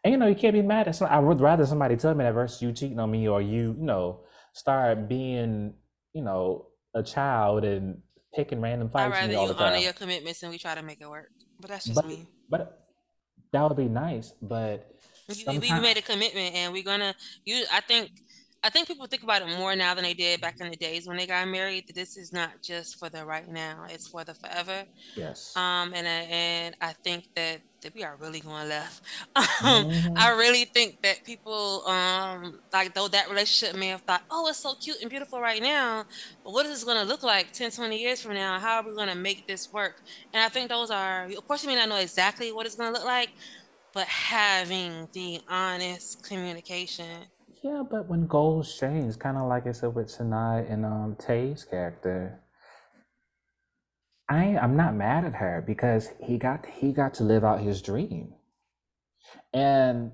And, 0.04 0.12
you 0.12 0.18
know, 0.18 0.26
you 0.26 0.34
can't 0.34 0.54
be 0.54 0.62
mad 0.62 0.88
at 0.88 0.96
some, 0.96 1.08
I 1.08 1.18
would 1.18 1.40
rather 1.40 1.64
somebody 1.66 1.96
tell 1.96 2.14
me 2.14 2.24
that 2.24 2.34
versus 2.34 2.60
you 2.60 2.72
cheating 2.72 2.98
on 2.98 3.10
me 3.10 3.28
or 3.28 3.40
you, 3.40 3.76
you 3.78 3.84
know, 3.84 4.20
start 4.52 5.08
being, 5.08 5.74
you 6.12 6.22
know, 6.22 6.66
a 6.94 7.02
child 7.02 7.64
and 7.64 8.02
picking 8.34 8.60
random 8.60 8.90
fights. 8.90 9.14
I'd 9.14 9.30
rather 9.30 9.32
you 9.32 9.54
honor 9.54 9.76
your 9.76 9.92
commitments 9.92 10.42
and 10.42 10.50
we 10.50 10.58
try 10.58 10.74
to 10.74 10.82
make 10.82 11.00
it 11.00 11.08
work. 11.08 11.30
But 11.60 11.70
that's 11.70 11.84
just 11.84 11.94
but, 11.94 12.06
me. 12.06 12.26
But 12.48 12.86
that 13.52 13.62
would 13.62 13.76
be 13.76 13.88
nice, 13.88 14.34
but 14.42 14.94
we, 15.28 15.58
we 15.58 15.80
made 15.80 15.96
a 15.96 16.02
commitment 16.02 16.54
and 16.54 16.72
we're 16.72 16.82
gonna 16.82 17.14
you 17.44 17.64
I 17.72 17.80
think 17.80 18.10
I 18.62 18.70
think 18.70 18.88
people 18.88 19.06
think 19.06 19.22
about 19.22 19.42
it 19.42 19.56
more 19.56 19.76
now 19.76 19.94
than 19.94 20.04
they 20.04 20.14
did 20.14 20.40
back 20.40 20.56
in 20.60 20.70
the 20.70 20.76
days 20.76 21.06
when 21.06 21.16
they 21.16 21.26
got 21.26 21.46
married. 21.46 21.86
That 21.86 21.94
this 21.94 22.16
is 22.16 22.32
not 22.32 22.60
just 22.62 22.98
for 22.98 23.08
the 23.08 23.24
right 23.24 23.48
now; 23.48 23.86
it's 23.88 24.08
for 24.08 24.24
the 24.24 24.34
forever. 24.34 24.84
Yes. 25.14 25.56
Um, 25.56 25.92
and 25.94 26.06
and 26.06 26.76
I 26.80 26.92
think 26.92 27.28
that, 27.36 27.60
that 27.82 27.94
we 27.94 28.04
are 28.04 28.16
really 28.16 28.40
going 28.40 28.68
left. 28.68 29.02
Um, 29.60 29.90
mm-hmm. 29.90 30.16
I 30.16 30.30
really 30.30 30.66
think 30.66 31.02
that 31.02 31.24
people, 31.24 31.84
um, 31.86 32.60
like 32.72 32.94
though 32.94 33.08
that 33.08 33.28
relationship 33.28 33.76
may 33.76 33.88
have 33.88 34.02
thought, 34.02 34.22
oh, 34.30 34.46
it's 34.48 34.58
so 34.58 34.74
cute 34.74 34.98
and 35.00 35.10
beautiful 35.10 35.40
right 35.40 35.60
now, 35.60 36.04
but 36.44 36.52
what 36.52 36.64
is 36.64 36.72
this 36.72 36.84
going 36.84 36.96
to 36.98 37.04
look 37.04 37.24
like 37.24 37.50
10, 37.52 37.72
20 37.72 38.00
years 38.00 38.22
from 38.22 38.34
now? 38.34 38.60
How 38.60 38.76
are 38.76 38.88
we 38.88 38.94
going 38.94 39.08
to 39.08 39.16
make 39.16 39.48
this 39.48 39.72
work? 39.72 40.00
And 40.32 40.42
I 40.42 40.48
think 40.48 40.68
those 40.68 40.92
are, 40.92 41.24
of 41.24 41.48
course, 41.48 41.64
you 41.64 41.68
may 41.68 41.74
not 41.74 41.88
know 41.88 41.96
exactly 41.96 42.52
what 42.52 42.66
it's 42.66 42.76
going 42.76 42.92
to 42.92 42.98
look 42.98 43.06
like, 43.06 43.30
but 43.92 44.06
having 44.06 45.08
the 45.12 45.40
honest 45.48 46.22
communication 46.22 47.26
yeah, 47.62 47.82
but 47.88 48.08
when 48.08 48.26
goals 48.26 48.78
change, 48.78 49.18
kind 49.18 49.36
of 49.36 49.48
like 49.48 49.66
I 49.66 49.72
said 49.72 49.94
with 49.94 50.06
Sanaa 50.06 50.70
and 50.70 50.84
um, 50.84 51.16
Taye's 51.18 51.64
character, 51.64 52.38
I 54.28 54.56
I'm 54.58 54.76
not 54.76 54.94
mad 54.94 55.24
at 55.24 55.34
her 55.34 55.64
because 55.66 56.10
he 56.22 56.38
got 56.38 56.66
he 56.66 56.92
got 56.92 57.14
to 57.14 57.24
live 57.24 57.44
out 57.44 57.60
his 57.60 57.80
dream, 57.82 58.34
and 59.52 60.12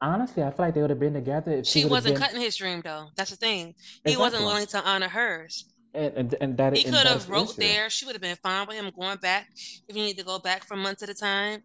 honestly, 0.00 0.42
I 0.42 0.50
feel 0.50 0.66
like 0.66 0.74
they 0.74 0.80
would 0.80 0.90
have 0.90 1.00
been 1.00 1.14
together. 1.14 1.52
If 1.52 1.66
she, 1.66 1.82
she 1.82 1.86
wasn't 1.86 2.14
been... 2.14 2.22
cutting 2.22 2.40
his 2.40 2.56
dream 2.56 2.82
though. 2.82 3.08
That's 3.16 3.30
the 3.30 3.36
thing. 3.36 3.74
He 4.04 4.12
exactly. 4.12 4.16
wasn't 4.16 4.44
willing 4.44 4.66
to 4.66 4.84
honor 4.84 5.08
hers. 5.08 5.66
And, 5.94 6.14
and, 6.14 6.34
and 6.40 6.56
that 6.56 6.74
he 6.74 6.84
could 6.84 6.94
have 6.94 7.28
wrote 7.28 7.50
issue. 7.50 7.60
there. 7.60 7.90
She 7.90 8.06
would 8.06 8.14
have 8.14 8.22
been 8.22 8.36
fine 8.42 8.66
with 8.66 8.78
him 8.78 8.90
going 8.98 9.18
back 9.18 9.48
if 9.54 9.94
he 9.94 10.00
needed 10.00 10.20
to 10.20 10.24
go 10.24 10.38
back 10.38 10.64
for 10.64 10.74
months 10.74 11.02
at 11.02 11.10
a 11.10 11.14
time 11.14 11.62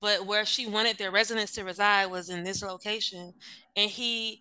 but 0.00 0.26
where 0.26 0.44
she 0.44 0.66
wanted 0.66 0.98
their 0.98 1.10
residents 1.10 1.52
to 1.52 1.64
reside 1.64 2.06
was 2.06 2.30
in 2.30 2.44
this 2.44 2.62
location 2.62 3.34
and 3.76 3.90
he 3.90 4.40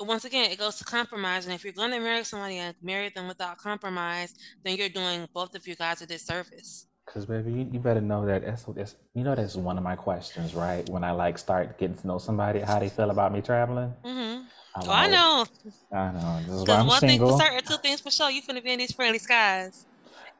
once 0.00 0.24
again 0.24 0.50
it 0.50 0.58
goes 0.58 0.76
to 0.76 0.84
compromise 0.84 1.46
and 1.46 1.54
if 1.54 1.64
you're 1.64 1.72
going 1.72 1.90
to 1.90 2.00
marry 2.00 2.24
somebody 2.24 2.58
and 2.58 2.74
marry 2.82 3.08
them 3.10 3.28
without 3.28 3.58
compromise 3.58 4.34
then 4.64 4.76
you're 4.76 4.88
doing 4.88 5.28
both 5.32 5.54
of 5.54 5.66
you 5.66 5.74
guys 5.74 6.02
a 6.02 6.06
disservice. 6.06 6.86
Because 7.06 7.26
baby 7.26 7.52
you, 7.52 7.68
you, 7.72 7.78
better 7.78 8.00
know 8.00 8.24
that 8.26 8.44
that's, 8.44 8.64
that's 8.64 8.96
you 9.14 9.22
know 9.22 9.34
that's 9.34 9.56
one 9.56 9.78
of 9.78 9.84
my 9.84 9.94
questions 9.94 10.54
right? 10.54 10.88
When 10.88 11.04
i 11.04 11.12
like 11.12 11.38
start 11.38 11.78
getting 11.78 11.96
to 11.96 12.06
know 12.06 12.18
somebody 12.18 12.60
how 12.60 12.78
they 12.78 12.88
feel 12.88 13.10
about 13.10 13.32
me 13.32 13.40
traveling? 13.40 13.92
Mm-hmm. 14.04 14.42
I, 14.76 14.86
oh, 14.86 14.90
I 14.90 15.06
know. 15.06 15.46
I 15.92 16.12
know 16.12 16.40
because 16.64 16.86
one 16.86 17.00
single. 17.00 17.28
thing 17.28 17.38
for 17.38 17.44
certain 17.44 17.64
two 17.64 17.76
things 17.76 18.00
for 18.00 18.10
sure 18.10 18.30
you 18.30 18.42
finna 18.42 18.62
be 18.62 18.72
in 18.72 18.78
these 18.78 18.92
friendly 18.92 19.18
skies. 19.18 19.86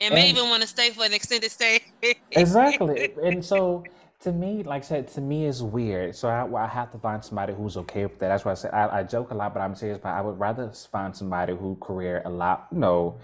And, 0.01 0.13
and 0.13 0.15
may 0.15 0.29
even 0.29 0.49
want 0.49 0.61
to 0.63 0.69
stay 0.69 0.91
for 0.91 1.05
an 1.05 1.15
extended 1.15 1.53
stay. 1.53 1.81
Exactly. 2.33 3.15
And 3.23 3.45
so 3.45 3.85
to 4.25 4.33
me, 4.33 4.63
like 4.63 4.83
I 4.83 4.87
said, 4.87 5.09
to 5.09 5.21
me 5.21 5.45
is 5.45 5.63
weird. 5.63 6.17
So 6.17 6.29
I, 6.29 6.65
I 6.65 6.67
have 6.67 6.91
to 6.93 6.99
find 6.99 7.23
somebody 7.23 7.53
who's 7.53 7.77
okay 7.77 8.05
with 8.05 8.19
that. 8.19 8.29
That's 8.29 8.45
why 8.45 8.53
I 8.53 8.55
said 8.55 8.73
I, 8.73 9.01
I 9.01 9.03
joke 9.03 9.31
a 9.31 9.35
lot, 9.35 9.53
but 9.53 9.61
I'm 9.61 9.75
serious. 9.75 10.01
But 10.03 10.11
I 10.11 10.23
would 10.23 10.39
rather 10.39 10.73
find 10.91 11.15
somebody 11.15 11.55
who 11.55 11.77
career 11.77 12.23
a 12.25 12.31
lot, 12.31 12.69
you 12.73 12.79
know, 12.79 13.19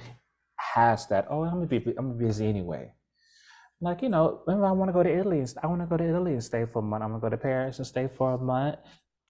has 0.56 1.06
that. 1.08 1.26
Oh, 1.30 1.42
I'm 1.42 1.54
gonna 1.54 1.66
be, 1.66 1.78
I'm 1.78 1.94
gonna 1.94 2.14
be 2.14 2.26
busy 2.26 2.46
anyway. 2.46 2.92
Like 3.80 4.02
you 4.02 4.10
know, 4.10 4.42
maybe 4.46 4.60
I 4.60 4.72
want 4.72 4.90
to 4.90 4.92
go 4.92 5.02
to 5.02 5.10
Italy. 5.10 5.42
I 5.62 5.66
want 5.66 5.80
to 5.80 5.86
go 5.86 5.96
to 5.96 6.04
Italy 6.04 6.32
and 6.32 6.44
stay 6.44 6.66
for 6.66 6.80
a 6.80 6.82
month. 6.82 7.02
I'm 7.02 7.10
gonna 7.10 7.20
go 7.22 7.30
to 7.30 7.38
Paris 7.38 7.78
and 7.78 7.86
stay 7.86 8.08
for 8.16 8.34
a 8.34 8.38
month. 8.38 8.76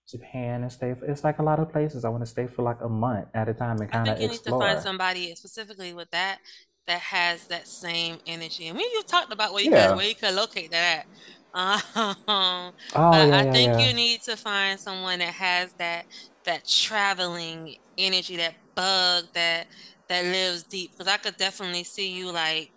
Japan 0.09 0.63
and 0.63 0.73
stay. 0.73 0.95
For, 0.95 1.05
it's 1.05 1.23
like 1.23 1.39
a 1.39 1.43
lot 1.45 1.61
of 1.61 1.71
places. 1.71 2.05
I 2.05 2.09
want 2.09 2.25
to 2.25 2.31
stay 2.31 2.49
for 2.49 2.63
like 2.63 2.81
a 2.81 2.89
month 2.89 3.29
at 3.33 3.49
a 3.49 3.55
time 3.55 3.81
and 3.81 3.89
kind 3.89 4.09
of 4.09 4.19
explore. 4.19 4.25
I 4.25 4.29
think 4.29 4.33
you 4.33 4.51
need 4.51 4.59
to 4.59 4.73
find 4.73 4.83
somebody 4.83 5.35
specifically 5.37 5.95
with 5.95 6.11
that 6.11 6.41
that 6.89 7.01
has 7.01 7.47
that 7.47 7.69
same 7.69 8.19
energy. 8.27 8.67
And 8.67 8.77
we 8.77 8.83
you 8.83 9.05
talked 9.07 9.33
about 9.33 9.53
where 9.53 9.63
you 9.63 9.71
yeah. 9.71 9.89
could 9.89 9.97
where 9.97 10.07
you 10.09 10.17
could 10.17 10.35
locate 10.35 10.73
that 10.73 10.99
at. 10.99 11.07
Um, 12.29 12.73
oh, 12.95 13.23
yeah, 13.23 13.39
I 13.39 13.45
think 13.51 13.77
yeah. 13.77 13.79
you 13.79 13.93
need 13.93 14.23
to 14.23 14.37
find 14.37 14.79
someone 14.79 15.19
that 15.19 15.35
has 15.35 15.73
that 15.75 16.07
that 16.45 16.67
traveling 16.67 17.77
energy, 17.99 18.37
that 18.37 18.55
bug 18.75 19.25
that 19.35 19.67
that 20.09 20.25
lives 20.25 20.65
deep. 20.65 20.93
Because 20.93 21.13
I 21.13 21.17
could 21.19 21.37
definitely 21.37 21.85
see 21.85 22.13
you 22.13 22.31
like 22.33 22.73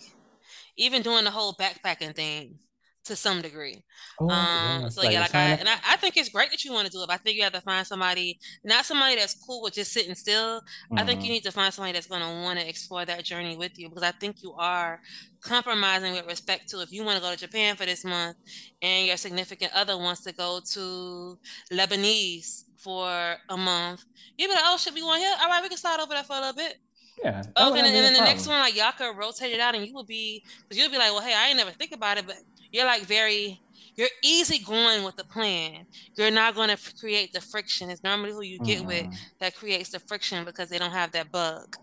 even 0.77 1.01
doing 1.01 1.23
the 1.25 1.31
whole 1.31 1.53
backpacking 1.53 2.15
thing. 2.15 2.59
To 3.05 3.15
some 3.15 3.41
degree. 3.41 3.83
Oh, 4.19 4.29
um, 4.29 4.89
so 4.89 5.01
like 5.01 5.11
yeah, 5.11 5.21
like 5.21 5.35
I, 5.35 5.49
and 5.51 5.67
I, 5.67 5.75
I, 5.89 5.97
think 5.97 6.15
it's 6.15 6.29
great 6.29 6.51
that 6.51 6.63
you 6.63 6.71
want 6.71 6.85
to 6.85 6.91
do 6.91 7.01
it. 7.01 7.09
I 7.09 7.17
think 7.17 7.35
you 7.37 7.43
have 7.43 7.53
to 7.53 7.61
find 7.61 7.85
somebody, 7.85 8.39
not 8.63 8.85
somebody 8.85 9.15
that's 9.15 9.35
cool 9.45 9.61
with 9.61 9.73
just 9.73 9.91
sitting 9.91 10.15
still. 10.15 10.61
Mm-hmm. 10.61 10.99
I 10.99 11.03
think 11.03 11.19
you 11.19 11.25
mm-hmm. 11.25 11.33
need 11.33 11.43
to 11.43 11.51
find 11.51 11.73
somebody 11.73 11.93
that's 11.93 12.07
going 12.07 12.21
to 12.21 12.27
want 12.27 12.59
to 12.59 12.67
explore 12.67 13.05
that 13.05 13.23
journey 13.23 13.57
with 13.57 13.77
you 13.77 13.89
because 13.89 14.03
I 14.03 14.11
think 14.11 14.41
you 14.41 14.53
are 14.53 15.01
compromising 15.41 16.13
with 16.13 16.27
respect 16.27 16.69
to 16.69 16.81
if 16.81 16.91
you 16.91 17.03
want 17.03 17.17
to 17.17 17.23
go 17.23 17.31
to 17.31 17.37
Japan 17.37 17.75
for 17.75 17.85
this 17.85 18.05
month 18.05 18.37
and 18.81 19.07
your 19.07 19.17
significant 19.17 19.73
other 19.75 19.97
wants 19.97 20.23
to 20.23 20.33
go 20.33 20.61
to 20.71 21.37
Lebanese 21.71 22.63
for 22.77 23.35
a 23.49 23.57
month. 23.57 24.03
You 24.37 24.47
be 24.47 24.53
like, 24.53 24.63
oh 24.65 24.77
shit, 24.77 24.93
we 24.93 25.03
want 25.03 25.21
here. 25.21 25.33
All 25.41 25.47
right, 25.47 25.61
we 25.61 25.69
can 25.69 25.77
slide 25.77 25.99
over 25.99 26.13
there 26.13 26.23
for 26.23 26.35
a 26.35 26.39
little 26.39 26.53
bit. 26.53 26.77
Yeah. 27.21 27.39
Okay, 27.39 27.79
and, 27.79 27.87
and 27.87 27.95
then 27.95 28.13
the 28.13 28.19
next 28.19 28.47
one, 28.47 28.59
like 28.59 28.75
y'all 28.75 28.91
could 28.97 29.17
rotate 29.17 29.53
it 29.53 29.59
out, 29.59 29.75
and 29.75 29.85
you 29.85 29.93
will 29.93 30.03
be, 30.03 30.43
because 30.61 30.77
you'll 30.77 30.91
be 30.91 30.97
like, 30.97 31.11
well, 31.11 31.21
hey, 31.21 31.33
I 31.35 31.47
ain't 31.47 31.57
never 31.57 31.71
think 31.71 31.91
about 31.91 32.17
it, 32.17 32.25
but 32.25 32.37
you're 32.71 32.85
like 32.85 33.03
very 33.03 33.61
you're 33.95 34.09
easy 34.23 34.59
going 34.59 35.03
with 35.03 35.15
the 35.15 35.23
plan. 35.23 35.85
You're 36.17 36.31
not 36.31 36.55
going 36.55 36.69
to 36.69 36.77
create 36.99 37.33
the 37.33 37.41
friction. 37.41 37.89
It's 37.89 38.03
normally 38.03 38.31
who 38.31 38.41
you 38.41 38.59
get 38.59 38.79
mm-hmm. 38.79 38.87
with 38.87 39.07
that 39.39 39.55
creates 39.55 39.89
the 39.89 39.99
friction 39.99 40.45
because 40.45 40.69
they 40.69 40.79
don't 40.79 40.91
have 40.91 41.11
that 41.11 41.31
bug. 41.31 41.75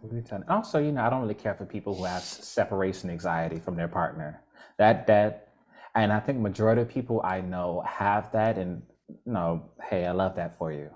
Also, 0.49 0.79
you 0.79 0.93
know, 0.93 1.03
I 1.03 1.11
don't 1.11 1.23
really 1.23 1.35
care 1.35 1.55
for 1.55 1.65
people 1.65 1.95
who 1.95 2.05
have 2.05 2.23
separation 2.23 3.11
anxiety 3.11 3.61
from 3.61 3.77
their 3.77 3.89
partner. 3.89 4.43
That 4.79 5.07
that, 5.07 5.49
and 5.95 6.13
I 6.13 6.21
think 6.21 6.39
majority 6.39 6.83
of 6.83 6.89
people 6.89 7.21
I 7.23 7.41
know 7.41 7.85
have 7.87 8.33
that. 8.33 8.59
And 8.59 8.83
you 9.09 9.33
know, 9.33 9.71
hey, 9.89 10.07
I 10.07 10.13
love 10.13 10.37
that 10.37 10.59
for 10.59 10.73
you. 10.73 10.91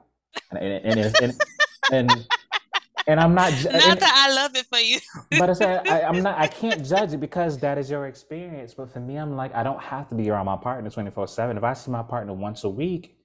And 0.51 0.59
and 0.59 0.85
and, 0.85 1.01
and, 1.01 1.15
and 1.23 2.11
and 2.11 2.27
I'm 3.07 3.35
not. 3.35 3.53
Not 3.53 3.67
and, 3.67 4.01
that 4.01 4.29
I 4.29 4.35
love 4.35 4.57
it 4.57 4.67
for 4.67 4.79
you. 4.79 4.99
but 5.39 5.51
I 5.51 5.53
said 5.53 5.89
I, 5.89 6.01
am 6.01 6.23
not. 6.23 6.39
I 6.39 6.47
can't 6.47 6.85
judge 6.93 7.13
it 7.13 7.19
because 7.19 7.59
that 7.59 7.77
is 7.79 7.91
your 7.91 8.07
experience. 8.07 8.75
But 8.75 8.93
for 8.93 9.01
me, 9.01 9.17
I'm 9.17 9.37
like 9.37 9.55
I 9.55 9.63
don't 9.63 9.83
have 9.83 10.09
to 10.09 10.15
be 10.15 10.31
around 10.31 10.47
my 10.47 10.57
partner 10.57 10.89
24 10.91 11.29
seven. 11.29 11.57
If 11.57 11.65
I 11.65 11.75
see 11.75 11.91
my 11.91 12.03
partner 12.03 12.33
once 12.33 12.65
a 12.65 12.69
week, 12.69 13.17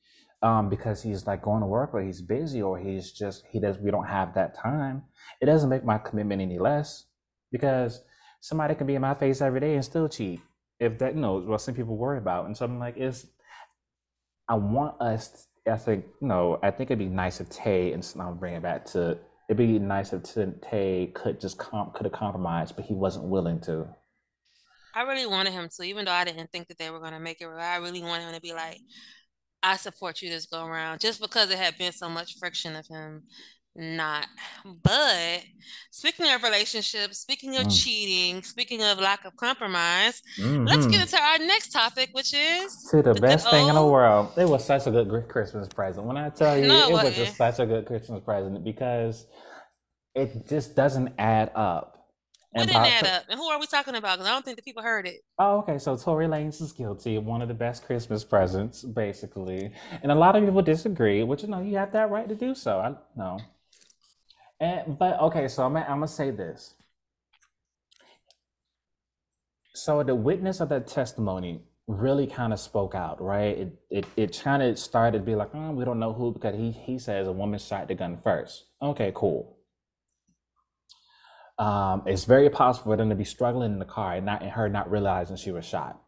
um, 0.42 0.70
because 0.70 1.02
he's 1.02 1.26
like 1.26 1.42
going 1.42 1.62
to 1.62 1.68
work 1.68 1.94
or 1.94 2.02
he's 2.02 2.22
busy 2.22 2.62
or 2.62 2.78
he's 2.78 3.12
just 3.12 3.44
he 3.52 3.60
does 3.60 3.78
we 3.78 3.92
don't 3.92 4.08
have 4.08 4.34
that 4.34 4.58
time, 4.58 5.04
it 5.42 5.46
doesn't 5.46 5.70
make 5.70 5.86
my 5.86 5.98
commitment 5.98 6.42
any 6.42 6.60
less. 6.60 7.06
Because 7.52 8.02
somebody 8.42 8.76
can 8.76 8.86
be 8.86 8.96
in 8.96 9.02
my 9.02 9.14
face 9.14 9.42
every 9.42 9.60
day 9.60 9.76
and 9.76 9.84
still 9.84 10.10
cheat. 10.10 10.42
If 10.80 10.98
that 11.00 11.16
you 11.16 11.22
know 11.22 11.40
what 11.40 11.62
some 11.62 11.74
people 11.74 11.96
worry 11.98 12.18
about, 12.18 12.46
and 12.46 12.56
so 12.56 12.66
I'm 12.66 12.80
like, 12.80 12.98
it's. 12.98 13.28
I 14.48 14.56
want 14.56 15.00
us. 15.00 15.48
I 15.70 15.78
think 15.78 16.06
you 16.22 16.28
know. 16.28 16.60
I 16.64 16.72
think 16.72 16.90
it'd 16.90 17.00
be 17.00 17.06
nice 17.06 17.40
if 17.40 17.50
Taye 17.50 17.94
and 17.94 18.06
I'll 18.20 18.34
bring 18.34 18.56
it 18.56 18.64
back 18.64 18.86
to 18.88 19.20
it'd 19.50 19.58
be 19.58 19.80
nice 19.80 20.14
if 20.14 20.22
Taye 20.22 21.12
could 21.14 21.42
just 21.42 21.58
comp 21.58 21.96
could 21.96 22.06
have 22.06 22.14
compromised, 22.14 22.76
but 22.76 22.86
he 22.86 22.94
wasn't 22.94 23.26
willing 23.26 23.60
to. 23.62 23.88
I 24.94 25.02
really 25.02 25.26
wanted 25.26 25.54
him 25.54 25.68
to, 25.76 25.84
even 25.84 26.06
though 26.06 26.12
I 26.12 26.24
didn't 26.24 26.52
think 26.52 26.68
that 26.68 26.78
they 26.78 26.92
were 26.92 27.00
gonna 27.00 27.20
make 27.20 27.42
it. 27.42 27.48
I 27.48 27.78
really 27.78 28.02
wanted 28.02 28.26
him 28.26 28.36
to 28.36 28.42
be 28.42 28.54
like, 28.54 28.80
"I 29.64 29.76
support 29.76 30.22
you 30.22 30.30
this 30.30 30.46
go 30.46 30.66
around," 30.66 31.00
just 31.02 31.20
because 31.20 31.50
it 31.50 31.58
had 31.58 31.78
been 31.78 31.92
so 31.92 32.10
much 32.10 32.38
friction 32.38 32.76
of 32.76 32.86
him 32.88 33.24
not. 33.80 34.28
But 34.84 35.44
speaking 35.92 36.30
of 36.32 36.44
relationships, 36.44 37.20
speaking 37.20 37.56
of 37.56 37.64
mm. 37.64 37.84
cheating, 37.84 38.44
speaking 38.44 38.84
of 38.84 39.00
lack 39.00 39.26
of 39.26 39.36
compromise, 39.36 40.22
mm-hmm. 40.38 40.66
let's 40.66 40.86
get 40.86 41.02
into 41.02 41.22
our 41.22 41.40
next 41.40 41.72
topic, 41.72 42.10
which 42.12 42.34
is 42.34 42.88
to 42.92 43.02
the, 43.02 43.14
the 43.14 43.22
best 43.22 43.50
thing 43.50 43.62
old... 43.62 43.70
in 43.70 43.76
the 43.76 43.86
world. 43.86 44.32
It 44.38 44.48
was 44.48 44.66
such 44.66 44.88
a 44.88 44.92
good 44.92 45.28
Christmas 45.28 45.68
present. 45.68 46.06
When 46.06 46.18
I 46.18 46.30
tell 46.30 46.58
you, 46.58 46.68
no, 46.68 46.90
it 46.90 46.92
was 46.92 47.16
just 47.16 47.38
such 47.38 47.60
a 47.60 47.66
good 47.66 47.86
Christmas 47.86 48.24
present 48.24 48.64
because 48.64 49.26
it 50.16 50.48
just 50.48 50.76
doesn't 50.76 51.14
add 51.18 51.52
up. 51.56 51.96
What 52.52 52.66
didn't 52.68 52.82
add 52.84 53.06
up? 53.06 53.24
And 53.30 53.38
who 53.38 53.46
are 53.46 53.60
we 53.60 53.68
talking 53.68 53.94
about? 53.94 54.18
Because 54.18 54.28
I 54.28 54.34
don't 54.34 54.44
think 54.44 54.58
the 54.58 54.64
people 54.64 54.82
heard 54.82 55.06
it. 55.06 55.22
Oh, 55.38 55.60
okay. 55.60 55.78
So 55.78 55.96
Tory 55.96 56.26
Lanez 56.26 56.60
is 56.62 56.72
guilty 56.72 57.16
of 57.16 57.24
one 57.24 57.44
of 57.44 57.48
the 57.48 57.54
best 57.54 57.86
Christmas 57.86 58.24
presents, 58.24 58.82
basically. 58.82 59.72
And 60.02 60.12
a 60.12 60.16
lot 60.16 60.36
of 60.36 60.44
people 60.44 60.64
disagree, 60.64 61.22
which 61.24 61.44
you 61.44 61.50
know 61.50 61.62
you 61.62 61.78
have 61.78 61.92
that 61.92 62.10
right 62.10 62.28
to 62.28 62.34
do 62.34 62.56
so. 62.56 62.80
I 62.80 62.96
know. 63.16 63.40
And 64.60 64.98
but 64.98 65.20
okay, 65.22 65.48
so 65.48 65.64
I'm 65.64 65.76
I'm 65.78 65.86
gonna 65.88 66.08
say 66.08 66.32
this. 66.32 66.76
So 69.74 70.04
the 70.04 70.16
witness 70.16 70.60
of 70.60 70.70
that 70.70 70.88
testimony 70.88 71.62
really 71.88 72.28
kind 72.28 72.52
of 72.52 72.60
spoke 72.60 72.94
out, 72.94 73.22
right? 73.22 73.58
It 73.58 73.80
it, 73.90 74.06
it 74.18 74.42
kind 74.44 74.62
of 74.62 74.78
started 74.78 75.20
to 75.20 75.24
be 75.24 75.36
like, 75.36 75.50
oh, 75.54 75.72
we 75.72 75.86
don't 75.86 76.00
know 76.00 76.14
who 76.14 76.34
because 76.34 76.56
he 76.56 76.72
he 76.72 77.00
says 77.00 77.28
a 77.28 77.32
woman 77.32 77.60
shot 77.60 77.88
the 77.88 77.96
gun 77.96 78.18
first. 78.22 78.66
Okay, 78.82 79.12
cool. 79.16 79.58
Um, 81.58 82.04
it's 82.06 82.24
very 82.26 82.50
possible 82.50 82.94
for 82.94 82.98
them 82.98 83.10
to 83.10 83.16
be 83.16 83.26
struggling 83.26 83.74
in 83.74 83.80
the 83.80 83.86
car 83.86 84.16
and 84.16 84.26
not 84.26 84.42
and 84.42 84.52
her 84.52 84.70
not 84.70 84.92
realizing 84.92 85.36
she 85.36 85.52
was 85.52 85.66
shot. 85.66 86.02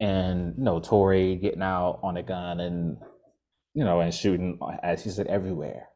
And 0.00 0.54
you 0.58 0.64
know, 0.64 0.80
Tory 0.80 1.36
getting 1.36 1.62
out 1.62 2.00
on 2.02 2.16
a 2.16 2.22
gun 2.22 2.60
and 2.60 2.96
you 3.74 3.84
know 3.84 4.00
and 4.00 4.12
shooting 4.12 4.58
as 4.82 5.04
he 5.04 5.10
said 5.10 5.26
everywhere. 5.28 5.88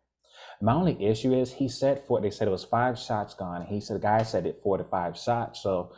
My 0.60 0.74
only 0.74 1.02
issue 1.02 1.32
is 1.32 1.52
he 1.52 1.68
said 1.68 2.02
four. 2.06 2.20
They 2.20 2.30
said 2.30 2.46
it 2.46 2.50
was 2.50 2.64
five 2.64 2.98
shots 2.98 3.34
gone. 3.34 3.64
He 3.64 3.80
said 3.80 3.96
the 3.96 4.00
guy 4.00 4.22
said 4.22 4.46
it 4.46 4.60
four 4.62 4.76
to 4.76 4.84
five 4.84 5.16
shots. 5.16 5.62
So 5.62 5.92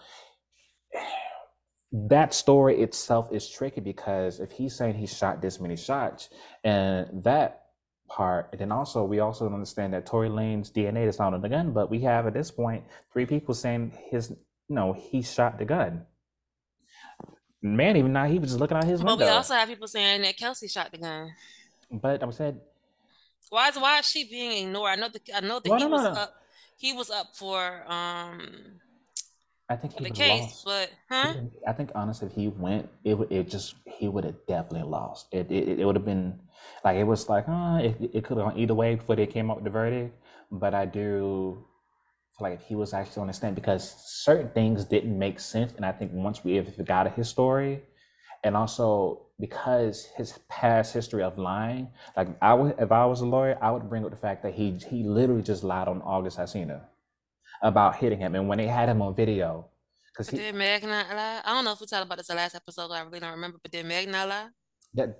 that 1.93 2.33
story 2.33 2.81
itself 2.81 3.33
is 3.33 3.49
tricky 3.49 3.81
because 3.81 4.39
if 4.39 4.53
he's 4.53 4.77
saying 4.77 4.95
he 4.95 5.07
shot 5.07 5.43
this 5.43 5.61
many 5.61 5.77
shots, 5.77 6.31
and 6.63 7.25
that 7.25 7.65
part, 8.09 8.51
and 8.53 8.61
then 8.61 8.71
also 8.71 9.05
we 9.05 9.19
also 9.19 9.47
understand 9.47 9.95
that 9.95 10.07
Tory 10.07 10.29
Lanez' 10.29 10.71
DNA 10.71 11.09
is 11.09 11.19
not 11.19 11.35
on 11.35 11.43
the 11.43 11.49
gun, 11.49 11.73
but 11.73 11.91
we 11.91 12.01
have 12.01 12.27
at 12.27 12.35
this 12.35 12.51
point 12.53 12.85
three 13.13 13.27
people 13.27 13.55
saying 13.55 13.93
his 14.11 14.31
you 14.31 14.77
know 14.77 14.93
he 14.93 15.23
shot 15.23 15.59
the 15.59 15.65
gun. 15.65 16.07
Man, 17.61 17.97
even 17.97 18.13
now 18.13 18.27
he 18.27 18.39
was 18.39 18.51
just 18.51 18.61
looking 18.61 18.77
out 18.77 18.85
his 18.85 19.01
window. 19.01 19.17
But 19.17 19.25
we 19.27 19.31
also 19.31 19.55
have 19.55 19.69
people 19.69 19.89
saying 19.89 20.23
that 20.23 20.37
Kelsey 20.37 20.69
shot 20.69 20.93
the 20.93 20.99
gun. 20.99 21.33
But 21.91 22.23
I 22.23 22.31
said 22.31 22.61
why 23.53 23.69
is 23.69 23.77
why 23.77 23.99
is 23.99 24.07
she 24.07 24.25
being 24.25 24.67
ignored? 24.67 24.93
I 24.93 24.97
know 24.97 25.09
the 25.09 25.21
I 25.35 25.41
know 25.41 25.61
that 25.61 25.69
well, 25.69 25.79
he 25.79 25.85
no, 25.85 25.91
was 25.91 26.05
no, 26.05 26.15
no. 26.15 26.21
up 26.21 26.35
he 26.79 26.93
was 26.95 27.11
up 27.11 27.37
for 27.37 27.85
um 27.87 28.81
I 29.69 29.77
think 29.77 29.97
the 29.97 30.11
case, 30.11 30.41
lost. 30.41 30.65
but 30.65 30.91
huh? 31.11 31.35
I 31.67 31.73
think 31.73 31.91
honestly, 31.95 32.29
if 32.29 32.35
he 32.35 32.49
went, 32.49 32.89
it 33.05 33.15
would 33.15 33.31
it 33.31 33.49
just 33.49 33.75
he 33.87 34.09
would 34.09 34.25
have 34.25 34.37
definitely 34.49 34.89
lost. 34.89 35.27
It 35.33 35.51
it, 35.51 35.81
it 35.81 35.85
would 35.85 35.97
have 35.97 36.05
been 36.05 36.41
like 36.85 36.97
it 36.97 37.05
was 37.05 37.29
like, 37.29 37.45
uh, 37.49 37.79
it, 37.83 37.97
it 38.13 38.25
could 38.25 38.39
have 38.39 38.47
gone 38.49 38.59
either 38.59 38.75
way 38.75 38.95
before 38.95 39.17
they 39.17 39.27
came 39.27 39.51
up 39.51 39.57
with 39.59 39.65
the 39.65 39.71
verdict. 39.71 40.17
But 40.51 40.75
I 40.75 40.87
do 40.87 41.65
feel 42.37 42.49
like 42.49 42.61
if 42.61 42.67
he 42.67 42.75
was 42.75 42.93
actually 42.95 43.21
on 43.21 43.27
the 43.29 43.33
stand 43.35 43.55
because 43.55 43.95
certain 44.07 44.49
things 44.51 44.85
didn't 44.87 45.19
make 45.19 45.41
sense, 45.41 45.73
and 45.77 45.85
I 45.85 45.93
think 45.93 46.11
once 46.13 46.43
we 46.43 46.59
ever 46.59 46.71
got 46.83 47.13
his 47.15 47.29
story, 47.29 47.83
and 48.45 48.57
also 48.57 49.27
because 49.39 50.07
his 50.17 50.39
past 50.49 50.95
history 50.95 51.23
of 51.23 51.39
lying, 51.39 51.89
like 52.17 52.29
I 52.41 52.55
would, 52.55 52.75
if 52.79 52.93
I 52.93 53.05
was 53.07 53.21
a 53.21 53.27
lawyer, 53.27 53.59
I 53.61 53.71
would 53.71 53.89
bring 53.89 54.05
up 54.05 54.11
the 54.11 54.17
fact 54.17 54.43
that 54.45 54.55
he 54.55 54.79
he 54.89 55.03
literally 55.03 55.43
just 55.43 55.65
lied 55.65 55.89
on 55.89 56.01
August 56.03 56.39
Alsina 56.39 56.83
about 57.63 57.97
hitting 57.97 58.19
him, 58.19 58.35
and 58.35 58.49
when 58.49 58.59
they 58.59 58.67
had 58.67 58.89
him 58.89 59.03
on 59.03 59.15
video, 59.15 59.67
because 60.13 60.31
he 60.31 60.37
did 60.37 60.55
Meg 60.55 60.83
not 60.85 61.09
lie? 61.11 61.41
I 61.45 61.55
don't 61.55 61.65
know 61.65 61.73
if 61.73 61.81
we 61.81 61.87
talked 61.87 62.05
about 62.05 62.19
this 62.19 62.29
the 62.29 62.35
last 62.35 62.55
episode. 62.55 62.91
I 62.91 63.01
really 63.03 63.21
don't 63.21 63.33
remember, 63.33 63.59
but 63.63 63.73
did 63.73 63.87
Meg 63.87 64.09
not 64.09 64.29
lie? 64.29 64.49
That 64.95 65.19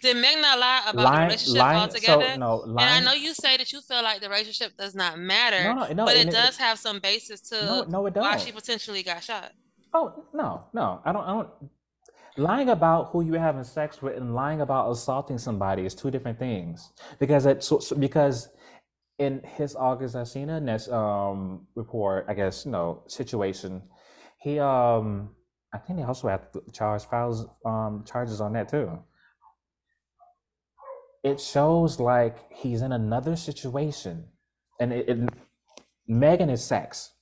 did 0.00 0.16
Meg 0.16 0.40
not 0.40 0.58
lie 0.58 0.82
about 0.88 1.04
lying, 1.04 1.16
the 1.16 1.24
relationship 1.24 1.58
lying, 1.58 1.78
altogether? 1.78 2.30
So, 2.34 2.36
no, 2.36 2.56
lying, 2.66 2.88
and 2.88 2.90
I 2.90 3.00
know 3.00 3.18
you 3.18 3.34
say 3.34 3.56
that 3.56 3.72
you 3.72 3.80
feel 3.80 4.02
like 4.02 4.20
the 4.20 4.28
relationship 4.28 4.76
does 4.76 4.94
not 4.94 5.18
matter, 5.18 5.74
no, 5.74 5.86
no, 5.86 5.92
no 5.92 6.04
but 6.04 6.16
it 6.16 6.30
does 6.30 6.56
it, 6.56 6.60
have 6.60 6.78
some 6.78 7.00
basis 7.00 7.40
to 7.48 7.64
no, 7.64 7.84
no, 7.88 8.06
it 8.06 8.14
don't. 8.14 8.22
why 8.22 8.36
she 8.36 8.52
potentially 8.52 9.02
got 9.02 9.22
shot. 9.22 9.52
Oh 9.92 10.26
no, 10.32 10.64
no, 10.72 11.00
I 11.04 11.12
don't. 11.12 11.24
I 11.24 11.32
don't 11.32 11.48
lying 12.36 12.70
about 12.70 13.10
who 13.10 13.22
you're 13.22 13.38
having 13.38 13.64
sex 13.64 14.02
with 14.02 14.16
and 14.16 14.34
lying 14.34 14.60
about 14.60 14.90
assaulting 14.90 15.38
somebody 15.38 15.84
is 15.86 15.94
two 15.94 16.10
different 16.10 16.38
things 16.38 16.92
because 17.18 17.46
it 17.46 17.62
so, 17.62 17.78
so 17.78 17.96
because 17.96 18.48
in 19.18 19.40
his 19.44 19.76
August 19.76 20.16
Alsina 20.16 20.60
next 20.60 20.88
um 20.88 21.66
report, 21.74 22.26
I 22.28 22.34
guess 22.34 22.64
you 22.64 22.72
know 22.72 23.02
situation, 23.06 23.82
he 24.38 24.58
um 24.58 25.30
I 25.72 25.78
think 25.78 25.98
they 25.98 26.04
also 26.04 26.28
have 26.28 26.50
to 26.52 26.62
charge 26.72 27.04
files 27.04 27.46
um 27.64 28.04
charges 28.06 28.40
on 28.40 28.52
that 28.54 28.68
too. 28.68 28.98
It 31.22 31.40
shows 31.40 32.00
like 32.00 32.52
he's 32.52 32.82
in 32.82 32.92
another 32.92 33.36
situation, 33.36 34.26
and 34.80 34.92
it, 34.92 35.08
it 35.08 35.28
Megan 36.06 36.50
is 36.50 36.62
sex. 36.62 37.13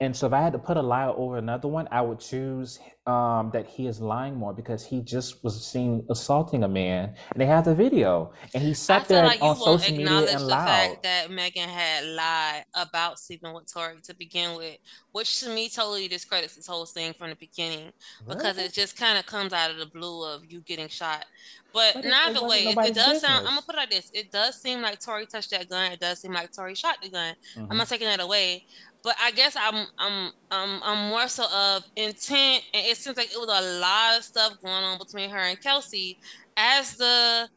And 0.00 0.14
so 0.14 0.26
if 0.26 0.32
I 0.32 0.42
had 0.42 0.52
to 0.54 0.58
put 0.58 0.76
a 0.76 0.82
lie 0.82 1.06
over 1.06 1.38
another 1.38 1.68
one, 1.68 1.86
I 1.92 2.00
would 2.00 2.18
choose 2.18 2.80
um, 3.06 3.50
that 3.52 3.66
he 3.66 3.86
is 3.86 4.00
lying 4.00 4.34
more 4.34 4.52
because 4.52 4.84
he 4.84 5.00
just 5.00 5.44
was 5.44 5.64
seen 5.64 6.04
assaulting 6.10 6.64
a 6.64 6.68
man, 6.68 7.14
and 7.30 7.40
they 7.40 7.46
have 7.46 7.66
the 7.66 7.74
video, 7.74 8.32
and 8.54 8.62
he 8.62 8.74
sat 8.74 9.06
there 9.06 9.24
like 9.24 9.40
on 9.40 9.54
social 9.56 9.96
media 9.96 10.18
and 10.18 10.40
the 10.40 10.44
lied. 10.44 10.66
fact 10.66 11.02
that 11.04 11.30
Megan 11.30 11.68
had 11.68 12.04
lied 12.06 12.64
about 12.74 13.20
sleeping 13.20 13.52
with 13.52 13.72
Tory 13.72 13.96
to 14.02 14.14
begin 14.16 14.56
with, 14.56 14.78
which 15.12 15.40
to 15.40 15.50
me 15.50 15.68
totally 15.68 16.08
discredits 16.08 16.56
this 16.56 16.66
whole 16.66 16.86
thing 16.86 17.12
from 17.12 17.30
the 17.30 17.36
beginning 17.36 17.92
because 18.26 18.58
it 18.58 18.72
just 18.72 18.96
kind 18.96 19.16
of 19.16 19.26
comes 19.26 19.52
out 19.52 19.70
of 19.70 19.76
the 19.76 19.86
blue 19.86 20.24
of 20.24 20.50
you 20.50 20.60
getting 20.60 20.88
shot. 20.88 21.24
But, 21.72 21.94
but 21.94 22.04
neither 22.04 22.46
way, 22.46 22.64
it, 22.64 22.78
it, 22.78 22.94
does 22.94 22.94
business. 22.94 23.22
sound. 23.22 23.46
I'm 23.46 23.54
gonna 23.54 23.62
put 23.62 23.74
it 23.74 23.78
like 23.78 23.90
this: 23.90 24.10
it 24.14 24.32
does 24.32 24.60
seem 24.60 24.80
like 24.80 24.98
Tory 24.98 25.26
touched 25.26 25.50
that 25.50 25.68
gun. 25.68 25.92
It 25.92 26.00
does 26.00 26.20
seem 26.20 26.32
like 26.32 26.52
Tory 26.52 26.74
shot 26.74 26.96
the 27.02 27.10
gun. 27.10 27.34
Mm-hmm. 27.56 27.70
I'm 27.70 27.76
not 27.76 27.88
taking 27.88 28.08
that 28.08 28.20
away 28.20 28.64
but 29.04 29.14
I 29.22 29.30
guess 29.32 29.54
I'm 29.54 29.86
I'm 29.98 30.32
I'm 30.50 30.82
I'm 30.82 31.08
more 31.10 31.28
so 31.28 31.44
of 31.54 31.84
intent, 31.94 32.64
and 32.72 32.86
it 32.86 32.96
seems 32.96 33.18
like 33.18 33.30
it 33.30 33.38
was 33.38 33.50
a 33.50 33.78
lot 33.78 34.16
of 34.18 34.24
stuff 34.24 34.60
going 34.62 34.82
on 34.82 34.98
between 34.98 35.28
her 35.28 35.38
and 35.38 35.60
Kelsey. 35.60 36.18
As 36.56 36.96
the 36.96 37.48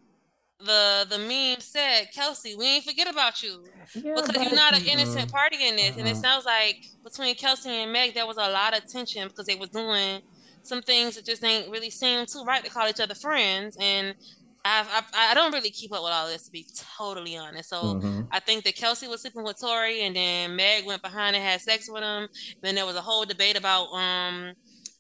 the 0.60 1.08
the 1.10 1.18
meme 1.18 1.62
said, 1.62 2.10
Kelsey, 2.14 2.56
we 2.56 2.66
ain't 2.66 2.84
forget 2.84 3.10
about 3.10 3.42
you 3.42 3.64
yeah, 3.96 4.16
because 4.16 4.44
you're 4.44 4.56
not 4.56 4.76
an 4.76 4.86
innocent 4.86 5.32
party 5.32 5.66
in 5.66 5.78
this, 5.78 5.92
uh-huh. 5.92 6.00
and 6.02 6.10
it 6.10 6.18
sounds 6.18 6.46
like 6.46 6.86
between 7.02 7.34
Kelsey 7.36 7.70
and 7.70 7.94
Meg 7.94 8.14
there 8.14 8.28
was 8.28 8.38
a 8.38 8.50
lot 8.50 8.78
of 8.78 8.86
tension 8.92 9.28
because 9.30 9.46
they 9.46 9.56
was 9.56 9.70
doing 9.70 10.22
some 10.64 10.82
things 10.82 11.16
that 11.16 11.24
just 11.24 11.44
ain't 11.46 11.72
really 11.72 11.90
seem 11.90 12.26
too 12.26 12.44
right 12.44 12.64
to 12.66 12.70
call 12.70 12.90
each 12.90 13.00
other 13.00 13.16
friends, 13.16 13.78
and 13.80 14.16
I've, 14.68 14.88
I've, 14.92 15.04
I 15.14 15.34
don't 15.34 15.54
really 15.54 15.70
keep 15.70 15.94
up 15.94 16.04
with 16.04 16.12
all 16.12 16.28
this 16.28 16.46
to 16.46 16.52
be 16.52 16.68
totally 16.98 17.38
honest. 17.38 17.70
So 17.70 17.82
mm-hmm. 17.82 18.22
I 18.32 18.40
think 18.40 18.64
that 18.66 18.76
Kelsey 18.76 19.08
was 19.08 19.22
sleeping 19.22 19.44
with 19.44 19.60
Tory, 19.60 20.02
and 20.02 20.16
then 20.16 20.56
Meg 20.56 20.86
went 20.86 21.02
behind 21.02 21.36
and 21.36 21.46
had 21.46 21.62
sex 21.62 21.90
with 21.90 22.04
him. 22.04 22.28
Then 22.62 22.76
there 22.76 22.86
was 22.86 22.96
a 22.96 23.02
whole 23.02 23.26
debate 23.26 23.58
about 23.58 23.88
um 23.94 24.54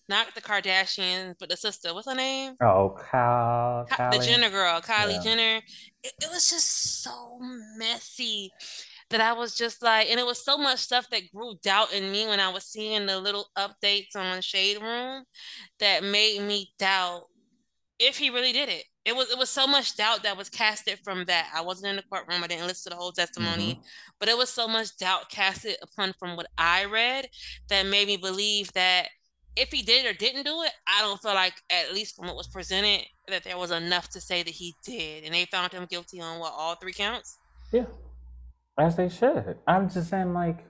not 0.09 0.33
the 0.35 0.41
Kardashians, 0.41 1.35
but 1.37 1.49
the 1.49 1.57
sister. 1.57 1.93
What's 1.93 2.07
her 2.07 2.15
name? 2.15 2.53
Oh, 2.61 2.95
Kyle, 2.97 3.85
the 3.89 4.19
Jenner 4.19 4.49
girl, 4.49 4.79
Kylie 4.79 5.15
yeah. 5.15 5.21
Jenner. 5.21 5.61
It, 6.01 6.13
it 6.21 6.29
was 6.31 6.49
just 6.49 7.03
so 7.03 7.37
messy 7.77 8.51
that 9.09 9.19
I 9.19 9.33
was 9.33 9.55
just 9.55 9.83
like, 9.83 10.09
and 10.09 10.19
it 10.19 10.25
was 10.25 10.43
so 10.43 10.57
much 10.57 10.79
stuff 10.79 11.09
that 11.11 11.29
grew 11.33 11.55
doubt 11.61 11.93
in 11.93 12.11
me 12.11 12.25
when 12.27 12.39
I 12.39 12.49
was 12.49 12.65
seeing 12.65 13.05
the 13.05 13.19
little 13.19 13.47
updates 13.57 14.15
on 14.15 14.41
Shade 14.41 14.81
Room 14.81 15.23
that 15.79 16.03
made 16.03 16.41
me 16.41 16.71
doubt 16.79 17.23
if 17.99 18.17
he 18.17 18.29
really 18.29 18.53
did 18.53 18.69
it 18.69 18.83
it 19.07 19.15
was 19.15 19.31
it 19.31 19.37
was 19.37 19.49
so 19.49 19.65
much 19.65 19.95
doubt 19.95 20.23
that 20.23 20.37
was 20.37 20.49
casted 20.49 20.99
from 21.01 21.23
that. 21.25 21.49
I 21.55 21.61
wasn't 21.61 21.91
in 21.91 21.95
the 21.95 22.03
courtroom. 22.03 22.43
I 22.43 22.47
didn't 22.47 22.67
listen 22.67 22.91
to 22.91 22.95
the 22.95 23.01
whole 23.01 23.13
testimony, 23.13 23.75
mm-hmm. 23.75 23.81
but 24.19 24.27
it 24.27 24.37
was 24.37 24.49
so 24.49 24.67
much 24.67 24.97
doubt 24.97 25.29
casted 25.29 25.77
upon 25.81 26.13
from 26.19 26.35
what 26.35 26.47
I 26.57 26.83
read 26.85 27.29
that 27.69 27.85
made 27.85 28.07
me 28.07 28.17
believe 28.17 28.73
that 28.73 29.07
if 29.55 29.71
he 29.71 29.81
did 29.81 30.05
or 30.05 30.13
didn't 30.13 30.43
do 30.43 30.61
it, 30.63 30.71
I 30.85 31.01
don't 31.01 31.21
feel 31.21 31.33
like 31.33 31.53
at 31.69 31.93
least 31.93 32.17
from 32.17 32.27
what 32.27 32.35
was 32.35 32.47
presented 32.49 33.05
that 33.29 33.45
there 33.45 33.57
was 33.57 33.71
enough 33.71 34.09
to 34.09 34.19
say 34.19 34.43
that 34.43 34.53
he 34.53 34.75
did, 34.83 35.23
and 35.23 35.33
they 35.33 35.45
found 35.45 35.71
him 35.71 35.85
guilty 35.89 36.19
on 36.19 36.39
what 36.39 36.51
all 36.55 36.75
three 36.75 36.93
counts. 36.93 37.37
Yeah, 37.71 37.85
as 38.77 38.97
they 38.97 39.07
should. 39.07 39.57
I'm 39.65 39.89
just 39.89 40.09
saying, 40.09 40.33
like 40.33 40.65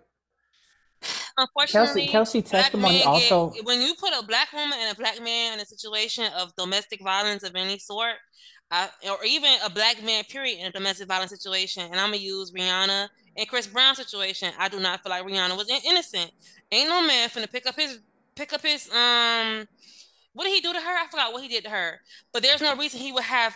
Unfortunately, 1.38 2.08
Kelsey, 2.08 2.42
Kelsey 2.42 2.42
testimony 2.42 3.04
also. 3.04 3.52
Get, 3.52 3.66
when 3.66 3.82
you 3.82 3.94
put 3.94 4.12
a 4.18 4.26
black 4.26 4.52
woman 4.54 4.78
and 4.82 4.92
a 4.92 5.00
black 5.00 5.22
man 5.22 5.54
in 5.54 5.60
a 5.60 5.66
situation 5.66 6.26
of 6.36 6.56
domestic 6.56 7.04
violence 7.04 7.44
of 7.44 7.56
any 7.56 7.78
sort, 7.78 8.16
uh, 8.72 8.88
or 9.08 9.24
even 9.24 9.52
a 9.64 9.70
black 9.70 10.04
man, 10.04 10.24
period, 10.24 10.60
in 10.60 10.66
a 10.66 10.72
domestic 10.72 11.08
violence 11.08 11.32
situation, 11.32 11.84
and 11.84 11.96
I'm 11.96 12.08
gonna 12.08 12.18
use 12.18 12.52
Rihanna 12.52 13.08
and 13.38 13.48
Chris 13.48 13.68
Brown 13.68 13.96
situation. 13.96 14.52
I 14.58 14.68
do 14.68 14.80
not 14.80 15.04
feel 15.04 15.12
like 15.12 15.26
Rihanna 15.26 15.56
was 15.56 15.70
innocent. 15.86 16.32
Ain't 16.72 16.90
no 16.90 17.06
man 17.06 17.30
finna 17.30 17.52
pick 17.52 17.68
up 17.68 17.76
his 17.76 18.00
pick 18.36 18.52
up 18.52 18.62
his 18.62 18.90
um. 18.92 19.68
What 20.34 20.46
did 20.46 20.54
he 20.54 20.62
do 20.62 20.74
to 20.74 20.80
her? 20.80 20.98
I 20.98 21.08
forgot 21.10 21.34
what 21.34 21.44
he 21.44 21.50
did 21.50 21.64
to 21.66 21.70
her. 21.70 22.00
But 22.34 22.44
there's 22.44 22.62
no 22.62 22.76
reason 22.76 23.00
he 23.00 23.12
would 23.12 23.24
have 23.24 23.56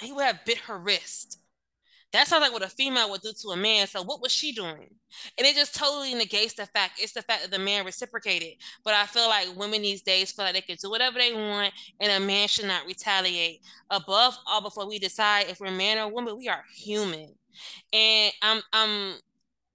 he 0.00 0.12
would 0.12 0.24
have 0.24 0.44
bit 0.44 0.58
her 0.58 0.78
wrist 0.78 1.39
that 2.12 2.26
sounds 2.26 2.42
like 2.42 2.52
what 2.52 2.62
a 2.62 2.68
female 2.68 3.10
would 3.10 3.20
do 3.20 3.32
to 3.42 3.48
a 3.48 3.56
man. 3.56 3.86
So 3.86 4.02
what 4.02 4.20
was 4.20 4.32
she 4.32 4.52
doing? 4.52 4.88
And 5.38 5.46
it 5.46 5.54
just 5.54 5.74
totally 5.74 6.14
negates 6.14 6.54
the 6.54 6.66
fact. 6.66 6.94
It's 6.98 7.12
the 7.12 7.22
fact 7.22 7.42
that 7.42 7.50
the 7.50 7.58
man 7.58 7.84
reciprocated. 7.84 8.54
But 8.84 8.94
I 8.94 9.06
feel 9.06 9.28
like 9.28 9.54
women 9.56 9.82
these 9.82 10.02
days 10.02 10.32
feel 10.32 10.44
like 10.44 10.54
they 10.54 10.60
can 10.60 10.76
do 10.76 10.90
whatever 10.90 11.18
they 11.18 11.32
want 11.32 11.72
and 12.00 12.10
a 12.10 12.26
man 12.26 12.48
should 12.48 12.66
not 12.66 12.86
retaliate. 12.86 13.60
Above 13.90 14.36
all, 14.46 14.60
before 14.60 14.88
we 14.88 14.98
decide 14.98 15.46
if 15.48 15.60
we're 15.60 15.70
man 15.70 15.98
or 15.98 16.12
woman, 16.12 16.36
we 16.36 16.48
are 16.48 16.64
human. 16.74 17.32
And 17.92 18.32
I'm 18.42 18.62
I'm 18.72 19.14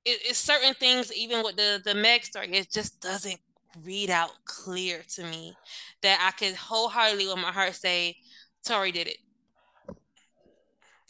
it, 0.06 0.20
it's 0.26 0.40
certain 0.40 0.74
things, 0.74 1.14
even 1.14 1.44
with 1.44 1.56
the 1.56 1.82
the 1.84 1.96
Meg 1.96 2.24
story, 2.24 2.52
it 2.52 2.72
just 2.72 3.02
doesn't 3.02 3.40
read 3.84 4.10
out 4.10 4.32
clear 4.46 5.04
to 5.16 5.24
me 5.24 5.54
that 6.02 6.20
I 6.22 6.32
could 6.38 6.56
wholeheartedly 6.56 7.28
with 7.28 7.38
my 7.38 7.52
heart 7.52 7.76
say 7.76 8.18
Tory 8.66 8.92
did 8.92 9.08
it. 9.08 9.18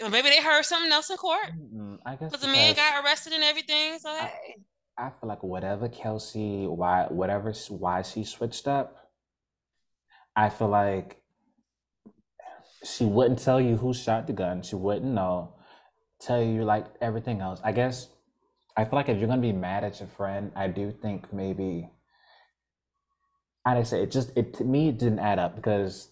Or 0.01 0.09
maybe 0.09 0.29
they 0.29 0.41
heard 0.41 0.63
something 0.63 0.91
else 0.91 1.09
in 1.09 1.17
court. 1.17 1.47
Mm-hmm. 1.47 1.95
I 2.05 2.15
guess 2.15 2.31
because 2.31 2.45
the 2.45 2.51
man 2.51 2.75
got 2.75 3.03
arrested 3.03 3.33
and 3.33 3.43
everything. 3.43 3.97
So. 3.99 4.09
I, 4.09 4.31
I 4.97 5.09
feel 5.09 5.29
like 5.29 5.43
whatever 5.43 5.87
Kelsey, 5.89 6.65
why 6.67 7.05
whatever 7.09 7.53
why 7.69 8.01
she 8.01 8.23
switched 8.23 8.67
up, 8.67 9.09
I 10.35 10.49
feel 10.49 10.67
like 10.67 11.21
she 12.83 13.05
wouldn't 13.05 13.39
tell 13.39 13.59
you 13.59 13.77
who 13.77 13.93
shot 13.93 14.27
the 14.27 14.33
gun. 14.33 14.61
She 14.61 14.75
wouldn't 14.75 15.05
know. 15.05 15.55
Tell 16.21 16.41
you 16.41 16.63
like 16.63 16.85
everything 17.01 17.41
else. 17.41 17.59
I 17.63 17.71
guess 17.71 18.07
I 18.77 18.83
feel 18.83 18.95
like 18.97 19.09
if 19.09 19.17
you're 19.17 19.27
gonna 19.27 19.41
be 19.41 19.51
mad 19.51 19.83
at 19.83 19.99
your 19.99 20.09
friend, 20.09 20.51
I 20.55 20.67
do 20.67 20.91
think 20.91 21.31
maybe 21.33 21.89
I 23.65 23.81
say 23.83 24.03
it 24.03 24.11
just 24.11 24.31
it 24.35 24.53
to 24.55 24.63
me 24.63 24.89
it 24.89 24.99
didn't 24.99 25.19
add 25.19 25.39
up 25.39 25.55
because 25.55 26.09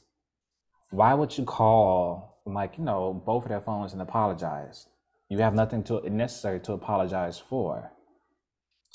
why 0.90 1.14
would 1.14 1.38
you 1.38 1.46
call 1.46 2.33
like 2.46 2.78
you 2.78 2.84
know 2.84 3.22
both 3.26 3.44
of 3.44 3.50
their 3.50 3.62
phones 3.62 3.94
and 3.94 4.02
apologize. 4.02 4.88
You 5.30 5.40
have 5.40 5.56
nothing 5.56 5.84
to 5.86 6.08
necessary 6.10 6.60
to 6.62 6.74
apologize 6.74 7.40
for. 7.40 7.92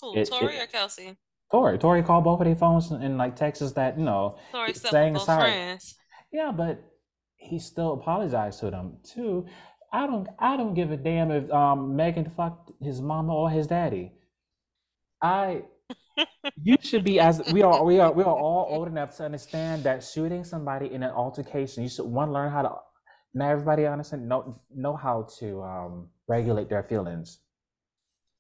Who, 0.01 0.17
it, 0.17 0.29
Tory 0.29 0.57
it, 0.57 0.63
or 0.63 0.67
Kelsey? 0.67 1.17
Tory. 1.51 1.79
Tory 1.79 2.03
called 2.03 2.25
both 2.25 2.41
of 2.41 2.47
their 2.47 2.55
phones 2.55 2.91
and 2.91 3.19
like 3.19 3.35
Texas 3.35 3.73
that 3.73 3.99
you 3.99 4.05
know 4.05 4.39
Tory 4.53 4.75
saying 4.75 5.19
sorry. 5.19 5.51
Friends. 5.51 5.95
Yeah, 6.33 6.53
but 6.55 6.83
he 7.37 7.59
still 7.59 7.95
apologized 7.95 8.61
to 8.61 8.71
them 8.71 8.99
too. 9.03 9.47
I 9.93 10.07
don't 10.07 10.29
I 10.39 10.57
don't 10.57 10.75
give 10.75 10.91
a 10.91 10.97
damn 10.97 11.31
if 11.31 11.51
um 11.51 11.97
Megan 11.97 12.31
fucked 12.37 12.73
his 12.81 13.01
mama 13.01 13.35
or 13.35 13.51
his 13.51 13.67
daddy. 13.67 14.13
I 15.23 15.63
you 16.63 16.77
should 16.81 17.05
be 17.05 17.19
as 17.19 17.43
we 17.53 17.63
are 17.63 17.83
we 17.83 17.99
are 17.99 18.13
we 18.13 18.23
are 18.23 18.37
all 18.37 18.69
old 18.71 18.89
enough 18.89 19.17
to 19.17 19.25
understand 19.25 19.85
that 19.85 20.05
shooting 20.05 20.45
somebody 20.45 20.93
in 20.93 21.03
an 21.03 21.11
altercation, 21.11 21.83
you 21.83 21.89
should 21.89 22.05
one 22.05 22.33
learn 22.33 22.53
how 22.53 22.63
to 22.63 22.77
not 23.35 23.51
everybody 23.51 23.87
honestly 23.87 24.19
know 24.19 24.61
know 24.75 24.97
how 24.97 25.29
to 25.39 25.63
um, 25.63 26.09
regulate 26.27 26.69
their 26.69 26.83
feelings. 26.83 27.39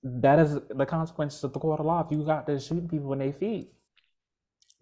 That 0.02 0.38
is 0.38 0.58
the 0.68 0.86
consequences 0.86 1.42
of 1.44 1.52
the 1.52 1.60
court 1.60 1.80
of 1.80 1.86
law. 1.86 2.04
If 2.04 2.12
you 2.12 2.24
got 2.24 2.46
to 2.46 2.58
shoot 2.60 2.88
people 2.88 3.12
in 3.12 3.18
their 3.18 3.32
feet 3.32 3.72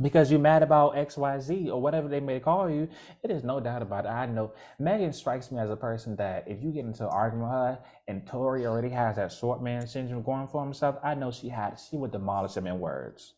because 0.00 0.30
you're 0.30 0.40
mad 0.40 0.62
about 0.62 0.96
X, 0.96 1.16
Y, 1.16 1.40
Z, 1.40 1.70
or 1.70 1.80
whatever 1.80 2.06
they 2.06 2.20
may 2.20 2.38
call 2.38 2.68
you, 2.68 2.86
it 3.22 3.30
is 3.30 3.42
no 3.42 3.60
doubt 3.60 3.80
about 3.82 4.04
it. 4.04 4.08
I 4.08 4.26
know 4.26 4.52
Megan 4.78 5.12
strikes 5.12 5.50
me 5.50 5.58
as 5.58 5.70
a 5.70 5.76
person 5.76 6.16
that 6.16 6.44
if 6.46 6.62
you 6.62 6.70
get 6.70 6.84
into 6.84 7.04
an 7.04 7.10
argument 7.10 7.50
with 7.50 7.52
her 7.52 7.78
and 8.08 8.26
Tory 8.26 8.66
already 8.66 8.90
has 8.90 9.16
that 9.16 9.32
short 9.32 9.62
man 9.62 9.86
syndrome 9.86 10.22
going 10.22 10.48
for 10.48 10.62
himself, 10.62 10.96
I 11.02 11.14
know 11.14 11.30
she 11.30 11.48
had 11.48 11.80
she 11.80 11.96
would 11.96 12.12
demolish 12.12 12.54
him 12.54 12.66
in 12.66 12.78
words. 12.78 13.34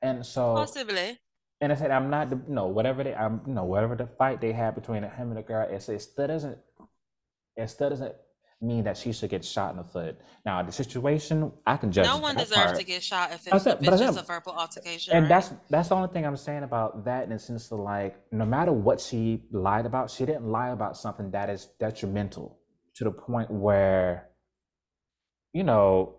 And 0.00 0.24
so 0.24 0.54
possibly 0.54 1.18
and 1.64 1.72
I 1.72 1.76
said, 1.76 1.90
I'm 1.90 2.10
not, 2.10 2.30
you 2.30 2.42
know, 2.46 2.66
whatever 2.66 3.02
they, 3.02 3.14
I'm, 3.14 3.40
know, 3.46 3.64
whatever 3.64 3.96
the 3.96 4.06
fight 4.06 4.42
they 4.42 4.52
had 4.52 4.74
between 4.74 5.02
him 5.02 5.28
and 5.28 5.36
the 5.36 5.42
girl, 5.42 5.66
it, 5.66 5.88
it 5.88 6.02
still 6.02 6.26
doesn't, 6.26 6.58
it 7.56 7.70
still 7.70 7.88
doesn't 7.88 8.14
mean 8.60 8.84
that 8.84 8.98
she 8.98 9.12
should 9.12 9.30
get 9.30 9.42
shot 9.42 9.70
in 9.70 9.78
the 9.78 9.84
foot. 9.84 10.20
Now, 10.44 10.62
the 10.62 10.72
situation, 10.72 11.50
I 11.66 11.78
can 11.78 11.90
judge. 11.90 12.04
No 12.04 12.18
one 12.18 12.36
deserves 12.36 12.64
part. 12.72 12.76
to 12.76 12.84
get 12.84 13.02
shot 13.02 13.32
if 13.32 13.46
it's, 13.46 13.64
said, 13.64 13.78
if 13.80 13.88
it's 13.88 13.98
just 13.98 14.18
a 14.18 14.22
verbal 14.22 14.52
altercation. 14.52 15.14
And 15.14 15.22
right? 15.22 15.28
that's 15.30 15.54
that's 15.70 15.88
the 15.88 15.94
only 15.94 16.08
thing 16.08 16.26
I'm 16.26 16.36
saying 16.36 16.64
about 16.64 17.06
that 17.06 17.24
in 17.24 17.30
the 17.30 17.38
sense 17.38 17.72
of 17.72 17.78
like, 17.80 18.16
no 18.30 18.44
matter 18.44 18.72
what 18.72 19.00
she 19.00 19.44
lied 19.50 19.86
about, 19.86 20.10
she 20.10 20.26
didn't 20.26 20.46
lie 20.46 20.68
about 20.68 20.98
something 20.98 21.30
that 21.30 21.48
is 21.48 21.68
detrimental 21.80 22.58
to 22.96 23.04
the 23.04 23.10
point 23.10 23.50
where, 23.50 24.28
you 25.54 25.64
know, 25.64 26.16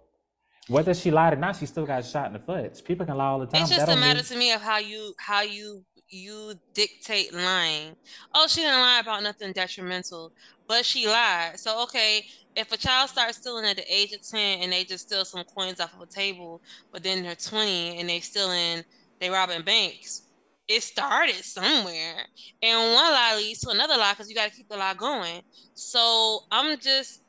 whether 0.68 0.93
she 0.93 1.11
lied 1.11 1.34
or 1.34 1.38
not, 1.38 1.55
she 1.55 1.66
still 1.66 1.86
got 1.86 2.05
shot 2.05 2.28
in 2.28 2.34
the 2.34 2.39
foot. 2.39 2.84
People 2.86 3.05
can 3.05 3.18
lie 3.18 3.26
all 3.26 3.39
the 3.39 3.45
time. 3.45 3.61
It's 3.61 3.72
just 3.72 3.88
a 3.88 3.95
matter 3.95 4.18
mean... 4.18 4.24
to 4.26 4.36
me 4.38 4.51
of 4.51 4.61
how 4.61 4.78
you 4.78 5.13
how 5.18 5.41
you 5.41 5.84
you 6.09 6.53
dictate 6.74 7.34
lying. 7.34 7.95
Oh, 8.34 8.47
she 8.47 8.61
didn't 8.61 8.80
lie 8.80 8.99
about 8.99 9.24
nothing 9.24 9.51
detrimental, 9.51 10.32
but 10.68 10.86
she 10.86 11.07
lied. 11.07 11.59
So 11.59 11.84
okay, 11.84 12.26
if 12.55 12.72
a 12.72 12.78
child 12.78 13.09
starts 13.09 13.38
stealing 13.38 13.66
at 13.66 13.78
the 13.78 13.93
age 13.93 14.13
of 14.13 14.28
ten 14.28 14.61
and 14.61 14.72
they 14.72 14.84
just 14.84 15.07
steal 15.07 15.26
some 15.26 15.43
coins 15.43 15.80
off 15.80 15.93
of 15.93 16.01
a 16.01 16.05
table, 16.05 16.61
but 16.91 17.03
then 17.03 17.24
they're 17.24 17.36
twenty 17.36 17.99
and 17.99 18.09
they 18.09 18.20
stealing, 18.20 18.84
they 19.20 19.30
robbing 19.30 19.63
banks. 19.63 20.24
It 20.68 20.82
started 20.82 21.43
somewhere, 21.43 22.26
and 22.63 22.93
one 22.93 23.11
lie 23.11 23.36
leads 23.38 23.59
to 23.59 23.70
another 23.70 23.97
lie 23.97 24.13
because 24.13 24.30
you 24.30 24.36
got 24.36 24.49
to 24.49 24.55
keep 24.55 24.68
the 24.68 24.78
lie 24.78 24.95
going. 24.95 25.41
So 25.76 26.45
I'm 26.51 26.80
just, 26.80 27.22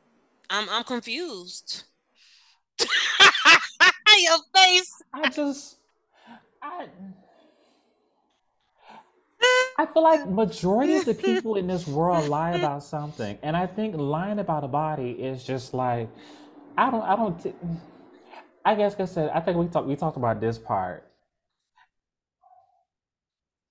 I'm 0.49 0.68
I'm 0.70 0.84
confused. 0.84 1.84
Your 4.18 4.39
face. 4.55 4.91
I 5.12 5.29
just, 5.29 5.77
I, 6.62 6.87
I 9.79 9.87
feel 9.87 10.03
like 10.03 10.29
majority 10.29 10.97
of 10.97 11.05
the 11.05 11.14
people 11.14 11.57
in 11.57 11.66
this 11.66 11.87
world 11.87 12.29
lie 12.29 12.53
about 12.53 12.83
something, 12.83 13.39
and 13.43 13.57
I 13.57 13.66
think 13.66 13.95
lying 13.97 14.39
about 14.39 14.64
a 14.64 14.68
body 14.68 15.11
is 15.11 15.45
just 15.45 15.74
like, 15.74 16.09
I 16.79 16.91
don't, 16.91 17.03
I 17.03 17.16
don't. 17.16 17.43
T- 17.43 17.55
I 18.64 18.74
guess 18.74 18.99
I 18.99 19.05
said 19.05 19.31
I 19.33 19.41
think 19.41 19.57
we 19.57 19.68
talked 19.68 19.87
we 19.87 19.95
talked 19.95 20.16
about 20.16 20.41
this 20.41 20.59
part. 20.59 21.07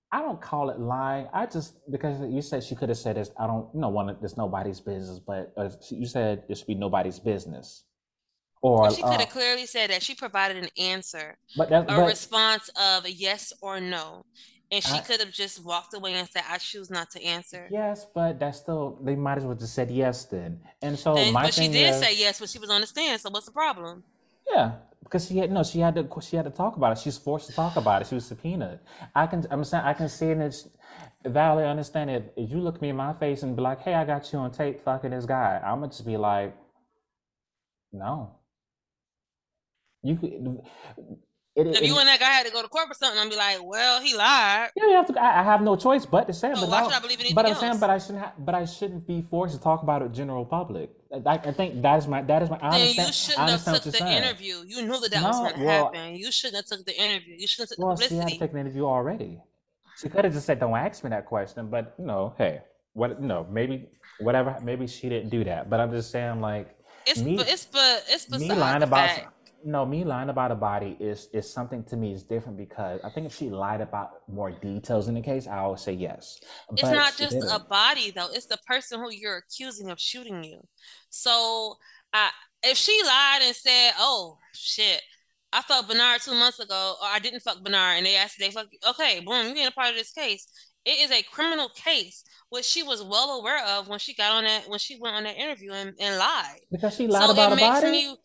I 0.09 0.21
don't 0.21 0.39
call 0.39 0.69
it 0.69 0.79
lying. 0.79 1.27
I 1.33 1.45
just 1.47 1.75
because 1.91 2.21
you 2.31 2.41
said 2.41 2.63
she 2.63 2.75
could 2.75 2.87
have 2.87 2.97
said 2.97 3.17
this. 3.17 3.31
I 3.37 3.47
don't, 3.47 3.67
you 3.73 3.81
know, 3.81 3.89
one. 3.89 4.15
It's 4.23 4.37
nobody's 4.37 4.79
business, 4.79 5.19
but 5.19 5.51
uh, 5.57 5.69
you 5.89 6.05
said 6.05 6.43
this 6.47 6.59
should 6.59 6.67
be 6.67 6.75
nobody's 6.75 7.19
business. 7.19 7.83
Or 8.61 8.89
she 8.91 9.01
could 9.01 9.19
have 9.19 9.21
uh, 9.21 9.25
clearly 9.25 9.65
said 9.65 9.91
that 9.91 10.01
she 10.01 10.15
provided 10.15 10.57
an 10.57 10.69
answer, 10.77 11.37
but 11.55 11.69
that, 11.69 11.83
a 11.83 11.85
but, 11.85 12.07
response 12.07 12.69
of 12.69 13.05
a 13.05 13.11
yes 13.11 13.53
or 13.61 13.79
no. 13.79 14.25
And 14.71 14.83
she 14.83 14.99
could 15.01 15.19
have 15.19 15.31
just 15.31 15.63
walked 15.63 15.93
away 15.93 16.13
and 16.13 16.27
said, 16.27 16.43
"I 16.49 16.57
choose 16.57 16.89
not 16.89 17.11
to 17.11 17.23
answer." 17.23 17.67
Yes, 17.69 18.07
but 18.13 18.39
that's 18.39 18.57
still 18.57 18.97
they 19.03 19.15
might 19.15 19.37
as 19.37 19.43
well 19.43 19.55
just 19.55 19.75
said 19.75 19.91
yes 19.91 20.25
then. 20.25 20.59
And 20.81 20.97
so 20.97 21.13
then, 21.13 21.31
my 21.31 21.43
but 21.43 21.53
she 21.53 21.67
did 21.67 21.91
is, 21.91 21.99
say 21.99 22.15
yes 22.15 22.41
when 22.41 22.47
she 22.47 22.57
was 22.57 22.71
on 22.71 22.81
the 22.81 22.87
stand. 22.87 23.21
So 23.21 23.29
what's 23.29 23.45
the 23.45 23.51
problem? 23.51 24.03
Yeah, 24.51 24.71
because 25.03 25.27
she 25.27 25.37
had 25.37 25.51
no, 25.51 25.63
she 25.63 25.79
had 25.79 25.93
to 25.95 26.07
she 26.21 26.35
had 26.35 26.45
to 26.45 26.51
talk 26.51 26.75
about 26.77 26.97
it. 26.97 27.01
She's 27.01 27.17
forced 27.17 27.47
to 27.47 27.53
talk 27.53 27.75
about 27.75 28.01
it. 28.01 28.07
She 28.07 28.15
was 28.15 28.25
subpoenaed. 28.25 28.79
I 29.13 29.27
can 29.27 29.45
I'm 29.51 29.63
saying 29.63 29.83
I 29.83 29.93
can 29.93 30.09
see 30.09 30.31
in 30.31 30.39
this 30.39 30.67
valid. 31.23 31.65
Understand 31.65 32.09
it. 32.09 32.33
If 32.35 32.49
you 32.49 32.57
look 32.57 32.81
me 32.81 32.89
in 32.89 32.95
my 32.95 33.13
face 33.13 33.43
and 33.43 33.55
be 33.55 33.61
like, 33.61 33.81
"Hey, 33.81 33.93
I 33.93 34.03
got 34.03 34.33
you 34.33 34.39
on 34.39 34.51
tape 34.51 34.81
fucking 34.83 35.11
this 35.11 35.25
guy," 35.25 35.61
I'm 35.63 35.79
gonna 35.79 35.91
just 35.91 36.05
be 36.05 36.17
like, 36.17 36.55
"No." 37.93 38.31
You 40.05 40.15
could 40.17 40.61
it, 41.55 41.67
if 41.67 41.81
it, 41.81 41.83
you 41.85 41.97
and 41.97 42.07
that 42.09 42.19
guy 42.19 42.25
had 42.25 42.45
to 42.45 42.51
go 42.51 42.61
to 42.61 42.67
court 42.67 42.89
for 42.89 42.93
something, 42.93 43.17
I'd 43.17 43.29
be 43.29 43.37
like, 43.37 43.63
"Well, 43.63 44.01
he 44.01 44.13
lied." 44.13 44.71
Yeah, 44.75 44.87
you 44.87 44.95
have 44.95 45.05
to. 45.05 45.21
I, 45.21 45.39
I 45.39 45.43
have 45.43 45.61
no 45.61 45.77
choice 45.77 46.05
but 46.05 46.27
to 46.27 46.33
say. 46.33 46.53
So 46.53 46.61
but 46.61 46.69
why 46.69 46.83
should 46.83 46.91
I 46.91 46.99
believe 46.99 47.19
anything 47.19 47.33
But 47.33 47.45
I'm 47.45 47.53
else? 47.53 47.61
saying, 47.61 47.79
but 47.79 47.89
I 47.89 47.97
shouldn't. 47.97 48.19
Have, 48.19 48.33
but 48.39 48.55
I 48.55 48.65
shouldn't 48.65 49.07
be 49.07 49.21
forced 49.21 49.55
to 49.55 49.61
talk 49.61 49.81
about 49.81 50.01
it 50.01 50.11
general 50.11 50.43
public. 50.43 50.89
I, 51.25 51.35
I 51.35 51.51
think 51.53 51.81
that 51.81 51.97
is 51.99 52.07
my. 52.07 52.21
That 52.23 52.43
is 52.43 52.49
my. 52.49 52.57
I 52.61 52.75
understand, 52.75 53.07
you 53.07 53.13
shouldn't 53.13 53.49
have 53.49 53.63
took 53.63 53.83
the 53.83 53.91
saying. 53.93 54.23
interview. 54.23 54.55
You 54.67 54.81
knew 54.81 54.99
that 54.99 55.11
that 55.11 55.21
no, 55.21 55.27
was 55.29 55.39
going 55.39 55.53
to 55.55 55.63
well, 55.63 55.93
happen. 55.93 56.15
You 56.17 56.29
shouldn't 56.29 56.57
have 56.57 56.65
took 56.65 56.85
the 56.85 57.01
interview. 57.01 57.35
You 57.37 57.47
shouldn't 57.47 57.69
have 57.69 57.77
took 57.77 57.85
well, 57.85 57.95
the 57.95 58.03
publicity. 58.03 58.15
Well, 58.17 58.27
she 58.27 58.33
had 58.33 58.39
to 58.41 58.47
take 58.47 58.53
an 58.53 58.59
interview 58.59 58.85
already. 58.85 59.39
She 60.01 60.09
could 60.09 60.25
have 60.25 60.33
just 60.33 60.45
said, 60.45 60.59
"Don't 60.59 60.75
ask 60.75 61.05
me 61.05 61.09
that 61.11 61.25
question." 61.25 61.69
But 61.69 61.95
you 61.97 62.05
know, 62.05 62.33
hey, 62.37 62.63
what? 62.91 63.21
No, 63.21 63.47
maybe 63.49 63.87
whatever. 64.19 64.57
Maybe 64.61 64.87
she 64.87 65.07
didn't 65.07 65.29
do 65.29 65.45
that. 65.45 65.69
But 65.69 65.79
I'm 65.79 65.91
just 65.91 66.11
saying, 66.11 66.41
like, 66.41 66.75
it's 67.07 67.21
me, 67.21 67.37
but 67.37 67.47
it's 67.47 67.65
but 67.65 68.03
it's 68.09 68.29
me 68.29 68.53
lying 68.53 68.83
about. 68.83 69.09
Fact 69.09 69.34
no, 69.65 69.83
me 69.85 70.03
lying 70.03 70.29
about 70.29 70.51
a 70.51 70.55
body 70.55 70.95
is 70.99 71.27
is 71.33 71.51
something 71.51 71.83
to 71.85 71.97
me 71.97 72.13
is 72.13 72.23
different 72.23 72.57
because 72.57 73.01
I 73.03 73.09
think 73.09 73.25
if 73.25 73.35
she 73.35 73.49
lied 73.49 73.81
about 73.81 74.11
more 74.27 74.51
details 74.51 75.07
in 75.07 75.15
the 75.15 75.21
case, 75.21 75.47
I 75.47 75.65
would 75.65 75.79
say 75.79 75.93
yes. 75.93 76.39
It's 76.71 76.83
but 76.83 76.91
not 76.91 77.17
just 77.17 77.35
a 77.35 77.59
body 77.59 78.11
though; 78.11 78.29
it's 78.31 78.45
the 78.45 78.59
person 78.67 78.99
who 78.99 79.11
you're 79.11 79.37
accusing 79.37 79.89
of 79.89 79.99
shooting 79.99 80.43
you. 80.43 80.61
So, 81.09 81.75
I 82.13 82.29
if 82.63 82.77
she 82.77 83.01
lied 83.03 83.41
and 83.43 83.55
said, 83.55 83.93
"Oh 83.97 84.37
shit," 84.53 85.01
I 85.51 85.63
fucked 85.63 85.89
Bernard 85.89 86.21
two 86.21 86.35
months 86.35 86.59
ago, 86.59 86.95
or 87.01 87.07
I 87.07 87.17
didn't 87.17 87.41
fuck 87.41 87.63
Bernard, 87.63 87.97
and 87.97 88.05
they 88.05 88.15
asked, 88.15 88.37
"They 88.37 88.51
fuck," 88.51 88.67
okay, 88.89 89.19
boom, 89.19 89.47
you 89.47 89.55
ain't 89.55 89.69
a 89.69 89.71
part 89.71 89.89
of 89.89 89.95
this 89.95 90.11
case. 90.11 90.47
It 90.85 90.99
is 90.99 91.11
a 91.11 91.23
criminal 91.23 91.69
case, 91.69 92.23
which 92.49 92.65
she 92.65 92.83
was 92.83 93.01
well 93.01 93.39
aware 93.39 93.65
of 93.65 93.87
when 93.87 93.97
she 93.97 94.13
got 94.13 94.33
on 94.33 94.43
that 94.43 94.69
when 94.69 94.77
she 94.77 94.99
went 94.99 95.15
on 95.15 95.23
that 95.23 95.35
interview 95.35 95.71
and, 95.71 95.95
and 95.99 96.19
lied. 96.19 96.59
Because 96.71 96.95
she 96.95 97.07
lied 97.07 97.25
so 97.25 97.31
about 97.31 97.53
it 97.53 97.55
makes 97.55 97.81
body? 97.81 97.91
me 97.91 98.15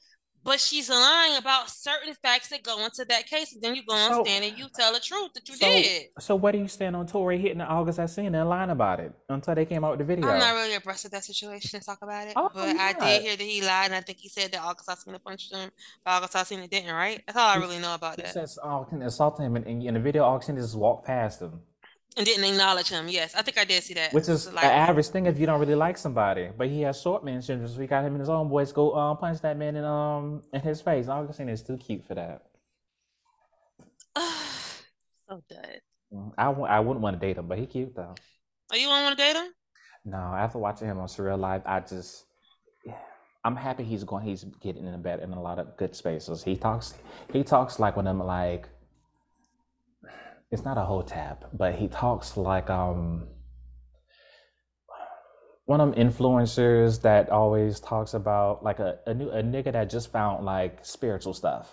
but 0.44 0.60
she's 0.60 0.88
lying 0.88 1.36
about 1.36 1.70
certain 1.70 2.14
facts 2.22 2.48
that 2.48 2.62
go 2.62 2.84
into 2.84 3.04
that 3.04 3.26
case. 3.26 3.52
And 3.52 3.62
then 3.62 3.74
you 3.74 3.82
go 3.84 3.94
on 3.94 4.10
so, 4.10 4.24
stand 4.24 4.44
and 4.44 4.58
you 4.58 4.66
tell 4.74 4.92
the 4.92 5.00
truth 5.00 5.34
that 5.34 5.48
you 5.48 5.56
so, 5.56 5.66
did. 5.66 6.06
So 6.18 6.36
where 6.36 6.52
do 6.52 6.58
you 6.58 6.68
stand 6.68 6.96
on 6.96 7.06
Tory 7.06 7.38
hitting 7.38 7.58
the 7.58 7.64
August 7.64 7.98
Alsina 7.98 8.40
and 8.40 8.48
lying 8.48 8.70
about 8.70 9.00
it 9.00 9.12
until 9.28 9.54
they 9.54 9.64
came 9.64 9.84
out 9.84 9.90
with 9.92 10.00
the 10.00 10.04
video? 10.04 10.28
I'm 10.28 10.38
not 10.38 10.54
really 10.54 10.74
abreast 10.74 11.04
of 11.04 11.10
that 11.12 11.24
situation 11.24 11.78
to 11.78 11.84
talk 11.84 11.98
about 12.02 12.28
it. 12.28 12.34
Oh, 12.36 12.50
but 12.54 12.76
I 12.76 12.92
did 12.92 13.22
hear 13.22 13.36
that 13.36 13.42
he 13.42 13.60
lied, 13.62 13.86
and 13.86 13.94
I 13.94 14.00
think 14.00 14.18
he 14.18 14.28
said 14.28 14.52
that 14.52 14.62
August 14.62 14.88
Alsina 14.88 15.22
punched 15.22 15.54
him, 15.54 15.70
but 16.04 16.10
August 16.10 16.34
Alsina 16.34 16.68
didn't, 16.68 16.94
right? 16.94 17.22
That's 17.26 17.38
all 17.38 17.48
I 17.48 17.56
really 17.56 17.78
know 17.78 17.94
about 17.94 18.16
he 18.16 18.22
that. 18.22 18.32
says 18.32 18.58
August 18.62 19.02
assaulted 19.02 19.44
him, 19.44 19.56
and 19.56 19.66
in 19.66 19.94
the 19.94 20.00
video, 20.00 20.24
August 20.24 20.50
just 20.50 20.76
walked 20.76 21.06
past 21.06 21.40
him 21.40 21.60
and 22.16 22.26
didn't 22.26 22.44
acknowledge 22.44 22.88
him. 22.88 23.08
Yes, 23.08 23.34
I 23.34 23.42
think 23.42 23.58
I 23.58 23.64
did 23.64 23.82
see 23.82 23.94
that. 23.94 24.12
Which 24.12 24.28
is 24.28 24.52
like, 24.52 24.64
an 24.64 24.70
average 24.70 25.08
thing 25.08 25.26
if 25.26 25.38
you 25.38 25.46
don't 25.46 25.60
really 25.60 25.74
like 25.74 25.96
somebody. 25.96 26.48
But 26.56 26.68
he 26.68 26.82
has 26.82 27.00
short 27.00 27.24
man 27.24 27.42
syndrome, 27.42 27.68
so 27.68 27.78
we 27.78 27.86
got 27.86 28.04
him 28.04 28.12
and 28.12 28.20
his 28.20 28.28
own 28.28 28.48
boys 28.48 28.72
go 28.72 28.94
um, 28.94 29.16
punch 29.16 29.40
that 29.42 29.56
man 29.56 29.76
in 29.76 29.84
um 29.84 30.42
in 30.52 30.60
his 30.60 30.80
face. 30.80 31.08
Augustine 31.08 31.48
is 31.48 31.62
too 31.62 31.76
cute 31.76 32.04
for 32.06 32.14
that. 32.14 32.42
so 35.28 35.42
dead. 35.48 35.80
Mm, 36.12 36.32
I 36.36 36.44
w- 36.44 36.66
I 36.66 36.80
wouldn't 36.80 37.02
want 37.02 37.20
to 37.20 37.26
date 37.26 37.36
him, 37.36 37.46
but 37.46 37.58
he 37.58 37.66
cute 37.66 37.94
though. 37.94 38.14
Oh, 38.72 38.76
you 38.76 38.88
want 38.88 39.16
to 39.16 39.22
date 39.22 39.36
him? 39.36 39.52
No, 40.04 40.16
after 40.16 40.58
watching 40.58 40.88
him 40.88 40.98
on 40.98 41.08
Surreal 41.08 41.38
Life, 41.38 41.62
I 41.66 41.80
just 41.80 42.24
I'm 43.44 43.56
happy 43.56 43.84
he's 43.84 44.04
going. 44.04 44.24
He's 44.24 44.44
getting 44.60 44.86
in 44.86 44.94
a 44.94 44.98
bed 44.98 45.20
in 45.20 45.32
a 45.32 45.40
lot 45.40 45.58
of 45.58 45.76
good 45.76 45.94
spaces. 45.94 46.42
He 46.42 46.56
talks. 46.56 46.94
He 47.32 47.42
talks 47.42 47.78
like 47.78 47.96
when 47.96 48.06
I'm 48.06 48.22
like 48.22 48.68
it's 50.50 50.64
not 50.64 50.76
a 50.78 50.82
hotep, 50.82 51.48
but 51.52 51.74
he 51.74 51.88
talks 51.88 52.36
like 52.36 52.70
um 52.70 53.28
one 55.66 55.80
of 55.80 55.94
them 55.94 56.08
influencers 56.08 57.00
that 57.02 57.30
always 57.30 57.78
talks 57.78 58.14
about 58.14 58.64
like 58.64 58.80
a, 58.80 58.98
a 59.06 59.14
new 59.14 59.30
a 59.30 59.42
nigga 59.42 59.72
that 59.72 59.88
just 59.88 60.10
found 60.10 60.44
like 60.44 60.84
spiritual 60.84 61.32
stuff. 61.32 61.70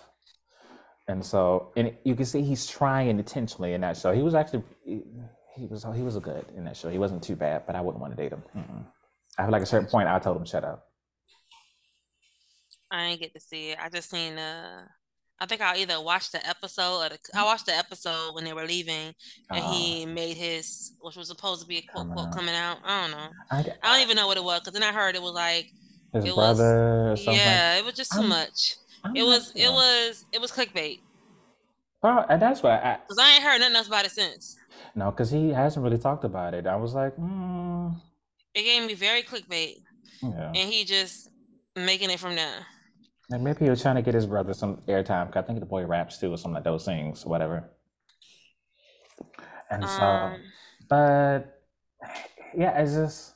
And 1.08 1.24
so 1.24 1.72
and 1.76 1.92
you 2.04 2.14
can 2.14 2.24
see 2.24 2.42
he's 2.42 2.66
trying 2.66 3.08
intentionally 3.08 3.72
in 3.72 3.80
that 3.80 3.96
show. 3.96 4.12
He 4.12 4.22
was 4.22 4.34
actually 4.34 4.62
he, 4.84 5.02
he 5.56 5.66
was 5.66 5.84
he 5.96 6.02
was 6.02 6.14
a 6.14 6.20
good 6.20 6.44
in 6.56 6.64
that 6.64 6.76
show. 6.76 6.88
He 6.88 6.98
wasn't 6.98 7.22
too 7.24 7.34
bad, 7.34 7.66
but 7.66 7.74
I 7.74 7.80
wouldn't 7.80 8.00
want 8.00 8.16
to 8.16 8.22
date 8.22 8.32
him. 8.32 8.42
Mm-mm. 8.56 8.84
I 9.36 9.42
feel 9.42 9.52
like 9.52 9.62
a 9.62 9.66
certain 9.66 9.88
point 9.88 10.08
I 10.08 10.18
told 10.20 10.36
him 10.36 10.44
shut 10.44 10.62
up. 10.62 10.84
I 12.90 13.08
didn't 13.08 13.20
get 13.20 13.34
to 13.34 13.40
see 13.40 13.70
it. 13.70 13.78
I 13.82 13.88
just 13.88 14.10
seen 14.10 14.38
uh 14.38 14.86
I 15.40 15.46
think 15.46 15.60
I 15.60 15.76
either 15.76 16.00
watched 16.00 16.32
the 16.32 16.46
episode 16.46 16.98
or 16.98 17.08
the, 17.10 17.18
I 17.34 17.44
watched 17.44 17.66
the 17.66 17.76
episode 17.76 18.34
when 18.34 18.44
they 18.44 18.52
were 18.52 18.66
leaving 18.66 19.14
and 19.50 19.64
uh, 19.64 19.70
he 19.70 20.04
made 20.04 20.36
his, 20.36 20.92
which 21.00 21.16
was 21.16 21.28
supposed 21.28 21.62
to 21.62 21.68
be 21.68 21.78
a 21.78 21.82
quote 21.82 22.10
quote 22.10 22.32
coming 22.32 22.54
out. 22.54 22.78
I 22.84 23.02
don't 23.02 23.10
know. 23.12 23.28
I, 23.50 23.58
I 23.82 23.92
don't 23.92 24.02
even 24.02 24.16
know 24.16 24.26
what 24.26 24.36
it 24.36 24.44
was 24.44 24.60
because 24.60 24.72
then 24.72 24.82
I 24.82 24.92
heard 24.92 25.14
it 25.14 25.22
was 25.22 25.34
like 25.34 25.70
his 26.12 26.24
it 26.24 26.34
brother. 26.34 27.10
Was, 27.10 27.26
yeah, 27.26 27.78
it 27.78 27.84
was 27.84 27.94
just 27.94 28.12
too 28.12 28.20
I'm, 28.20 28.28
much. 28.28 28.76
I'm 29.04 29.14
it 29.14 29.22
was 29.22 29.52
sure. 29.56 29.66
it 29.66 29.72
was 29.72 30.24
it 30.32 30.40
was 30.40 30.50
clickbait. 30.50 31.00
Oh, 32.02 32.24
and 32.28 32.40
that's 32.40 32.62
why 32.62 32.76
I. 32.76 32.98
Because 33.02 33.18
I 33.18 33.34
ain't 33.34 33.42
heard 33.42 33.58
nothing 33.60 33.76
else 33.76 33.88
about 33.88 34.06
it 34.06 34.12
since. 34.12 34.56
No, 34.94 35.10
because 35.10 35.30
he 35.30 35.50
hasn't 35.50 35.84
really 35.84 35.98
talked 35.98 36.24
about 36.24 36.54
it. 36.54 36.66
I 36.66 36.76
was 36.76 36.94
like, 36.94 37.16
mm. 37.16 37.94
it 38.54 38.62
gave 38.62 38.86
me 38.86 38.94
very 38.94 39.22
clickbait. 39.22 39.76
Yeah. 40.22 40.52
And 40.54 40.72
he 40.72 40.84
just 40.84 41.30
making 41.76 42.10
it 42.10 42.20
from 42.20 42.34
there. 42.34 42.66
And 43.30 43.44
maybe 43.44 43.64
he 43.64 43.70
was 43.70 43.82
trying 43.82 43.96
to 43.96 44.02
get 44.02 44.14
his 44.14 44.26
brother 44.26 44.54
some 44.54 44.78
airtime. 44.88 45.36
I 45.36 45.42
think 45.42 45.60
the 45.60 45.66
boy 45.66 45.84
raps 45.84 46.18
too, 46.18 46.32
or 46.32 46.36
something 46.38 46.54
like 46.54 46.64
those 46.64 46.84
things, 46.84 47.26
whatever. 47.26 47.70
And 49.70 49.84
so, 49.84 50.02
um, 50.02 50.40
but 50.88 51.62
yeah, 52.56 52.78
it's 52.80 52.92
just 52.92 53.34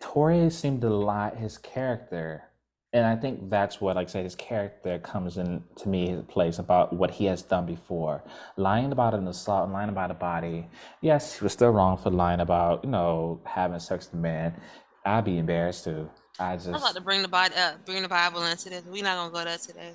Tory 0.00 0.50
seemed 0.50 0.80
to 0.80 0.90
lie 0.90 1.34
his 1.34 1.58
character, 1.58 2.44
and 2.92 3.06
I 3.06 3.14
think 3.16 3.50
that's 3.50 3.80
what, 3.80 3.96
like 3.96 4.08
I 4.08 4.10
said, 4.10 4.24
his 4.24 4.34
character 4.34 4.98
comes 4.98 5.36
in 5.38 5.62
to 5.76 5.88
me 5.88 6.08
his 6.08 6.24
place 6.24 6.58
about 6.58 6.92
what 6.92 7.12
he 7.12 7.26
has 7.26 7.42
done 7.42 7.66
before, 7.66 8.24
lying 8.56 8.90
about 8.92 9.14
an 9.14 9.28
assault, 9.28 9.64
and 9.64 9.72
lying 9.72 9.90
about 9.90 10.10
a 10.10 10.14
body. 10.14 10.66
Yes, 11.00 11.38
he 11.38 11.44
was 11.44 11.52
still 11.52 11.70
wrong 11.70 11.98
for 11.98 12.10
lying 12.10 12.40
about 12.40 12.84
you 12.84 12.90
know 12.90 13.40
having 13.44 13.78
sex 13.78 14.06
with 14.06 14.14
a 14.14 14.22
man. 14.22 14.60
I'd 15.04 15.24
be 15.24 15.38
embarrassed 15.38 15.84
too. 15.84 16.10
I 16.38 16.56
just. 16.56 16.68
I'm 16.68 16.76
about 16.76 16.94
to 16.94 17.00
bring 17.00 17.22
the 17.22 17.28
Bible, 17.28 17.54
uh, 17.56 17.72
bring 17.84 18.02
the 18.02 18.08
Bible 18.08 18.44
into 18.44 18.70
this. 18.70 18.82
We're 18.86 19.02
not 19.02 19.16
gonna 19.16 19.32
go 19.32 19.44
there 19.44 19.58
today. 19.58 19.92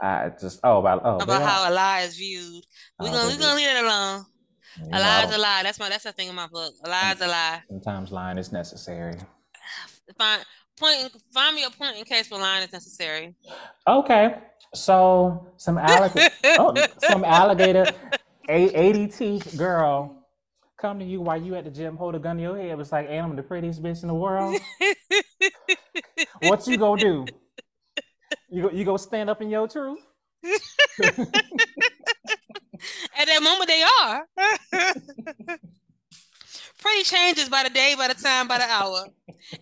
I 0.00 0.30
just 0.40 0.60
oh 0.64 0.78
about 0.78 1.02
oh 1.04 1.18
about 1.18 1.42
how 1.42 1.70
a 1.70 1.72
lie 1.72 2.00
is 2.00 2.16
viewed. 2.16 2.64
We're 2.98 3.08
oh, 3.08 3.12
gonna 3.12 3.28
we're 3.28 3.38
gonna 3.38 3.56
leave 3.56 3.68
it 3.68 3.84
alone. 3.84 4.26
You 4.78 4.88
a 4.92 4.98
lie 4.98 5.24
is 5.24 5.34
a 5.34 5.38
lie. 5.38 5.62
That's 5.62 5.78
my 5.78 5.88
that's 5.88 6.04
the 6.04 6.12
thing 6.12 6.28
in 6.28 6.34
my 6.34 6.48
book. 6.48 6.72
A 6.84 6.88
lie 6.88 7.12
is 7.12 7.20
a 7.20 7.26
lie. 7.28 7.62
Sometimes 7.68 8.10
lying 8.10 8.38
is 8.38 8.52
necessary. 8.52 9.14
Find 10.18 10.42
point 10.78 11.12
find 11.32 11.54
me 11.54 11.64
a 11.64 11.70
point 11.70 11.96
in 11.96 12.04
case 12.04 12.30
where 12.30 12.40
lying 12.40 12.64
is 12.64 12.72
necessary. 12.72 13.34
Okay. 13.86 14.34
So 14.74 15.46
some 15.56 15.78
alligator 15.78 16.34
oh, 16.58 16.74
some 16.98 17.24
alligator 17.24 17.86
a 18.48 18.64
80 18.74 19.06
teeth 19.08 19.56
girl 19.56 20.22
come 20.82 20.98
to 20.98 21.04
you 21.04 21.20
while 21.20 21.40
you 21.40 21.54
at 21.54 21.64
the 21.64 21.70
gym, 21.70 21.96
hold 21.96 22.16
a 22.16 22.18
gun 22.18 22.36
to 22.36 22.42
your 22.42 22.58
head. 22.58 22.78
It's 22.80 22.90
like, 22.90 23.06
and 23.08 23.20
I'm 23.20 23.36
the 23.36 23.42
prettiest 23.42 23.80
bitch 23.82 24.02
in 24.02 24.08
the 24.08 24.14
world. 24.14 24.60
what 26.42 26.66
you 26.66 26.76
gonna 26.76 27.00
do? 27.00 27.26
You 28.48 28.62
go, 28.62 28.70
you 28.70 28.84
go 28.84 28.96
stand 28.96 29.30
up 29.30 29.40
in 29.42 29.50
your 29.50 29.68
truth? 29.68 29.98
At 33.16 33.26
that 33.26 33.42
moment, 33.42 33.68
they 33.68 33.82
are. 34.02 34.26
Pretty 36.78 37.04
changes 37.04 37.48
by 37.48 37.62
the 37.62 37.70
day, 37.70 37.94
by 37.96 38.08
the 38.08 38.14
time, 38.14 38.48
by 38.48 38.58
the 38.58 38.64
hour. 38.64 39.06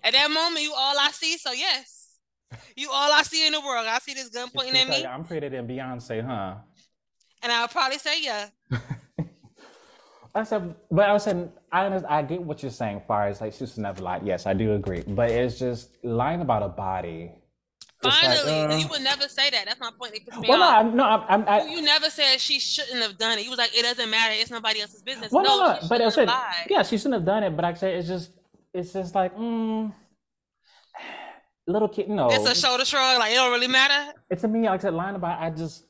At 0.02 0.14
that 0.14 0.30
moment, 0.30 0.62
you 0.62 0.72
all 0.74 0.98
I 0.98 1.10
see. 1.12 1.36
So 1.36 1.52
yes, 1.52 2.16
you 2.76 2.90
all 2.90 3.12
I 3.12 3.22
see 3.22 3.46
in 3.46 3.52
the 3.52 3.60
world. 3.60 3.86
I 3.86 3.98
see 3.98 4.14
this 4.14 4.30
gun 4.30 4.48
pointing 4.54 4.76
at 4.76 4.88
me. 4.88 5.04
I'm 5.04 5.24
prettier 5.24 5.50
than 5.50 5.68
Beyonce, 5.68 6.24
huh? 6.24 6.54
And 7.42 7.52
I'll 7.52 7.68
probably 7.68 7.98
say 7.98 8.22
yeah. 8.22 8.48
I 10.34 10.44
said, 10.44 10.74
but 10.90 11.08
I 11.08 11.12
was 11.12 11.24
saying, 11.24 11.50
I 11.72 11.86
understand, 11.86 12.14
I 12.14 12.22
get 12.22 12.42
what 12.42 12.62
you're 12.62 12.70
saying. 12.70 13.02
Far 13.06 13.28
as 13.28 13.40
like 13.40 13.52
she's 13.52 13.76
never 13.78 14.02
lied. 14.02 14.22
Yes, 14.24 14.46
I 14.46 14.54
do 14.54 14.74
agree. 14.74 15.02
But 15.06 15.30
it's 15.30 15.58
just 15.58 15.90
lying 16.04 16.40
about 16.40 16.62
a 16.62 16.68
body. 16.68 17.32
Finally, 18.02 18.50
like, 18.50 18.70
uh, 18.70 18.76
you 18.76 18.88
would 18.88 19.02
never 19.02 19.28
say 19.28 19.50
that. 19.50 19.66
That's 19.66 19.80
my 19.80 19.90
point. 19.98 20.18
well, 20.48 20.58
no, 20.58 20.68
I'm, 20.68 20.96
no, 20.96 21.04
I'm, 21.04 21.46
I, 21.46 21.64
you 21.64 21.82
never 21.82 22.08
said 22.08 22.40
she 22.40 22.58
shouldn't 22.58 23.02
have 23.02 23.18
done 23.18 23.38
it. 23.38 23.44
You 23.44 23.50
was 23.50 23.58
like, 23.58 23.76
it 23.76 23.82
doesn't 23.82 24.08
matter. 24.08 24.32
It's 24.34 24.50
nobody 24.50 24.80
else's 24.80 25.02
business. 25.02 25.30
Well, 25.30 25.44
no, 25.44 25.58
no, 25.58 25.80
no. 25.82 25.88
but 25.88 26.00
I 26.00 26.08
said, 26.08 26.30
yeah, 26.70 26.82
she 26.82 26.96
shouldn't 26.96 27.14
have 27.14 27.26
done 27.26 27.42
it. 27.42 27.54
But 27.54 27.66
I 27.66 27.74
said, 27.74 27.96
it's 27.96 28.08
just, 28.08 28.30
it's 28.72 28.94
just 28.94 29.14
like, 29.14 29.36
mm, 29.36 29.92
little 31.66 31.88
kid. 31.88 32.08
No, 32.08 32.30
it's 32.30 32.48
a 32.48 32.54
shoulder 32.54 32.86
shrug. 32.86 33.18
Like 33.18 33.32
it 33.32 33.34
don't 33.34 33.52
really 33.52 33.68
matter. 33.68 34.14
It's 34.30 34.44
a 34.44 34.48
me 34.48 34.62
like 34.62 34.80
I 34.80 34.82
said, 34.82 34.94
lying 34.94 35.16
about. 35.16 35.38
I 35.38 35.50
just, 35.50 35.84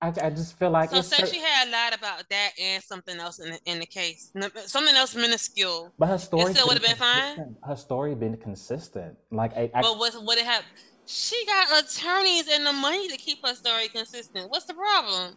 I, 0.00 0.08
I 0.22 0.30
just 0.30 0.58
feel 0.58 0.70
like. 0.70 0.90
So 0.90 1.00
say 1.00 1.24
she 1.26 1.40
had 1.40 1.70
lied 1.70 1.94
about 1.98 2.24
that 2.28 2.50
and 2.60 2.82
something 2.82 3.18
else 3.18 3.38
in 3.38 3.52
the, 3.52 3.58
in 3.64 3.80
the 3.80 3.86
case, 3.86 4.30
something 4.66 4.94
else 4.94 5.14
minuscule. 5.14 5.92
But 5.98 6.08
her 6.08 6.18
story 6.18 6.52
still 6.52 6.66
would 6.66 6.74
have 6.74 6.82
been 6.82 6.96
fine. 6.96 7.56
Her 7.62 7.76
story 7.76 8.14
been 8.14 8.36
consistent. 8.36 9.16
Like, 9.30 9.56
I, 9.56 9.70
I 9.74 9.82
but 9.82 9.98
what 9.98 10.14
would 10.22 10.38
it 10.38 10.44
have? 10.44 10.62
She 11.06 11.44
got 11.46 11.84
attorneys 11.84 12.48
and 12.48 12.66
the 12.66 12.72
money 12.72 13.08
to 13.08 13.16
keep 13.16 13.44
her 13.46 13.54
story 13.54 13.88
consistent. 13.88 14.50
What's 14.50 14.66
the 14.66 14.74
problem? 14.74 15.36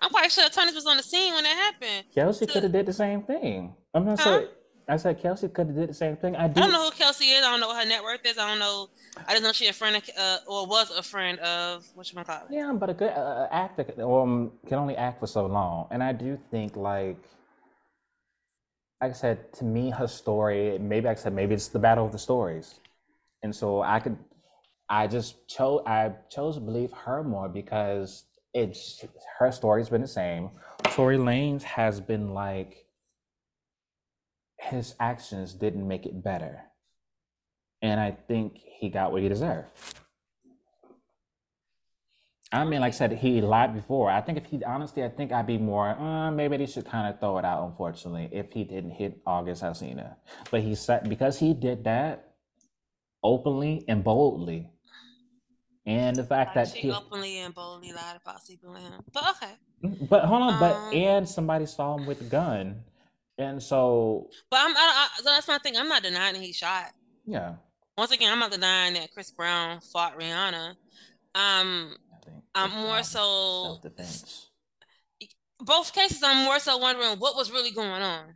I'm 0.00 0.10
quite 0.10 0.32
sure 0.32 0.46
attorneys 0.46 0.74
was 0.74 0.86
on 0.86 0.96
the 0.96 1.02
scene 1.02 1.32
when 1.32 1.44
it 1.44 1.50
happened. 1.50 2.04
Kelsey 2.14 2.46
could 2.46 2.64
have 2.64 2.72
did 2.72 2.86
the 2.86 2.92
same 2.92 3.22
thing. 3.22 3.74
I'm 3.94 4.04
not 4.04 4.18
huh? 4.18 4.24
saying. 4.24 4.48
I 4.88 4.96
said 4.96 5.20
Kelsey 5.20 5.48
could 5.48 5.68
have 5.68 5.76
did 5.76 5.88
the 5.88 5.94
same 5.94 6.16
thing. 6.16 6.34
I, 6.34 6.48
do. 6.48 6.60
I 6.60 6.64
don't 6.64 6.72
know 6.72 6.86
who 6.86 6.90
Kelsey 6.90 7.26
is. 7.26 7.44
I 7.44 7.50
don't 7.50 7.60
know 7.60 7.68
what 7.68 7.82
her 7.82 7.88
net 7.88 8.02
worth 8.02 8.24
is. 8.26 8.36
I 8.36 8.48
don't 8.48 8.58
know. 8.58 8.88
I 9.26 9.32
didn't 9.32 9.44
know 9.44 9.52
she 9.52 9.68
a 9.68 9.72
friend 9.72 9.96
of, 9.96 10.02
uh, 10.18 10.38
or 10.46 10.66
was 10.66 10.90
a 10.90 11.02
friend 11.02 11.38
of 11.38 11.86
what 11.94 12.12
you 12.12 12.22
call 12.22 12.36
it. 12.36 12.42
Yeah, 12.50 12.72
but 12.72 12.90
a 12.90 12.94
good 12.94 13.12
uh, 13.12 13.46
actor 13.52 13.86
um, 14.02 14.52
can 14.66 14.78
only 14.78 14.96
act 14.96 15.20
for 15.20 15.26
so 15.26 15.46
long, 15.46 15.86
and 15.90 16.02
I 16.02 16.12
do 16.12 16.38
think 16.50 16.76
like, 16.76 17.22
like 19.00 19.10
I 19.10 19.14
said, 19.14 19.52
to 19.54 19.64
me, 19.64 19.90
her 19.90 20.08
story. 20.08 20.78
Maybe 20.78 21.06
like 21.06 21.18
I 21.18 21.20
said 21.20 21.32
maybe 21.32 21.54
it's 21.54 21.68
the 21.68 21.78
battle 21.78 22.06
of 22.06 22.12
the 22.12 22.18
stories, 22.18 22.80
and 23.42 23.54
so 23.54 23.82
I 23.82 24.00
could. 24.00 24.16
I 24.88 25.06
just 25.06 25.48
chose. 25.48 25.82
I 25.86 26.12
chose 26.28 26.56
to 26.56 26.60
believe 26.60 26.90
her 26.92 27.22
more 27.22 27.48
because 27.48 28.24
it's 28.52 29.04
her 29.38 29.52
story's 29.52 29.88
been 29.88 30.02
the 30.02 30.08
same. 30.08 30.50
Tory 30.90 31.16
Lanez 31.16 31.62
has 31.62 32.00
been 32.00 32.34
like 32.34 32.81
his 34.62 34.94
actions 35.00 35.54
didn't 35.54 35.86
make 35.86 36.06
it 36.06 36.22
better. 36.22 36.60
And 37.80 37.98
I 38.00 38.12
think 38.12 38.58
he 38.78 38.88
got 38.88 39.12
what 39.12 39.22
he 39.22 39.28
deserved. 39.28 39.68
I 42.52 42.64
mean, 42.64 42.80
like 42.80 42.92
I 42.92 42.96
said, 42.96 43.12
he 43.12 43.40
lied 43.40 43.74
before. 43.74 44.10
I 44.10 44.20
think 44.20 44.36
if 44.38 44.44
he 44.44 44.62
honestly, 44.62 45.02
I 45.02 45.08
think 45.08 45.32
I'd 45.32 45.46
be 45.46 45.56
more. 45.56 45.88
Uh, 45.88 46.30
maybe 46.30 46.58
they 46.58 46.66
should 46.66 46.84
kind 46.84 47.12
of 47.12 47.18
throw 47.18 47.38
it 47.38 47.46
out. 47.46 47.64
Unfortunately, 47.66 48.28
if 48.30 48.52
he 48.52 48.62
didn't 48.62 48.90
hit 48.90 49.20
August 49.26 49.62
Alsina, 49.62 50.16
but 50.50 50.60
he 50.60 50.74
said 50.74 51.08
because 51.08 51.38
he 51.38 51.54
did 51.54 51.84
that 51.84 52.34
openly 53.22 53.86
and 53.88 54.04
boldly, 54.04 54.70
and 55.86 56.14
the 56.14 56.24
fact 56.24 56.54
that 56.54 56.68
she 56.68 56.80
he 56.80 56.90
openly 56.92 57.38
and 57.38 57.54
boldly 57.54 57.92
lied 57.92 58.20
about 58.22 58.44
sleeping 58.44 58.70
with 58.70 58.82
him. 58.82 59.02
But 59.12 59.24
okay. 59.30 59.52
But 60.10 60.26
hold 60.26 60.42
on, 60.42 60.52
um, 60.52 60.60
but 60.60 60.94
and 60.94 61.26
somebody 61.26 61.64
saw 61.64 61.96
him 61.96 62.04
with 62.04 62.20
a 62.20 62.24
gun, 62.24 62.84
and 63.38 63.62
so. 63.62 64.28
But 64.50 64.60
I'm. 64.62 64.76
I, 64.76 65.08
I, 65.18 65.22
that's 65.24 65.48
my 65.48 65.58
thing. 65.58 65.76
I'm 65.76 65.88
not 65.88 66.02
denying 66.02 66.34
he 66.36 66.52
shot. 66.52 66.92
Yeah. 67.26 67.54
Once 67.96 68.10
again, 68.10 68.32
I'm 68.32 68.38
not 68.38 68.50
denying 68.50 68.94
that 68.94 69.12
Chris 69.12 69.30
Brown 69.30 69.80
fought 69.80 70.18
Rihanna. 70.18 70.74
Um, 71.34 71.94
I'm 72.54 72.70
more 72.70 73.02
so. 73.02 73.80
defense. 73.82 74.48
Both 75.60 75.92
cases, 75.92 76.22
I'm 76.24 76.44
more 76.44 76.58
so 76.58 76.76
wondering 76.78 77.18
what 77.18 77.36
was 77.36 77.52
really 77.52 77.70
going 77.70 78.02
on, 78.02 78.34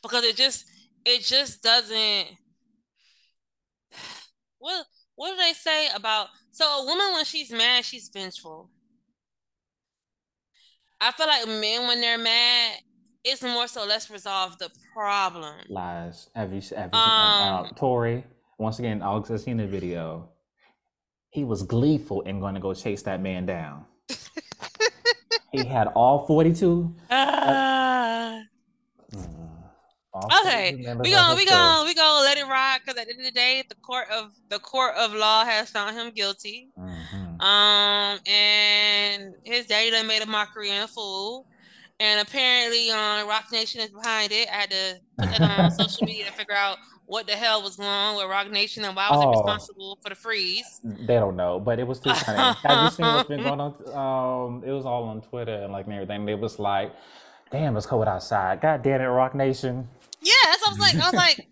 because 0.00 0.22
it 0.22 0.36
just, 0.36 0.64
it 1.04 1.22
just 1.22 1.60
doesn't. 1.62 2.28
Well, 4.60 4.86
what 5.16 5.30
do 5.30 5.36
they 5.38 5.54
say 5.54 5.88
about 5.92 6.28
so 6.52 6.64
a 6.64 6.86
woman 6.86 7.14
when 7.14 7.24
she's 7.24 7.50
mad, 7.50 7.84
she's 7.84 8.10
vengeful. 8.12 8.70
I 11.00 11.10
feel 11.10 11.26
like 11.26 11.48
men 11.48 11.88
when 11.88 12.00
they're 12.00 12.16
mad, 12.16 12.76
it's 13.24 13.42
more 13.42 13.66
so 13.66 13.84
let's 13.86 14.10
resolve 14.10 14.58
the 14.58 14.70
problem. 14.92 15.54
Lies. 15.68 16.30
Have 16.34 16.52
you 16.52 16.60
have 16.76 16.92
um, 16.92 17.00
uh, 17.00 17.68
Tory? 17.76 18.24
Once 18.58 18.78
again, 18.78 19.02
Alex 19.02 19.28
has 19.28 19.44
seen 19.44 19.56
the 19.56 19.66
video. 19.66 20.28
He 21.30 21.44
was 21.44 21.62
gleeful 21.62 22.22
and 22.26 22.40
going 22.40 22.54
to 22.54 22.60
go 22.60 22.74
chase 22.74 23.02
that 23.02 23.20
man 23.20 23.46
down. 23.46 23.86
he 25.50 25.64
had 25.66 25.88
all 25.88 26.26
42. 26.26 26.94
Uh, 27.10 27.14
uh, 27.14 28.42
Okay, 30.14 30.74
we 30.76 30.84
gonna 30.84 31.34
we 31.34 31.46
gonna 31.46 31.84
we 31.86 31.94
gonna 31.94 32.20
let 32.20 32.36
it 32.36 32.46
rock 32.46 32.82
because 32.84 33.00
at 33.00 33.06
the 33.06 33.12
end 33.12 33.20
of 33.20 33.26
the 33.26 33.32
day, 33.32 33.64
the 33.66 33.74
court 33.76 34.08
of 34.10 34.32
the 34.50 34.58
court 34.58 34.94
of 34.94 35.14
law 35.14 35.42
has 35.42 35.70
found 35.70 35.96
him 35.96 36.10
guilty. 36.10 36.68
Mm-hmm. 36.78 37.40
Um, 37.40 38.18
and 38.26 39.34
his 39.42 39.66
daddy 39.66 39.90
done 39.90 40.06
made 40.06 40.20
a 40.20 40.26
mockery 40.26 40.68
and 40.68 40.84
a 40.84 40.88
fool, 40.88 41.46
and 42.02 42.20
apparently, 42.20 42.90
um, 42.90 43.28
Roc 43.28 43.52
Nation 43.52 43.80
is 43.80 43.90
behind 43.90 44.32
it. 44.32 44.48
I 44.48 44.52
had 44.52 44.70
to 44.72 45.00
put 45.18 45.30
that 45.38 45.60
on 45.60 45.70
social 45.78 46.04
media 46.04 46.26
to 46.26 46.32
figure 46.32 46.56
out 46.56 46.78
what 47.06 47.28
the 47.28 47.34
hell 47.34 47.62
was 47.62 47.76
going 47.76 47.88
on 47.88 48.16
with 48.16 48.26
Roc 48.26 48.50
Nation 48.50 48.84
and 48.84 48.96
why 48.96 49.08
was 49.08 49.24
oh, 49.24 49.28
it 49.28 49.36
responsible 49.36 49.98
for 50.02 50.08
the 50.08 50.16
freeze. 50.16 50.80
They 50.82 51.14
don't 51.14 51.36
know, 51.36 51.60
but 51.60 51.78
it 51.78 51.86
was 51.86 52.00
too 52.00 52.12
funny. 52.12 52.56
Have 52.64 52.84
you 52.84 52.90
seen 52.90 53.06
what's 53.06 53.28
been 53.28 53.42
going 53.44 53.60
on? 53.60 53.74
Um, 53.94 54.64
it 54.64 54.72
was 54.72 54.84
all 54.84 55.04
on 55.04 55.22
Twitter 55.22 55.54
and 55.54 55.72
like 55.72 55.84
and 55.84 55.94
everything. 55.94 56.28
It 56.28 56.40
was 56.40 56.58
like, 56.58 56.92
damn, 57.52 57.76
it's 57.76 57.86
cold 57.86 58.08
outside. 58.08 58.60
God 58.60 58.82
damn 58.82 59.00
it, 59.00 59.04
Roc 59.04 59.36
Nation. 59.36 59.86
Yeah, 60.22 60.32
that's 60.46 60.60
what 60.62 60.70
I 60.70 60.72
was 60.72 60.80
like. 60.80 60.94
I 60.94 61.06
was 61.06 61.14
like, 61.14 61.48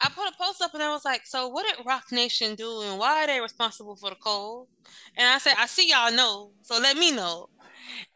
I 0.00 0.08
put 0.10 0.28
a 0.28 0.32
post 0.40 0.62
up 0.62 0.74
and 0.74 0.82
I 0.82 0.90
was 0.90 1.04
like, 1.04 1.26
so 1.26 1.48
what 1.48 1.66
did 1.66 1.84
Roc 1.84 2.12
Nation 2.12 2.54
do 2.54 2.82
and 2.82 3.00
why 3.00 3.24
are 3.24 3.26
they 3.26 3.40
responsible 3.40 3.96
for 3.96 4.10
the 4.10 4.16
cold? 4.16 4.68
And 5.16 5.26
I 5.26 5.38
said, 5.38 5.54
I 5.58 5.66
see 5.66 5.90
y'all 5.90 6.12
know, 6.12 6.52
so 6.62 6.78
let 6.78 6.96
me 6.96 7.10
know. 7.10 7.48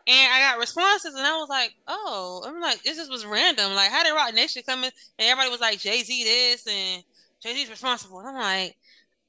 And 0.07 0.33
I 0.33 0.41
got 0.41 0.59
responses 0.59 1.15
and 1.15 1.25
I 1.25 1.37
was 1.37 1.49
like, 1.49 1.75
oh, 1.87 2.43
I'm 2.47 2.61
like, 2.61 2.83
this 2.83 2.97
just 2.97 3.11
was 3.11 3.25
random. 3.25 3.75
Like, 3.75 3.91
how 3.91 4.03
did 4.03 4.13
Roc 4.13 4.35
Nation 4.35 4.63
come 4.67 4.81
in? 4.85 4.91
And 5.19 5.29
everybody 5.29 5.51
was 5.51 5.61
like, 5.61 5.79
Jay 5.79 6.03
Z 6.03 6.25
this 6.25 6.67
and 6.67 7.05
Jay 7.41 7.55
Z's 7.55 7.71
responsible. 7.71 8.19
And 8.19 8.29
I'm 8.29 8.35
like, 8.35 8.77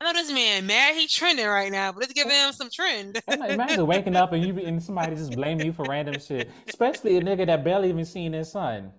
I 0.02 0.12
know 0.12 0.20
this 0.20 0.32
man 0.32 0.66
mad. 0.66 0.96
He 0.96 1.08
trending 1.08 1.46
right 1.46 1.72
now, 1.72 1.92
but 1.92 2.02
let's 2.02 2.14
give 2.14 2.30
him 2.30 2.52
some 2.52 2.70
trend. 2.70 3.22
Like, 3.28 3.52
imagine 3.52 3.86
waking 3.88 4.16
up 4.16 4.34
and 4.34 4.44
you 4.44 4.58
and 4.66 4.82
somebody 4.82 5.16
just 5.16 5.36
blaming 5.36 5.66
you 5.66 5.74
for 5.74 5.86
random 5.88 6.20
shit, 6.20 6.50
especially 6.68 7.18
a 7.18 7.22
nigga 7.22 7.46
that 7.46 7.64
barely 7.64 7.90
even 7.90 8.06
seen 8.06 8.34
his 8.34 8.52
son. 8.52 8.92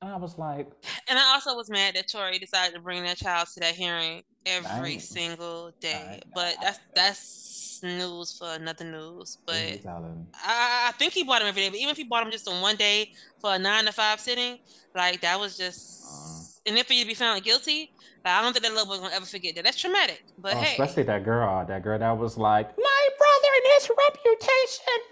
And 0.00 0.12
I 0.12 0.16
was 0.16 0.38
like, 0.38 0.70
and 1.08 1.18
I 1.18 1.34
also 1.34 1.56
was 1.56 1.68
mad 1.68 1.96
that 1.96 2.08
Tory 2.08 2.38
decided 2.38 2.74
to 2.74 2.80
bring 2.80 3.02
that 3.02 3.16
child 3.16 3.48
to 3.54 3.60
that 3.60 3.74
hearing 3.74 4.22
every 4.46 5.00
single 5.00 5.72
day. 5.80 6.20
but 6.34 6.54
that's 6.62 6.78
that's 6.94 7.57
news 7.82 8.36
for 8.38 8.52
another 8.54 8.84
news. 8.84 9.38
But 9.44 9.80
I, 9.84 10.88
I, 10.88 10.92
think 10.98 11.12
he 11.12 11.24
bought 11.24 11.42
him 11.42 11.48
every 11.48 11.62
day. 11.62 11.68
But 11.68 11.78
even 11.78 11.90
if 11.90 11.96
he 11.96 12.04
bought 12.04 12.24
him 12.24 12.30
just 12.30 12.48
on 12.48 12.60
one 12.60 12.76
day 12.76 13.12
for 13.40 13.54
a 13.54 13.58
nine 13.58 13.84
to 13.86 13.92
five 13.92 14.20
sitting, 14.20 14.58
like 14.94 15.20
that 15.20 15.38
was 15.38 15.56
just. 15.56 16.04
Uh, 16.04 16.70
and 16.70 16.78
if 16.78 16.88
he 16.88 17.04
be 17.04 17.14
found 17.14 17.42
guilty, 17.42 17.92
I 18.24 18.42
don't 18.42 18.52
think 18.52 18.64
that 18.64 18.72
little 18.72 18.86
boy's 18.86 19.00
gonna 19.00 19.14
ever 19.14 19.24
forget 19.24 19.54
that. 19.56 19.64
That's 19.64 19.80
traumatic. 19.80 20.24
But 20.38 20.54
oh, 20.54 20.58
hey, 20.58 20.72
especially 20.72 21.04
that 21.04 21.24
girl, 21.24 21.64
that 21.66 21.82
girl 21.82 21.98
that 21.98 22.18
was 22.18 22.36
like, 22.36 22.76
my 22.76 23.08
brother 23.18 23.48
and 23.56 23.72
his 23.76 23.90
reputation 23.90 25.02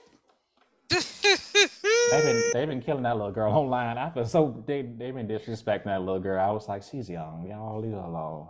they've 0.89 2.23
been 2.23 2.51
they've 2.53 2.69
been 2.69 2.81
killing 2.81 3.03
that 3.03 3.17
little 3.17 3.33
girl 3.33 3.53
online. 3.53 3.99
I 3.99 4.11
feel 4.11 4.25
so 4.25 4.63
they 4.67 4.83
they've 4.83 5.15
been 5.15 5.27
disrespecting 5.27 5.87
that 5.87 6.01
little 6.01 6.21
girl. 6.21 6.41
I 6.41 6.51
was 6.53 6.69
like, 6.69 6.83
she's 6.85 7.11
young. 7.11 7.47
Y'all 7.49 7.81
leave 7.81 7.93
her 7.93 7.99
alone. 7.99 8.49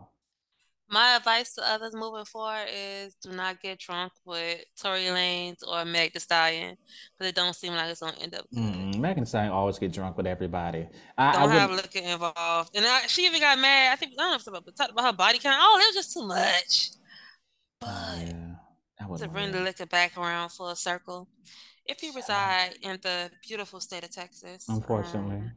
My 0.89 1.17
advice 1.17 1.55
to 1.55 1.69
others 1.69 1.95
moving 1.95 2.25
forward 2.25 2.67
is 2.73 3.17
do 3.17 3.33
not 3.33 3.61
get 3.61 3.81
drunk 3.81 4.13
with 4.25 4.65
Tory 4.81 5.07
Lanez 5.07 5.57
or 5.67 5.85
Meg 5.85 6.13
Thee 6.13 6.21
Stallion 6.21 6.77
because 7.13 7.31
it 7.31 7.35
don't 7.35 7.57
seem 7.57 7.75
like 7.75 7.91
it's 7.91 8.01
gonna 8.01 8.17
end 8.21 8.35
up. 8.37 8.47
Mm, 8.55 8.99
Meg 8.99 9.17
Thee 9.17 9.25
Stallion 9.25 9.53
always 9.53 9.79
get 9.79 9.93
drunk 9.93 10.17
with 10.17 10.27
everybody. 10.27 10.87
I 11.19 11.33
don't 11.33 11.51
I 11.51 11.55
have 11.55 11.71
liquor 11.73 11.99
involved, 11.99 12.77
and 12.77 12.87
I, 12.87 13.07
she 13.09 13.27
even 13.27 13.41
got 13.41 13.59
mad. 13.59 13.93
I 13.93 13.97
think 13.97 14.13
I 14.13 14.23
don't 14.23 14.31
know 14.31 14.37
if 14.37 14.47
about, 14.47 14.77
talked 14.77 14.93
about 14.93 15.07
her 15.07 15.13
body 15.13 15.39
count. 15.39 15.57
Oh, 15.59 15.81
it 15.83 15.89
was 15.89 15.95
just 15.97 16.15
too 16.15 16.27
much. 16.27 16.91
But 17.81 17.89
yeah. 19.09 19.17
to 19.19 19.29
bring 19.29 19.51
the 19.51 19.61
liquor 19.61 19.87
back 19.87 20.17
around 20.17 20.51
full 20.51 20.75
circle, 20.77 21.29
if 21.85 22.03
you 22.03 22.13
reside 22.15 22.75
in 22.83 22.99
the 23.03 23.31
beautiful 23.47 23.81
state 23.81 24.05
of 24.05 24.11
Texas, 24.11 24.67
unfortunately, 24.69 25.37
um, 25.37 25.53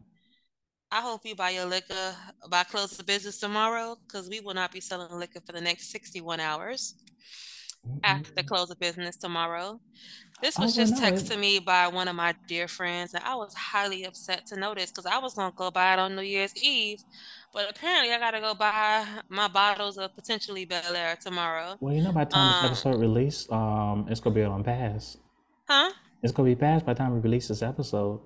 I 0.91 1.01
hope 1.01 1.21
you 1.23 1.35
buy 1.35 1.51
your 1.51 1.65
liquor 1.65 2.15
by 2.49 2.63
close 2.63 2.97
of 2.97 3.05
business 3.05 3.39
tomorrow 3.39 3.97
because 4.07 4.27
we 4.27 4.39
will 4.39 4.55
not 4.55 4.71
be 4.71 4.79
selling 4.81 5.11
liquor 5.11 5.39
for 5.45 5.51
the 5.51 5.61
next 5.61 5.91
61 5.91 6.39
hours 6.39 6.95
mm-hmm. 7.87 7.99
after 8.03 8.31
the 8.33 8.43
close 8.43 8.71
of 8.71 8.79
business 8.79 9.15
tomorrow. 9.15 9.79
This 10.41 10.57
was 10.57 10.75
just 10.75 10.95
texted 10.95 11.29
to 11.31 11.37
me 11.37 11.59
by 11.59 11.89
one 11.89 12.07
of 12.07 12.15
my 12.15 12.33
dear 12.47 12.67
friends, 12.67 13.13
and 13.13 13.23
I 13.23 13.35
was 13.35 13.53
highly 13.53 14.05
upset 14.05 14.47
to 14.47 14.59
notice 14.59 14.89
because 14.89 15.05
I 15.05 15.19
was 15.19 15.33
gonna 15.35 15.53
go 15.55 15.69
buy 15.69 15.93
it 15.93 15.99
on 15.99 16.15
New 16.15 16.21
Year's 16.23 16.53
Eve, 16.63 17.03
but 17.53 17.69
apparently 17.69 18.13
I 18.13 18.19
gotta 18.19 18.39
go 18.39 18.55
buy 18.55 19.05
my 19.27 19.47
bottles 19.47 19.97
of 19.97 20.15
potentially 20.15 20.65
Belaire 20.65 21.19
tomorrow. 21.19 21.75
Well, 21.81 21.93
you 21.93 22.01
know, 22.01 22.13
by 22.13 22.23
the 22.23 22.31
time 22.31 22.65
um, 22.65 22.71
this 22.71 22.85
episode 22.85 23.01
released, 23.01 23.51
um, 23.51 24.07
it's 24.09 24.21
gonna 24.21 24.33
be 24.33 24.43
on 24.43 24.63
pass. 24.63 25.17
Huh? 25.67 25.91
It's 26.23 26.31
gonna 26.31 26.49
be 26.49 26.55
past 26.55 26.85
by 26.85 26.93
the 26.93 26.97
time 26.97 27.13
we 27.13 27.19
release 27.19 27.49
this 27.49 27.61
episode. 27.61 28.21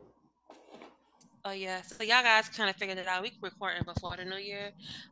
Oh 1.46 1.52
yeah, 1.52 1.82
so 1.82 2.02
y'all 2.04 2.24
guys 2.24 2.48
kind 2.48 2.70
of 2.70 2.78
figured 2.78 2.98
it 2.98 3.06
out. 3.06 3.22
We 3.22 3.34
recording 3.42 3.84
before 3.84 4.16
the 4.16 4.24
new 4.24 4.38
year, 4.38 4.72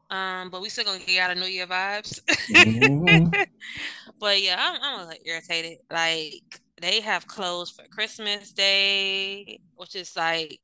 um, 0.10 0.50
but 0.50 0.62
we 0.62 0.70
still 0.70 0.86
gonna 0.86 1.00
get 1.06 1.20
out 1.20 1.32
of 1.32 1.38
New 1.38 1.46
Year 1.46 1.68
vibes. 1.68 2.22
mm-hmm. 2.50 3.44
But 4.20 4.42
yeah, 4.42 4.56
I'm, 4.58 4.80
I'm 4.82 5.00
a 5.02 5.04
little 5.08 5.22
irritated. 5.26 5.80
Like 5.92 6.62
they 6.80 7.02
have 7.02 7.28
closed 7.28 7.76
for 7.76 7.84
Christmas 7.90 8.54
Day, 8.54 9.60
which 9.76 9.94
is 9.94 10.16
like 10.16 10.62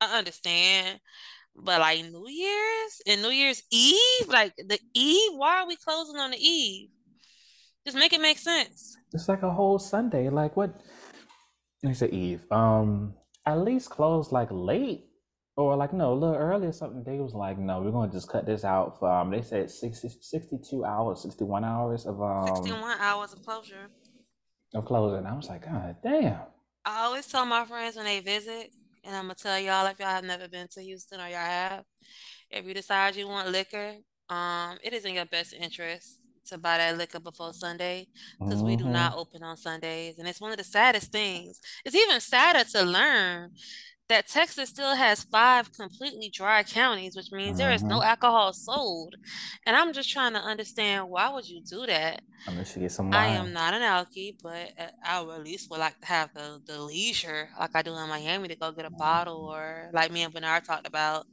I 0.00 0.16
understand, 0.16 1.00
But 1.54 1.80
like 1.80 2.02
New 2.02 2.26
Year's 2.26 3.02
and 3.06 3.20
New 3.20 3.28
Year's 3.28 3.62
Eve, 3.70 4.28
like 4.28 4.54
the 4.56 4.78
Eve, 4.94 5.32
why 5.34 5.60
are 5.60 5.68
we 5.68 5.76
closing 5.76 6.16
on 6.16 6.30
the 6.30 6.38
Eve? 6.38 6.88
Just 7.84 7.98
make 7.98 8.14
it 8.14 8.22
make 8.22 8.38
sense. 8.38 8.96
It's 9.12 9.28
like 9.28 9.42
a 9.42 9.50
whole 9.50 9.78
Sunday. 9.78 10.30
Like 10.30 10.56
what? 10.56 10.80
They 11.82 11.92
say 11.92 12.08
Eve. 12.08 12.46
Um, 12.50 13.12
at 13.44 13.58
least 13.58 13.90
close 13.90 14.32
like 14.32 14.48
late 14.50 15.09
or 15.56 15.76
like 15.76 15.92
no, 15.92 16.12
a 16.12 16.14
little 16.14 16.36
early 16.36 16.66
or 16.66 16.72
something. 16.72 17.02
They 17.04 17.18
was 17.18 17.34
like, 17.34 17.58
no, 17.58 17.80
we're 17.80 17.90
gonna 17.90 18.12
just 18.12 18.28
cut 18.28 18.46
this 18.46 18.64
out. 18.64 18.98
For, 18.98 19.10
um, 19.10 19.30
they 19.30 19.42
said 19.42 19.70
60, 19.70 20.08
62 20.20 20.84
hours, 20.84 21.22
sixty 21.22 21.44
one 21.44 21.64
hours 21.64 22.06
of 22.06 22.20
um. 22.22 22.46
Sixty 22.46 22.72
one 22.72 22.98
hours 23.00 23.32
of 23.32 23.44
closure. 23.44 23.90
Of 24.74 24.84
closing. 24.84 25.26
I 25.26 25.34
was 25.34 25.48
like, 25.48 25.64
God 25.64 25.96
damn. 26.02 26.38
I 26.84 27.04
always 27.04 27.26
tell 27.26 27.44
my 27.44 27.64
friends 27.64 27.96
when 27.96 28.04
they 28.04 28.20
visit, 28.20 28.70
and 29.04 29.14
I'm 29.14 29.24
gonna 29.24 29.34
tell 29.34 29.58
y'all 29.58 29.86
if 29.86 29.98
y'all 29.98 30.08
have 30.08 30.24
never 30.24 30.48
been 30.48 30.68
to 30.74 30.80
Houston 30.80 31.20
or 31.20 31.28
y'all 31.28 31.38
have, 31.38 31.84
if 32.50 32.64
you 32.66 32.74
decide 32.74 33.16
you 33.16 33.28
want 33.28 33.50
liquor, 33.50 33.94
um, 34.28 34.78
it 34.82 34.92
is 34.92 35.04
in 35.04 35.14
your 35.14 35.26
best 35.26 35.52
interest 35.52 36.18
to 36.46 36.58
buy 36.58 36.78
that 36.78 36.96
liquor 36.96 37.20
before 37.20 37.52
Sunday 37.52 38.06
because 38.38 38.56
mm-hmm. 38.56 38.66
we 38.66 38.76
do 38.76 38.84
mm-hmm. 38.84 38.94
not 38.94 39.16
open 39.16 39.42
on 39.42 39.56
Sundays. 39.56 40.18
And 40.18 40.28
it's 40.28 40.40
one 40.40 40.52
of 40.52 40.58
the 40.58 40.64
saddest 40.64 41.12
things. 41.12 41.60
It's 41.84 41.94
even 41.94 42.20
sadder 42.20 42.68
to 42.70 42.82
learn 42.82 43.50
that 44.10 44.26
Texas 44.26 44.68
still 44.68 44.96
has 44.96 45.22
five 45.22 45.72
completely 45.72 46.28
dry 46.30 46.64
counties, 46.64 47.14
which 47.14 47.30
means 47.30 47.56
there 47.56 47.70
is 47.70 47.84
no 47.84 48.00
mm-hmm. 48.00 48.08
alcohol 48.08 48.52
sold. 48.52 49.14
And 49.64 49.76
I'm 49.76 49.92
just 49.92 50.10
trying 50.10 50.32
to 50.32 50.40
understand 50.40 51.08
why 51.08 51.32
would 51.32 51.48
you 51.48 51.62
do 51.62 51.86
that? 51.86 52.20
Unless 52.48 52.74
you 52.74 52.82
get 52.82 52.90
some 52.90 53.08
wine. 53.08 53.14
I 53.14 53.26
am 53.28 53.52
not 53.52 53.72
an 53.72 53.82
alkie, 53.82 54.34
but 54.42 54.72
uh, 54.76 54.88
I 55.04 55.20
at 55.20 55.44
least 55.44 55.70
would 55.70 55.78
like 55.78 55.98
to 56.00 56.06
have 56.06 56.34
the, 56.34 56.60
the 56.66 56.80
leisure, 56.80 57.50
like 57.58 57.70
I 57.72 57.82
do 57.82 57.94
in 57.94 58.08
Miami, 58.08 58.48
to 58.48 58.56
go 58.56 58.72
get 58.72 58.84
a 58.84 58.90
bottle, 58.90 59.48
or 59.48 59.90
like 59.92 60.10
me 60.10 60.22
and 60.22 60.34
Bernard 60.34 60.64
talked 60.64 60.88
about. 60.88 61.26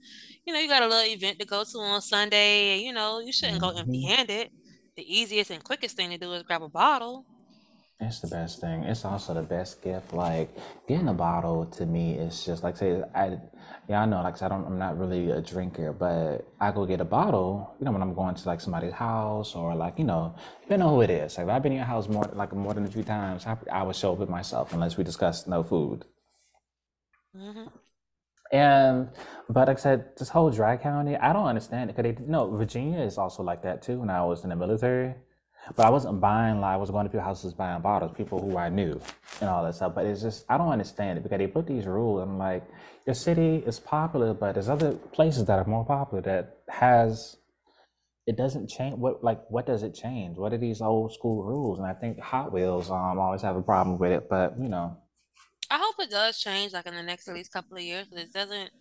You 0.45 0.53
know, 0.53 0.59
you 0.59 0.67
got 0.67 0.83
a 0.83 0.87
little 0.87 1.11
event 1.11 1.39
to 1.39 1.47
go 1.47 1.63
to 1.63 1.77
on 1.79 2.01
Sunday, 2.01 2.75
and 2.75 2.83
you 2.83 2.93
know, 2.93 3.19
you 3.19 3.33
shouldn't 3.33 3.59
go 3.59 3.69
empty 3.69 4.03
handed. 4.03 4.51
The 4.95 5.19
easiest 5.19 5.49
and 5.49 5.63
quickest 5.63 5.97
thing 5.97 6.11
to 6.11 6.17
do 6.19 6.31
is 6.33 6.43
grab 6.43 6.61
a 6.61 6.69
bottle. 6.69 7.25
It's 7.99 8.19
the 8.19 8.27
best 8.27 8.61
thing. 8.61 8.83
It's 8.83 9.03
also 9.05 9.33
the 9.33 9.41
best 9.41 9.81
gift. 9.81 10.13
Like 10.13 10.55
getting 10.87 11.07
a 11.07 11.13
bottle 11.13 11.65
to 11.77 11.85
me 11.85 12.13
is 12.13 12.45
just 12.45 12.61
like 12.63 12.77
say 12.77 13.01
I 13.15 13.39
yeah 13.89 14.03
I 14.03 14.05
know 14.05 14.21
like 14.21 14.39
I 14.39 14.47
don't 14.47 14.65
I'm 14.67 14.77
not 14.77 14.99
really 14.99 15.31
a 15.31 15.41
drinker, 15.41 15.91
but 15.93 16.47
I 16.59 16.71
go 16.71 16.85
get 16.85 17.01
a 17.01 17.05
bottle. 17.05 17.75
You 17.79 17.85
know 17.85 17.91
when 17.91 18.03
I'm 18.03 18.13
going 18.13 18.35
to 18.35 18.47
like 18.47 18.61
somebody's 18.61 18.93
house 18.93 19.55
or 19.55 19.73
like 19.73 19.97
you 19.97 20.05
know 20.05 20.35
depending 20.61 20.87
on 20.87 20.93
who 20.93 21.01
it 21.01 21.09
is. 21.09 21.37
Like 21.37 21.47
if 21.47 21.49
I've 21.49 21.63
been 21.63 21.71
in 21.71 21.79
your 21.79 21.87
house 21.87 22.07
more 22.07 22.29
like 22.33 22.53
more 22.53 22.75
than 22.75 22.85
a 22.85 22.91
few 22.91 23.03
times, 23.03 23.47
I, 23.47 23.57
I 23.71 23.81
would 23.81 23.95
show 23.95 24.13
up 24.13 24.19
with 24.19 24.29
myself 24.29 24.73
unless 24.73 24.95
we 24.95 25.03
discuss 25.03 25.47
no 25.47 25.63
food. 25.63 26.05
Mm-hmm. 27.35 27.65
And 28.51 29.09
but 29.49 29.67
like 29.67 29.77
I 29.77 29.81
said, 29.81 30.15
this 30.17 30.29
whole 30.29 30.51
dry 30.51 30.77
county, 30.77 31.15
I 31.15 31.33
don't 31.33 31.47
understand 31.47 31.89
it 31.89 31.95
because 31.95 32.15
they 32.15 32.23
no 32.23 32.55
Virginia 32.55 32.99
is 32.99 33.17
also 33.17 33.41
like 33.41 33.63
that 33.63 33.81
too. 33.81 33.99
When 33.99 34.11
I 34.11 34.23
was 34.23 34.43
in 34.43 34.49
the 34.51 34.55
military, 34.55 35.15
but 35.75 35.85
I 35.85 35.89
wasn't 35.89 36.19
buying 36.19 36.61
like 36.61 36.73
I 36.73 36.77
was 36.77 36.89
going 36.89 37.05
to 37.05 37.09
people's 37.09 37.25
houses 37.25 37.53
buying 37.53 37.81
bottles, 37.81 38.11
people 38.15 38.39
who 38.39 38.57
I 38.57 38.69
knew 38.69 38.99
and 39.41 39.49
all 39.49 39.63
that 39.63 39.75
stuff. 39.75 39.93
But 39.95 40.05
it's 40.05 40.21
just 40.21 40.45
I 40.49 40.57
don't 40.57 40.69
understand 40.69 41.17
it 41.17 41.23
because 41.23 41.37
they 41.37 41.47
put 41.47 41.67
these 41.67 41.85
rules. 41.85 42.21
I'm 42.21 42.37
like, 42.37 42.63
your 43.05 43.15
city 43.15 43.63
is 43.65 43.79
popular, 43.79 44.33
but 44.33 44.53
there's 44.53 44.69
other 44.69 44.93
places 44.93 45.45
that 45.45 45.59
are 45.59 45.65
more 45.65 45.85
popular 45.85 46.21
that 46.23 46.57
has 46.69 47.37
it 48.25 48.35
doesn't 48.35 48.67
change 48.69 48.97
what 48.97 49.23
like 49.23 49.41
what 49.49 49.65
does 49.65 49.83
it 49.83 49.93
change? 49.93 50.37
What 50.37 50.53
are 50.53 50.57
these 50.57 50.81
old 50.81 51.13
school 51.13 51.43
rules? 51.43 51.79
And 51.79 51.87
I 51.87 51.93
think 51.93 52.19
Hot 52.19 52.51
Wheels 52.51 52.91
um 52.91 53.19
always 53.19 53.41
have 53.41 53.55
a 53.55 53.61
problem 53.61 53.97
with 53.97 54.11
it, 54.11 54.29
but 54.29 54.59
you 54.59 54.69
know. 54.69 54.97
I 55.69 55.77
hope 55.77 55.95
it 55.99 56.09
does 56.09 56.39
change 56.39 56.73
like 56.73 56.85
in 56.85 56.95
the 56.95 57.03
next 57.03 57.27
at 57.27 57.33
least 57.33 57.51
couple 57.51 57.77
of 57.77 57.83
years, 57.83 58.07
but 58.09 58.19
it 58.19 58.31
doesn't 58.31 58.71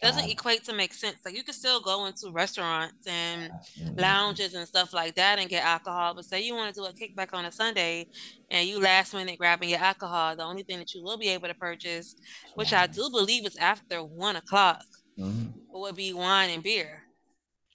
doesn't 0.00 0.24
um, 0.24 0.30
equate 0.30 0.64
to 0.64 0.72
make 0.72 0.94
sense. 0.94 1.18
Like 1.24 1.36
you 1.36 1.42
can 1.42 1.54
still 1.54 1.80
go 1.80 2.06
into 2.06 2.30
restaurants 2.30 3.06
and 3.06 3.52
lounges 3.96 4.54
and 4.54 4.66
stuff 4.66 4.94
like 4.94 5.14
that 5.16 5.38
and 5.38 5.48
get 5.48 5.64
alcohol. 5.64 6.14
But 6.14 6.24
say 6.24 6.42
you 6.42 6.54
want 6.54 6.74
to 6.74 6.80
do 6.80 6.86
a 6.86 6.92
kickback 6.92 7.34
on 7.34 7.44
a 7.44 7.52
Sunday 7.52 8.06
and 8.50 8.66
you 8.66 8.80
last 8.80 9.12
minute 9.12 9.38
grabbing 9.38 9.68
your 9.68 9.80
alcohol, 9.80 10.36
the 10.36 10.44
only 10.44 10.62
thing 10.62 10.78
that 10.78 10.94
you 10.94 11.02
will 11.02 11.18
be 11.18 11.28
able 11.28 11.48
to 11.48 11.54
purchase, 11.54 12.14
which 12.54 12.72
I 12.72 12.86
do 12.86 13.10
believe 13.10 13.46
is 13.46 13.56
after 13.56 14.02
one 14.02 14.36
o'clock, 14.36 14.84
mm-hmm. 15.18 15.48
would 15.68 15.96
be 15.96 16.12
wine 16.12 16.50
and 16.50 16.62
beer. 16.62 17.02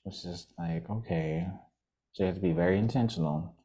It's 0.06 0.24
just 0.24 0.54
like, 0.58 0.90
okay. 0.90 1.48
So 2.14 2.24
you 2.24 2.28
have 2.28 2.36
to 2.36 2.42
be 2.42 2.54
very 2.54 2.80
intentional. 2.80 3.56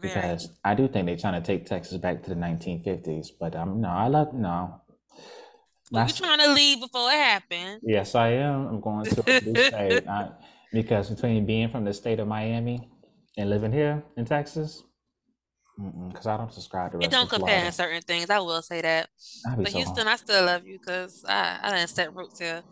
Very. 0.00 0.14
Because 0.14 0.50
I 0.64 0.74
do 0.74 0.88
think 0.88 1.06
they're 1.06 1.16
trying 1.16 1.40
to 1.40 1.46
take 1.46 1.66
Texas 1.66 1.98
back 1.98 2.22
to 2.22 2.30
the 2.30 2.36
1950s, 2.36 3.28
but 3.38 3.54
um, 3.54 3.80
no, 3.80 3.88
I 3.88 4.08
love 4.08 4.32
no. 4.32 4.79
Well, 5.90 6.06
you're 6.06 6.16
trying 6.16 6.38
to 6.38 6.52
leave 6.52 6.80
before 6.80 7.10
it 7.10 7.14
happens. 7.14 7.80
Yes, 7.82 8.14
I 8.14 8.28
am. 8.28 8.66
I'm 8.68 8.80
going 8.80 9.04
to 9.04 9.12
state 9.66 10.08
I, 10.08 10.30
because 10.72 11.10
between 11.10 11.46
being 11.46 11.68
from 11.68 11.84
the 11.84 11.92
state 11.92 12.20
of 12.20 12.28
Miami 12.28 12.88
and 13.36 13.50
living 13.50 13.72
here 13.72 14.02
in 14.16 14.24
Texas, 14.24 14.84
because 16.08 16.26
I 16.26 16.36
don't 16.36 16.52
subscribe 16.52 16.92
to. 16.92 16.98
It 17.00 17.10
don't 17.10 17.28
compare 17.28 17.64
in 17.64 17.72
certain 17.72 18.02
things. 18.02 18.30
I 18.30 18.38
will 18.38 18.62
say 18.62 18.80
that. 18.82 19.08
But 19.56 19.68
so 19.68 19.78
Houston, 19.78 20.06
hard. 20.06 20.08
I 20.08 20.16
still 20.16 20.44
love 20.44 20.66
you 20.66 20.78
because 20.78 21.24
I 21.26 21.58
I 21.62 21.70
didn't 21.70 21.88
set 21.88 22.14
roots 22.14 22.38
here. 22.38 22.62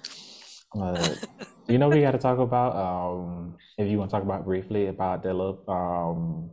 Uh, 0.79 1.15
you 1.69 1.79
know, 1.79 1.89
we 1.89 2.01
got 2.03 2.13
to 2.13 2.19
talk 2.19 2.39
about. 2.39 2.77
Um, 2.77 3.57
if 3.79 3.89
you 3.89 3.99
want 3.99 4.11
to 4.11 4.17
talk 4.17 4.23
about 4.23 4.45
briefly 4.45 4.89
about 4.89 5.23
the 5.23 5.33
little 5.33 5.65
um, 5.69 6.51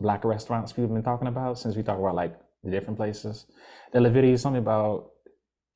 black 0.00 0.24
restaurants 0.24 0.72
people 0.72 0.84
have 0.84 0.94
been 0.94 1.02
talking 1.02 1.28
about 1.28 1.58
since 1.58 1.76
we 1.76 1.82
talk 1.82 1.98
about 1.98 2.14
like 2.14 2.38
the 2.64 2.70
different 2.70 2.98
places. 2.98 3.46
The 3.92 4.10
video 4.10 4.36
something 4.36 4.62
about 4.62 5.10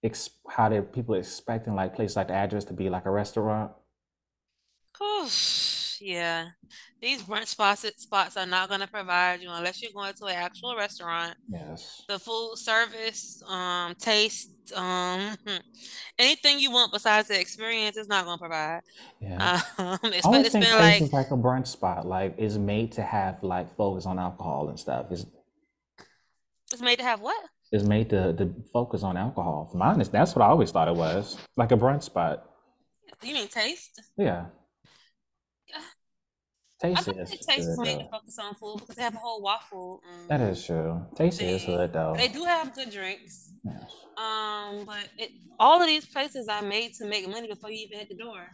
ex- 0.02 0.30
how 0.48 0.68
the 0.68 0.82
people 0.82 1.14
expecting 1.14 1.74
like 1.74 1.94
places 1.94 2.16
like 2.16 2.28
the 2.28 2.34
address 2.34 2.64
to 2.66 2.72
be 2.72 2.88
like 2.88 3.06
a 3.06 3.10
restaurant. 3.10 3.72
yeah, 6.00 6.48
these 7.00 7.22
brunch 7.22 7.46
spots 7.46 7.86
spots 7.96 8.36
are 8.36 8.46
not 8.46 8.68
going 8.68 8.80
to 8.80 8.86
provide 8.86 9.40
you 9.40 9.50
unless 9.50 9.82
you're 9.82 9.92
going 9.92 10.12
to 10.14 10.24
an 10.26 10.36
actual 10.36 10.76
restaurant. 10.76 11.34
Yes. 11.48 12.02
The 12.08 12.18
food 12.18 12.54
service, 12.56 13.42
um, 13.46 13.94
taste, 13.94 14.50
um, 14.74 15.36
anything 16.18 16.60
you 16.60 16.70
want 16.70 16.92
besides 16.92 17.28
the 17.28 17.38
experience 17.38 17.96
is 17.96 18.08
not 18.08 18.24
going 18.24 18.38
to 18.38 18.40
provide. 18.40 18.80
Yeah. 19.20 19.60
Um, 19.78 19.98
it's, 20.04 20.26
I 20.26 20.40
it's 20.40 20.52
been 20.52 20.78
like 20.78 21.12
like 21.12 21.30
a 21.30 21.36
brunch 21.36 21.68
spot, 21.68 22.06
like 22.06 22.38
is 22.38 22.58
made 22.58 22.92
to 22.92 23.02
have 23.02 23.42
like 23.42 23.74
focus 23.76 24.06
on 24.06 24.18
alcohol 24.18 24.68
and 24.68 24.78
stuff. 24.78 25.12
Is 25.12 25.26
it's 26.72 26.82
made 26.82 26.98
to 26.98 27.04
have 27.04 27.20
what? 27.20 27.42
Is 27.72 27.84
made 27.84 28.10
to, 28.10 28.32
to 28.34 28.54
focus 28.72 29.02
on 29.02 29.16
alcohol. 29.16 29.68
For 29.70 29.78
my 29.78 29.88
honest, 29.88 30.12
that's 30.12 30.34
what 30.34 30.42
I 30.42 30.48
always 30.48 30.70
thought 30.70 30.88
it 30.88 30.96
was, 30.96 31.38
like 31.56 31.72
a 31.72 31.76
brunch 31.76 32.02
spot. 32.02 32.44
You 33.22 33.34
mean 33.34 33.48
taste? 33.48 34.00
Yeah. 34.16 34.46
Taste 36.80 37.08
I 37.10 37.12
is 37.20 37.30
taste 37.30 37.68
is 37.68 37.78
made 37.78 37.98
to 37.98 38.08
focus 38.08 38.38
on 38.38 38.54
food 38.54 38.78
because 38.80 38.96
they 38.96 39.02
have 39.02 39.14
a 39.14 39.18
whole 39.18 39.42
waffle. 39.42 40.00
Um, 40.10 40.28
that 40.28 40.40
is 40.40 40.64
true. 40.64 41.04
Taste 41.14 41.42
is 41.42 41.62
good 41.66 41.92
though. 41.92 42.14
They 42.16 42.28
do 42.28 42.42
have 42.44 42.74
good 42.74 42.90
drinks. 42.90 43.52
Yes. 43.62 43.92
Um, 44.16 44.86
but 44.86 45.06
it, 45.18 45.30
all 45.58 45.80
of 45.80 45.86
these 45.86 46.06
places 46.06 46.48
are 46.48 46.62
made 46.62 46.94
to 46.94 47.04
make 47.04 47.28
money 47.28 47.48
before 47.48 47.70
you 47.70 47.84
even 47.84 47.98
hit 47.98 48.08
the 48.08 48.14
door. 48.14 48.46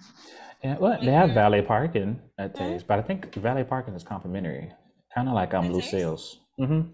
Yeah, 0.64 0.76
well, 0.78 0.98
they 1.00 1.12
have 1.12 1.30
valet 1.30 1.62
parking 1.62 2.20
at 2.36 2.52
mm-hmm. 2.52 2.72
Taste, 2.72 2.88
but 2.88 2.98
I 2.98 3.02
think 3.02 3.32
valet 3.34 3.62
parking 3.62 3.94
is 3.94 4.02
complimentary, 4.02 4.72
kind 5.14 5.28
of 5.28 5.34
like 5.34 5.54
um 5.54 5.72
Lucille's. 5.72 6.40
Mm-hmm. 6.58 6.88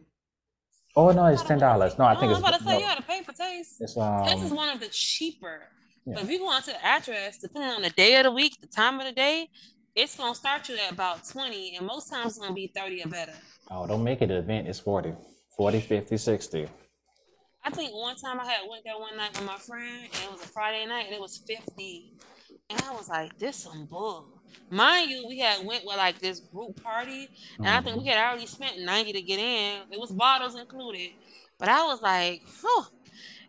Oh 0.94 1.10
no, 1.10 1.26
it's 1.26 1.42
ten 1.42 1.58
dollars. 1.58 1.98
No, 1.98 2.04
I 2.04 2.14
think 2.14 2.30
no, 2.30 2.30
it's. 2.30 2.38
I'm 2.38 2.44
about 2.44 2.58
to 2.58 2.64
say 2.64 2.72
no, 2.72 2.78
you 2.78 2.84
got 2.84 2.96
to 2.98 3.02
pay 3.02 3.22
for 3.22 3.32
taste. 3.32 3.76
It's, 3.80 3.96
um, 3.96 4.24
taste 4.26 4.44
is 4.44 4.52
one 4.52 4.68
of 4.68 4.80
the 4.80 4.88
cheaper. 4.88 5.62
Yeah. 6.04 6.14
But 6.14 6.24
if 6.24 6.30
you 6.30 6.38
go 6.38 6.48
onto 6.48 6.72
the 6.72 6.84
address, 6.84 7.38
depending 7.38 7.70
on 7.70 7.82
the 7.82 7.90
day 7.90 8.16
of 8.16 8.24
the 8.24 8.30
week, 8.32 8.60
the 8.60 8.66
time 8.66 8.98
of 9.00 9.06
the 9.06 9.12
day, 9.12 9.48
it's 9.94 10.16
gonna 10.16 10.34
start 10.34 10.68
you 10.68 10.76
at 10.76 10.92
about 10.92 11.26
twenty, 11.26 11.76
and 11.76 11.86
most 11.86 12.10
times 12.10 12.32
it's 12.32 12.38
gonna 12.38 12.54
be 12.54 12.70
thirty 12.74 13.02
or 13.02 13.08
better. 13.08 13.32
Oh, 13.70 13.86
don't 13.86 14.04
make 14.04 14.20
it 14.20 14.30
an 14.30 14.36
event. 14.36 14.68
It's 14.68 14.80
40, 14.80 15.14
40, 15.56 15.80
50, 15.80 16.16
60. 16.18 16.68
I 17.64 17.70
think 17.70 17.94
one 17.94 18.16
time 18.16 18.38
I 18.40 18.44
had 18.44 18.68
went 18.68 18.84
there 18.84 18.98
one 18.98 19.16
night 19.16 19.30
with 19.38 19.46
my 19.46 19.56
friend, 19.56 20.02
and 20.02 20.24
it 20.24 20.32
was 20.32 20.42
a 20.42 20.48
Friday 20.48 20.84
night, 20.84 21.06
and 21.06 21.14
it 21.14 21.20
was 21.20 21.42
fifty, 21.46 22.18
and 22.68 22.82
I 22.82 22.92
was 22.92 23.08
like, 23.08 23.38
"This 23.38 23.56
some 23.56 23.86
bull." 23.86 24.41
Mind 24.70 25.10
you, 25.10 25.26
we 25.26 25.38
had 25.38 25.64
went 25.64 25.84
with 25.84 25.96
like 25.96 26.18
this 26.18 26.40
group 26.40 26.82
party, 26.82 27.28
and 27.58 27.66
mm-hmm. 27.66 27.78
I 27.78 27.80
think 27.82 28.02
we 28.02 28.08
had 28.08 28.18
already 28.18 28.46
spent 28.46 28.80
90 28.80 29.12
to 29.12 29.22
get 29.22 29.38
in. 29.38 29.82
It 29.90 30.00
was 30.00 30.10
bottles 30.10 30.54
included. 30.54 31.10
But 31.58 31.68
I 31.68 31.84
was 31.84 32.02
like, 32.02 32.42
oh, 32.64 32.88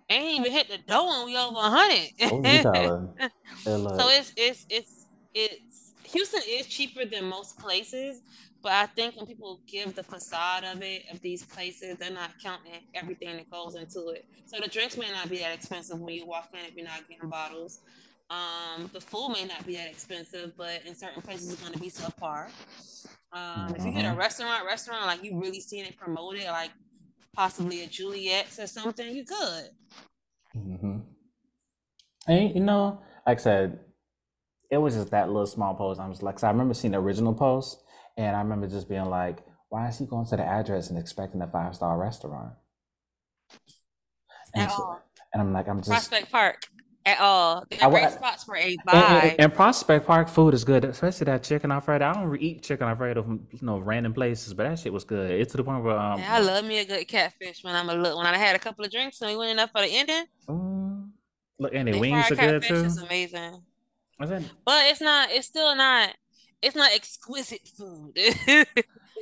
ain't 0.09 0.39
even 0.39 0.51
hit 0.51 0.69
the 0.69 0.77
door 0.77 1.09
and 1.15 1.25
we 1.25 1.37
over 1.37 1.55
100. 1.55 3.19
so 3.63 4.09
it's 4.09 4.33
it's 4.37 4.65
it's 4.69 5.05
it's 5.33 5.93
Houston 6.03 6.41
is 6.47 6.67
cheaper 6.67 7.05
than 7.05 7.25
most 7.25 7.57
places, 7.57 8.21
but 8.61 8.71
I 8.71 8.85
think 8.85 9.15
when 9.15 9.25
people 9.25 9.59
give 9.67 9.95
the 9.95 10.03
facade 10.03 10.63
of 10.63 10.81
it 10.83 11.03
of 11.11 11.21
these 11.21 11.43
places, 11.43 11.97
they're 11.97 12.11
not 12.11 12.31
counting 12.41 12.81
everything 12.93 13.37
that 13.37 13.49
goes 13.49 13.75
into 13.75 14.09
it. 14.09 14.25
So 14.45 14.59
the 14.61 14.67
drinks 14.67 14.97
may 14.97 15.11
not 15.11 15.29
be 15.29 15.39
that 15.39 15.53
expensive 15.53 15.99
when 15.99 16.13
you 16.13 16.25
walk 16.27 16.49
in 16.53 16.59
if 16.67 16.75
you're 16.75 16.85
not 16.85 17.07
getting 17.09 17.29
bottles. 17.29 17.79
Um, 18.33 18.89
the 18.93 19.01
food 19.01 19.29
may 19.33 19.45
not 19.45 19.65
be 19.65 19.75
that 19.75 19.89
expensive, 19.89 20.53
but 20.57 20.81
in 20.85 20.95
certain 20.95 21.21
places 21.21 21.51
it's 21.51 21.61
going 21.61 21.73
to 21.73 21.79
be 21.79 21.89
subpar. 21.89 22.45
Um, 23.31 23.41
mm-hmm. 23.41 23.75
If 23.75 23.85
you 23.85 23.91
get 23.91 24.05
a 24.05 24.09
mm-hmm. 24.09 24.17
restaurant, 24.17 24.65
restaurant 24.65 25.05
like 25.05 25.23
you 25.23 25.39
really 25.39 25.59
seen 25.59 25.85
it 25.85 25.97
promoted, 25.97 26.45
like 26.45 26.71
possibly 27.35 27.83
a 27.83 27.87
Juliet's 27.87 28.59
or 28.59 28.67
something, 28.67 29.15
you 29.15 29.25
could. 29.25 29.65
Mm-hmm. 30.55 30.99
And 32.27 32.55
you 32.55 32.61
know, 32.61 33.01
like 33.27 33.39
I 33.39 33.41
said, 33.41 33.79
it 34.71 34.77
was 34.77 34.95
just 34.95 35.11
that 35.11 35.27
little 35.27 35.45
small 35.45 35.75
post. 35.75 35.99
I'm 35.99 36.09
was 36.09 36.23
like, 36.23 36.43
I 36.43 36.49
remember 36.49 36.73
seeing 36.73 36.93
the 36.93 36.99
original 36.99 37.33
post, 37.33 37.83
and 38.17 38.35
I 38.35 38.41
remember 38.41 38.67
just 38.67 38.89
being 38.89 39.05
like, 39.05 39.39
why 39.69 39.89
is 39.89 39.99
he 39.99 40.05
going 40.05 40.25
to 40.27 40.37
the 40.37 40.43
address 40.43 40.89
and 40.89 40.97
expecting 40.97 41.41
a 41.41 41.47
five 41.47 41.75
star 41.75 41.97
restaurant? 41.99 42.53
At 44.55 44.61
And 44.61 44.71
so, 44.71 44.77
all. 44.77 45.01
and 45.33 45.41
I'm 45.41 45.53
like, 45.53 45.67
I'm 45.67 45.79
just 45.79 45.89
Prospect 45.89 46.31
Park. 46.31 46.67
At 47.05 47.19
all. 47.19 47.65
Wa- 47.81 47.89
great 47.89 48.11
spots 48.11 48.45
for 48.45 48.55
a 48.55 48.77
and, 48.93 49.03
and, 49.23 49.39
and 49.39 49.53
Prospect 49.53 50.07
Park 50.07 50.29
food 50.29 50.53
is 50.53 50.63
good, 50.63 50.85
especially 50.85 51.25
that 51.25 51.43
chicken 51.43 51.69
Alfredo. 51.69 52.05
I 52.05 52.13
don't 52.13 52.41
eat 52.41 52.63
chicken 52.63 52.87
Alfredo 52.87 53.23
from 53.23 53.45
you 53.51 53.59
know 53.61 53.79
random 53.79 54.13
places, 54.13 54.53
but 54.53 54.63
that 54.63 54.79
shit 54.79 54.93
was 54.93 55.03
good. 55.03 55.31
It's 55.31 55.51
to 55.51 55.57
the 55.57 55.65
point 55.65 55.83
where 55.83 55.97
um, 55.97 56.19
Yeah, 56.19 56.35
I 56.35 56.39
love 56.39 56.63
me 56.63 56.79
a 56.79 56.85
good 56.85 57.05
catfish 57.09 57.61
when 57.61 57.75
I'm 57.75 57.89
a 57.89 57.95
little. 57.95 58.19
When 58.19 58.27
I 58.27 58.37
had 58.37 58.55
a 58.55 58.59
couple 58.59 58.85
of 58.85 58.91
drinks 58.91 59.19
and 59.19 59.31
we 59.31 59.37
went 59.37 59.51
enough 59.51 59.71
for 59.71 59.81
the 59.81 59.87
ending, 59.87 60.23
mm, 60.47 61.09
look, 61.59 61.73
and 61.73 61.89
the 61.89 61.99
wings 61.99 62.31
are 62.31 62.35
good 62.35 62.63
too. 62.63 62.73
is 62.73 62.97
amazing. 62.97 63.61
But 64.65 64.85
it's 64.85 65.01
not. 65.01 65.29
It's 65.31 65.47
still 65.47 65.75
not. 65.75 66.15
It's 66.61 66.75
not 66.75 66.93
exquisite 66.93 67.67
food. 67.77 68.17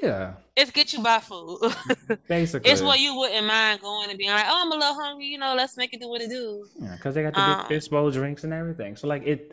Yeah, 0.02 0.34
it's 0.56 0.72
get 0.72 0.94
you 0.94 1.02
by 1.02 1.20
food. 1.20 1.60
basically. 2.28 2.70
it's 2.70 2.82
what 2.82 3.00
you 3.00 3.16
wouldn't 3.16 3.46
mind 3.46 3.82
going 3.82 4.10
and 4.10 4.18
being 4.18 4.32
like, 4.32 4.46
oh, 4.48 4.62
I'm 4.64 4.72
a 4.72 4.76
little 4.76 4.94
hungry. 4.96 5.26
You 5.28 5.38
know, 5.38 5.54
let's 5.56 5.78
make 5.78 5.94
it 5.94 6.02
do 6.02 6.10
what 6.10 6.22
it 6.22 6.30
do. 6.30 6.66
Yeah, 6.80 6.96
because 6.96 7.16
they 7.16 7.24
got 7.24 7.34
the 7.34 7.42
big 7.42 7.60
Um, 7.64 7.68
fish 7.68 7.88
bowl 7.88 8.10
drinks 8.10 8.44
and 8.44 8.54
everything. 8.54 8.96
So 8.96 9.08
like 9.08 9.24
it, 9.26 9.52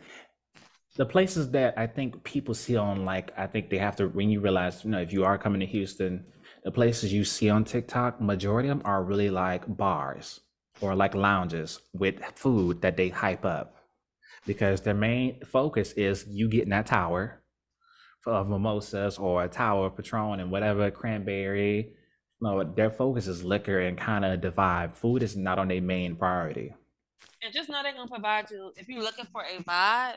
the 0.95 1.05
places 1.05 1.51
that 1.51 1.77
I 1.77 1.87
think 1.87 2.23
people 2.23 2.53
see 2.53 2.75
on 2.75 3.05
like 3.05 3.31
I 3.37 3.47
think 3.47 3.69
they 3.69 3.77
have 3.77 3.95
to 3.97 4.07
when 4.07 4.29
you 4.29 4.41
realize 4.41 4.83
you 4.83 4.91
know 4.91 4.99
if 4.99 5.13
you 5.13 5.23
are 5.23 5.37
coming 5.37 5.59
to 5.59 5.67
Houston, 5.67 6.25
the 6.63 6.71
places 6.71 7.13
you 7.13 7.23
see 7.23 7.49
on 7.49 7.63
TikTok, 7.63 8.19
majority 8.19 8.69
of 8.69 8.79
them 8.79 8.85
are 8.85 9.03
really 9.03 9.29
like 9.29 9.63
bars 9.67 10.41
or 10.81 10.95
like 10.95 11.13
lounges 11.13 11.79
with 11.93 12.15
food 12.35 12.81
that 12.81 12.97
they 12.97 13.09
hype 13.09 13.45
up 13.45 13.75
because 14.45 14.81
their 14.81 14.93
main 14.93 15.39
focus 15.45 15.91
is 15.93 16.25
you 16.27 16.49
getting 16.49 16.69
that 16.69 16.85
tower 16.85 17.38
of 18.25 18.49
mimosas 18.49 19.17
or 19.17 19.43
a 19.43 19.47
tower 19.47 19.87
of 19.87 19.95
Patron 19.95 20.39
and 20.39 20.51
whatever 20.51 20.91
cranberry. 20.91 21.93
No, 22.41 22.63
their 22.63 22.89
focus 22.89 23.27
is 23.27 23.43
liquor 23.43 23.79
and 23.79 23.97
kind 23.97 24.23
of 24.23 24.41
the 24.41 24.51
vibe. 24.51 24.95
Food 24.95 25.23
is 25.23 25.35
not 25.35 25.59
on 25.59 25.67
their 25.67 25.81
main 25.81 26.15
priority. 26.15 26.73
And 27.41 27.53
just 27.53 27.69
know 27.69 27.81
they're 27.83 27.93
gonna 27.93 28.09
provide 28.09 28.49
you. 28.51 28.71
If 28.77 28.87
you're 28.87 29.01
looking 29.03 29.25
for 29.25 29.41
a 29.43 29.61
vibe, 29.63 30.15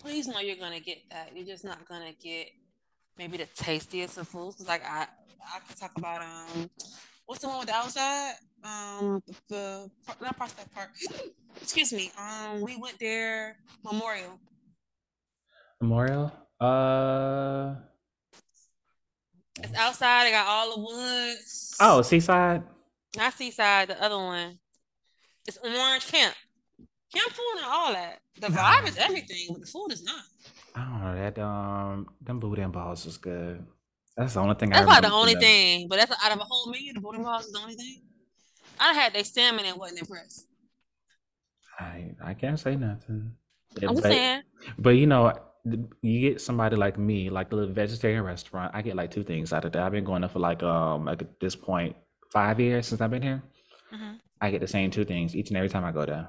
please 0.00 0.26
know 0.26 0.40
you're 0.40 0.56
gonna 0.56 0.80
get 0.80 0.98
that. 1.10 1.30
You're 1.36 1.46
just 1.46 1.64
not 1.64 1.86
gonna 1.88 2.12
get 2.20 2.48
maybe 3.18 3.36
the 3.36 3.46
tastiest 3.46 4.18
of 4.18 4.28
foods. 4.28 4.56
'Cause, 4.56 4.68
like 4.68 4.84
I, 4.84 5.06
I 5.54 5.58
could 5.68 5.76
talk 5.76 5.92
about 5.96 6.22
um, 6.22 6.70
what's 7.26 7.42
the 7.42 7.48
one 7.48 7.58
with 7.58 7.68
the 7.68 7.74
outside? 7.74 8.34
Um, 8.64 9.22
the, 9.26 9.34
the 9.48 9.90
not 10.20 10.36
Prospect 10.36 10.72
Park. 10.72 10.90
Excuse 11.60 11.92
me. 11.92 12.10
Um, 12.18 12.60
we 12.60 12.76
went 12.76 12.98
there 12.98 13.56
Memorial. 13.84 14.38
Memorial. 15.80 16.32
Uh 16.62 17.74
It's 19.58 19.74
outside. 19.74 20.26
I 20.26 20.30
got 20.30 20.46
all 20.46 20.76
the 20.76 20.80
woods. 20.82 21.76
oh, 21.80 22.02
Seaside. 22.02 22.62
not 23.16 23.32
Seaside. 23.34 23.88
The 23.88 24.02
other 24.02 24.16
one. 24.16 24.58
It's 25.48 25.58
Orange 25.58 26.06
Camp. 26.06 26.34
Camp 27.12 27.30
food 27.32 27.56
and 27.56 27.66
all 27.66 27.92
that. 27.92 28.20
The 28.40 28.46
vibe 28.46 28.88
is 28.88 28.96
everything, 28.96 29.48
but 29.50 29.60
the 29.60 29.66
food 29.66 29.88
is 29.90 30.04
not. 30.04 30.22
I 30.74 30.84
don't 30.84 31.00
know 31.02 31.14
that. 31.14 31.38
Um, 31.38 32.08
them 32.20 32.40
and 32.40 32.72
balls 32.72 33.06
is 33.06 33.18
good. 33.18 33.66
That's 34.16 34.34
the 34.34 34.40
only 34.40 34.54
thing 34.54 34.72
I 34.72 34.76
That's 34.76 34.98
about 34.98 35.02
the 35.02 35.12
only 35.12 35.34
thing. 35.34 35.88
But 35.88 35.98
that's 35.98 36.12
out 36.24 36.32
of 36.32 36.38
a 36.38 36.44
whole 36.44 36.70
menu. 36.70 36.92
The 36.92 37.00
booty 37.00 37.18
balls 37.18 37.46
is 37.46 37.52
the 37.52 37.58
only 37.58 37.74
thing. 37.74 38.02
I 38.78 38.92
had 38.92 39.12
their 39.12 39.24
salmon 39.24 39.64
and 39.64 39.78
wasn't 39.78 40.00
impressed. 40.00 40.46
I 41.78 42.14
I 42.22 42.34
can't 42.34 42.58
say 42.58 42.76
nothing. 42.76 43.32
I'm 43.82 43.94
but, 43.94 44.04
saying. 44.04 44.42
but 44.78 44.90
you 44.90 45.06
know, 45.06 45.32
you 45.64 46.20
get 46.20 46.40
somebody 46.40 46.76
like 46.76 46.98
me, 46.98 47.30
like 47.30 47.50
the 47.50 47.56
little 47.56 47.72
vegetarian 47.74 48.24
restaurant. 48.24 48.74
I 48.74 48.82
get 48.82 48.96
like 48.96 49.10
two 49.10 49.22
things 49.22 49.52
out 49.52 49.64
of 49.64 49.72
that. 49.72 49.82
I've 49.82 49.92
been 49.92 50.04
going 50.04 50.22
there 50.22 50.30
for 50.30 50.40
like 50.40 50.62
um 50.62 51.04
like 51.04 51.22
at 51.22 51.38
this 51.40 51.54
point 51.54 51.96
five 52.32 52.58
years 52.58 52.86
since 52.86 53.00
I've 53.00 53.10
been 53.10 53.22
here. 53.22 53.42
Mhm. 53.92 54.18
I 54.40 54.50
get 54.50 54.60
the 54.60 54.66
same 54.66 54.90
two 54.90 55.04
things 55.04 55.36
each 55.36 55.48
and 55.50 55.56
every 55.56 55.68
time 55.68 55.84
I 55.84 55.92
go 55.92 56.04
there. 56.04 56.28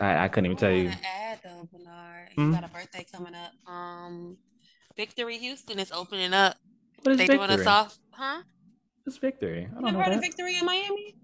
I 0.00 0.24
I 0.24 0.28
couldn't 0.28 0.46
even 0.46 0.56
tell 0.56 0.70
you. 0.70 0.88
add 0.88 1.40
though, 1.42 1.68
Bernard. 1.72 2.28
You 2.36 2.52
got 2.52 2.64
a 2.64 2.68
birthday 2.68 3.04
coming 3.10 3.34
up. 3.34 3.52
Um, 3.70 4.36
Victory 4.96 5.38
Houston 5.38 5.78
is 5.78 5.90
opening 5.90 6.32
up. 6.32 6.56
What 7.02 7.12
is 7.12 7.18
They 7.18 7.26
doing 7.26 7.40
a 7.42 7.48
victory? 7.48 7.64
soft, 7.64 7.98
huh? 8.12 8.42
What's 9.04 9.18
victory? 9.18 9.64
I 9.64 9.68
You 9.68 9.74
don't 9.74 9.82
never 9.84 9.98
know 9.98 10.04
heard 10.04 10.14
of. 10.14 10.20
Victory 10.20 10.56
in 10.58 10.64
Miami? 10.64 11.14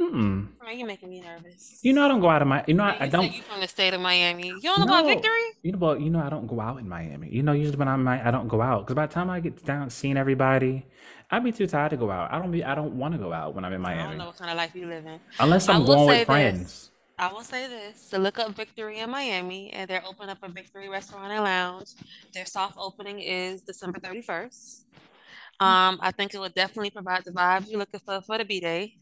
Mm-mm. 0.00 0.48
You're 0.74 0.86
making 0.86 1.10
me 1.10 1.20
nervous. 1.20 1.78
You 1.82 1.92
know 1.92 2.04
I 2.04 2.08
don't 2.08 2.20
go 2.20 2.30
out 2.30 2.40
of 2.40 2.48
my. 2.48 2.64
You 2.66 2.74
know 2.74 2.84
I, 2.84 2.90
you 2.90 2.94
I 2.94 2.98
said 3.00 3.12
don't. 3.12 3.34
you 3.34 3.42
from 3.42 3.60
the 3.60 3.68
state 3.68 3.92
of 3.92 4.00
Miami. 4.00 4.48
You 4.48 4.60
don't 4.60 4.78
know 4.80 4.86
about 4.86 5.04
Victory? 5.06 5.30
You 5.62 5.72
know, 5.72 5.78
but 5.78 6.00
you 6.00 6.08
know, 6.08 6.20
I 6.20 6.30
don't 6.30 6.46
go 6.46 6.60
out 6.60 6.78
in 6.78 6.88
Miami. 6.88 7.28
You 7.30 7.42
know, 7.42 7.52
usually 7.52 7.76
when 7.76 7.88
I'm, 7.88 8.08
I 8.08 8.30
don't 8.30 8.48
go 8.48 8.62
out 8.62 8.86
because 8.86 8.94
by 8.94 9.06
the 9.06 9.12
time 9.12 9.28
I 9.28 9.40
get 9.40 9.64
down 9.64 9.90
seeing 9.90 10.16
everybody, 10.16 10.86
I'd 11.30 11.44
be 11.44 11.52
too 11.52 11.66
tired 11.66 11.90
to 11.90 11.96
go 11.96 12.10
out. 12.10 12.32
I 12.32 12.38
don't 12.38 12.50
be, 12.50 12.64
I 12.64 12.74
don't 12.74 12.94
want 12.94 13.12
to 13.14 13.18
go 13.18 13.32
out 13.32 13.54
when 13.54 13.64
I'm 13.64 13.72
in 13.72 13.80
Miami. 13.80 14.02
I 14.02 14.06
don't 14.08 14.18
know 14.18 14.26
what 14.26 14.38
kind 14.38 14.50
of 14.50 14.56
life 14.56 14.74
you 14.74 14.86
live 14.86 15.04
in. 15.06 15.20
unless 15.38 15.68
I 15.68 15.74
I'm 15.74 15.80
will 15.80 15.94
going 15.94 16.06
with 16.08 16.26
friends. 16.26 16.90
I 17.18 17.30
will 17.30 17.42
say 17.42 17.68
this: 17.68 18.08
to 18.08 18.18
look 18.18 18.38
up 18.38 18.56
Victory 18.56 19.00
in 19.00 19.10
Miami, 19.10 19.70
and 19.70 19.88
they're 19.88 20.02
opening 20.06 20.30
up 20.30 20.38
a 20.42 20.48
Victory 20.48 20.88
restaurant 20.88 21.30
and 21.30 21.44
lounge. 21.44 21.90
Their 22.32 22.46
soft 22.46 22.76
opening 22.78 23.20
is 23.20 23.60
December 23.60 24.00
thirty 24.00 24.22
first. 24.22 24.86
Um, 25.60 25.98
I 26.00 26.10
think 26.10 26.32
it 26.32 26.38
would 26.40 26.54
definitely 26.54 26.88
provide 26.90 27.22
the 27.26 27.32
vibes 27.32 27.68
you're 27.70 27.78
looking 27.78 28.00
for 28.00 28.22
for 28.22 28.38
the 28.38 28.46
B 28.46 28.60
day, 28.60 28.94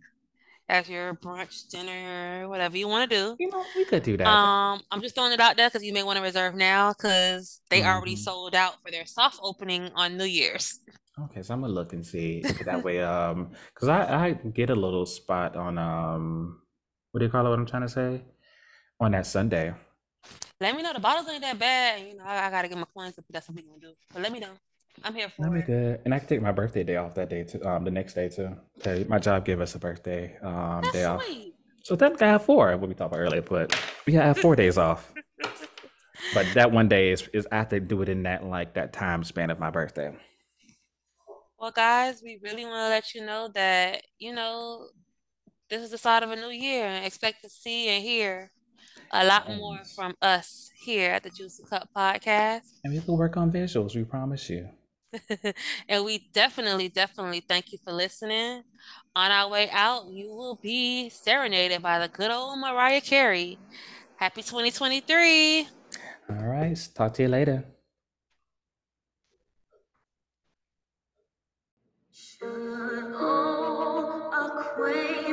as 0.68 0.88
your 0.88 1.14
brunch, 1.14 1.68
dinner, 1.68 2.48
whatever 2.48 2.76
you 2.76 2.88
want 2.88 3.10
to 3.10 3.16
do. 3.16 3.36
You 3.38 3.50
know, 3.50 3.64
we 3.76 3.84
could 3.84 4.02
do 4.02 4.16
that. 4.18 4.26
Um, 4.26 4.80
I'm 4.90 5.00
just 5.00 5.14
throwing 5.14 5.32
it 5.32 5.40
out 5.40 5.56
there 5.56 5.68
because 5.68 5.82
you 5.82 5.92
may 5.92 6.02
want 6.02 6.16
to 6.18 6.22
reserve 6.22 6.54
now 6.54 6.92
because 6.92 7.60
they 7.70 7.84
already 7.84 8.14
Mhm. 8.14 8.18
sold 8.18 8.54
out 8.54 8.74
for 8.84 8.90
their 8.90 9.06
soft 9.06 9.38
opening 9.42 9.90
on 9.94 10.16
New 10.16 10.24
Year's. 10.24 10.80
okay, 11.24 11.42
so 11.42 11.54
I'm 11.54 11.62
gonna 11.62 11.72
look 11.72 11.92
and 11.94 12.04
see 12.04 12.42
that 12.64 12.82
way. 12.84 13.02
Um, 13.08 13.52
because 13.74 13.88
I 13.88 14.26
I 14.26 14.32
get 14.32 14.70
a 14.70 14.74
little 14.74 15.06
spot 15.06 15.56
on 15.56 15.78
um, 15.78 16.60
what 17.12 17.20
do 17.20 17.26
you 17.26 17.30
call 17.32 17.46
it? 17.46 17.50
What 17.50 17.58
I'm 17.58 17.66
trying 17.66 17.82
to 17.82 17.88
say 17.88 18.22
on 19.00 19.12
that 19.12 19.26
Sunday. 19.26 19.74
Let 20.60 20.76
me 20.76 20.82
know 20.82 20.92
the 20.92 21.00
bottles 21.00 21.28
ain't 21.28 21.42
that 21.42 21.58
bad. 21.58 22.06
You 22.06 22.16
know, 22.16 22.24
I, 22.24 22.46
I 22.46 22.50
gotta 22.50 22.68
get 22.68 22.76
my 22.76 22.86
coins 22.94 23.16
up. 23.18 23.24
That's 23.30 23.48
what 23.48 23.56
we 23.56 23.62
gonna 23.62 23.80
do. 23.80 23.94
But 24.12 24.22
let 24.22 24.32
me 24.32 24.40
know. 24.40 24.52
I'm 25.04 25.14
here 25.14 25.28
for 25.28 25.42
That'd 25.42 25.54
be 25.54 25.60
it. 25.60 25.66
good, 25.66 26.00
and 26.04 26.14
I 26.14 26.18
can 26.18 26.28
take 26.28 26.42
my 26.42 26.52
birthday 26.52 26.84
day 26.84 26.96
off 26.96 27.14
that 27.14 27.28
day 27.30 27.44
too. 27.44 27.64
Um, 27.64 27.84
the 27.84 27.90
next 27.90 28.14
day 28.14 28.28
too. 28.28 28.56
My 29.08 29.18
job 29.18 29.44
gave 29.44 29.60
us 29.60 29.74
a 29.74 29.78
birthday 29.78 30.36
um 30.42 30.82
day 30.82 30.90
That's 30.92 31.06
off. 31.06 31.24
sweet. 31.24 31.54
So 31.82 31.96
technically 31.96 32.26
I 32.26 32.30
have 32.32 32.44
four, 32.44 32.76
what 32.76 32.88
we 32.88 32.94
talked 32.94 33.14
about 33.14 33.20
earlier, 33.20 33.42
but 33.42 33.74
yeah, 34.06 34.24
I 34.24 34.26
have 34.26 34.38
four 34.38 34.56
days 34.56 34.78
off. 34.78 35.12
But 36.34 36.46
that 36.54 36.72
one 36.72 36.88
day 36.88 37.10
is, 37.12 37.28
is 37.32 37.46
I 37.50 37.56
have 37.56 37.68
to 37.68 37.80
do 37.80 38.02
it 38.02 38.08
in 38.08 38.24
that 38.24 38.44
like 38.44 38.74
that 38.74 38.92
time 38.92 39.22
span 39.24 39.50
of 39.50 39.58
my 39.58 39.70
birthday. 39.70 40.12
Well, 41.58 41.70
guys, 41.70 42.20
we 42.22 42.38
really 42.42 42.64
want 42.64 42.76
to 42.76 42.88
let 42.88 43.14
you 43.14 43.24
know 43.24 43.48
that, 43.54 44.02
you 44.18 44.34
know, 44.34 44.88
this 45.70 45.82
is 45.82 45.90
the 45.90 45.98
start 45.98 46.22
of 46.24 46.30
a 46.30 46.36
new 46.36 46.50
year 46.50 46.84
and 46.86 47.04
expect 47.06 47.42
to 47.42 47.48
see 47.48 47.88
and 47.88 48.02
hear 48.02 48.50
a 49.12 49.24
lot 49.24 49.48
more 49.48 49.78
from 49.96 50.14
us 50.20 50.70
here 50.78 51.12
at 51.12 51.22
the 51.22 51.30
Juicy 51.30 51.62
Cup 51.70 51.88
Podcast. 51.96 52.62
And 52.84 52.92
we 52.92 53.00
will 53.00 53.16
work 53.16 53.36
on 53.36 53.50
visuals, 53.50 53.94
we 53.96 54.04
promise 54.04 54.50
you. 54.50 54.68
and 55.88 56.04
we 56.04 56.28
definitely, 56.32 56.88
definitely 56.88 57.40
thank 57.40 57.72
you 57.72 57.78
for 57.84 57.92
listening. 57.92 58.62
On 59.16 59.30
our 59.30 59.48
way 59.50 59.68
out, 59.70 60.06
you 60.08 60.28
will 60.28 60.58
be 60.62 61.10
serenaded 61.10 61.82
by 61.82 61.98
the 61.98 62.08
good 62.08 62.30
old 62.30 62.58
Mariah 62.58 63.00
Carey. 63.00 63.58
Happy 64.16 64.42
2023. 64.42 65.68
All 66.30 66.36
right, 66.46 66.88
talk 66.94 67.14
to 67.14 67.22
you 67.22 67.28
later. 67.28 67.64
Should 72.12 73.14
old 73.14 74.32
acquaintance 74.32 75.27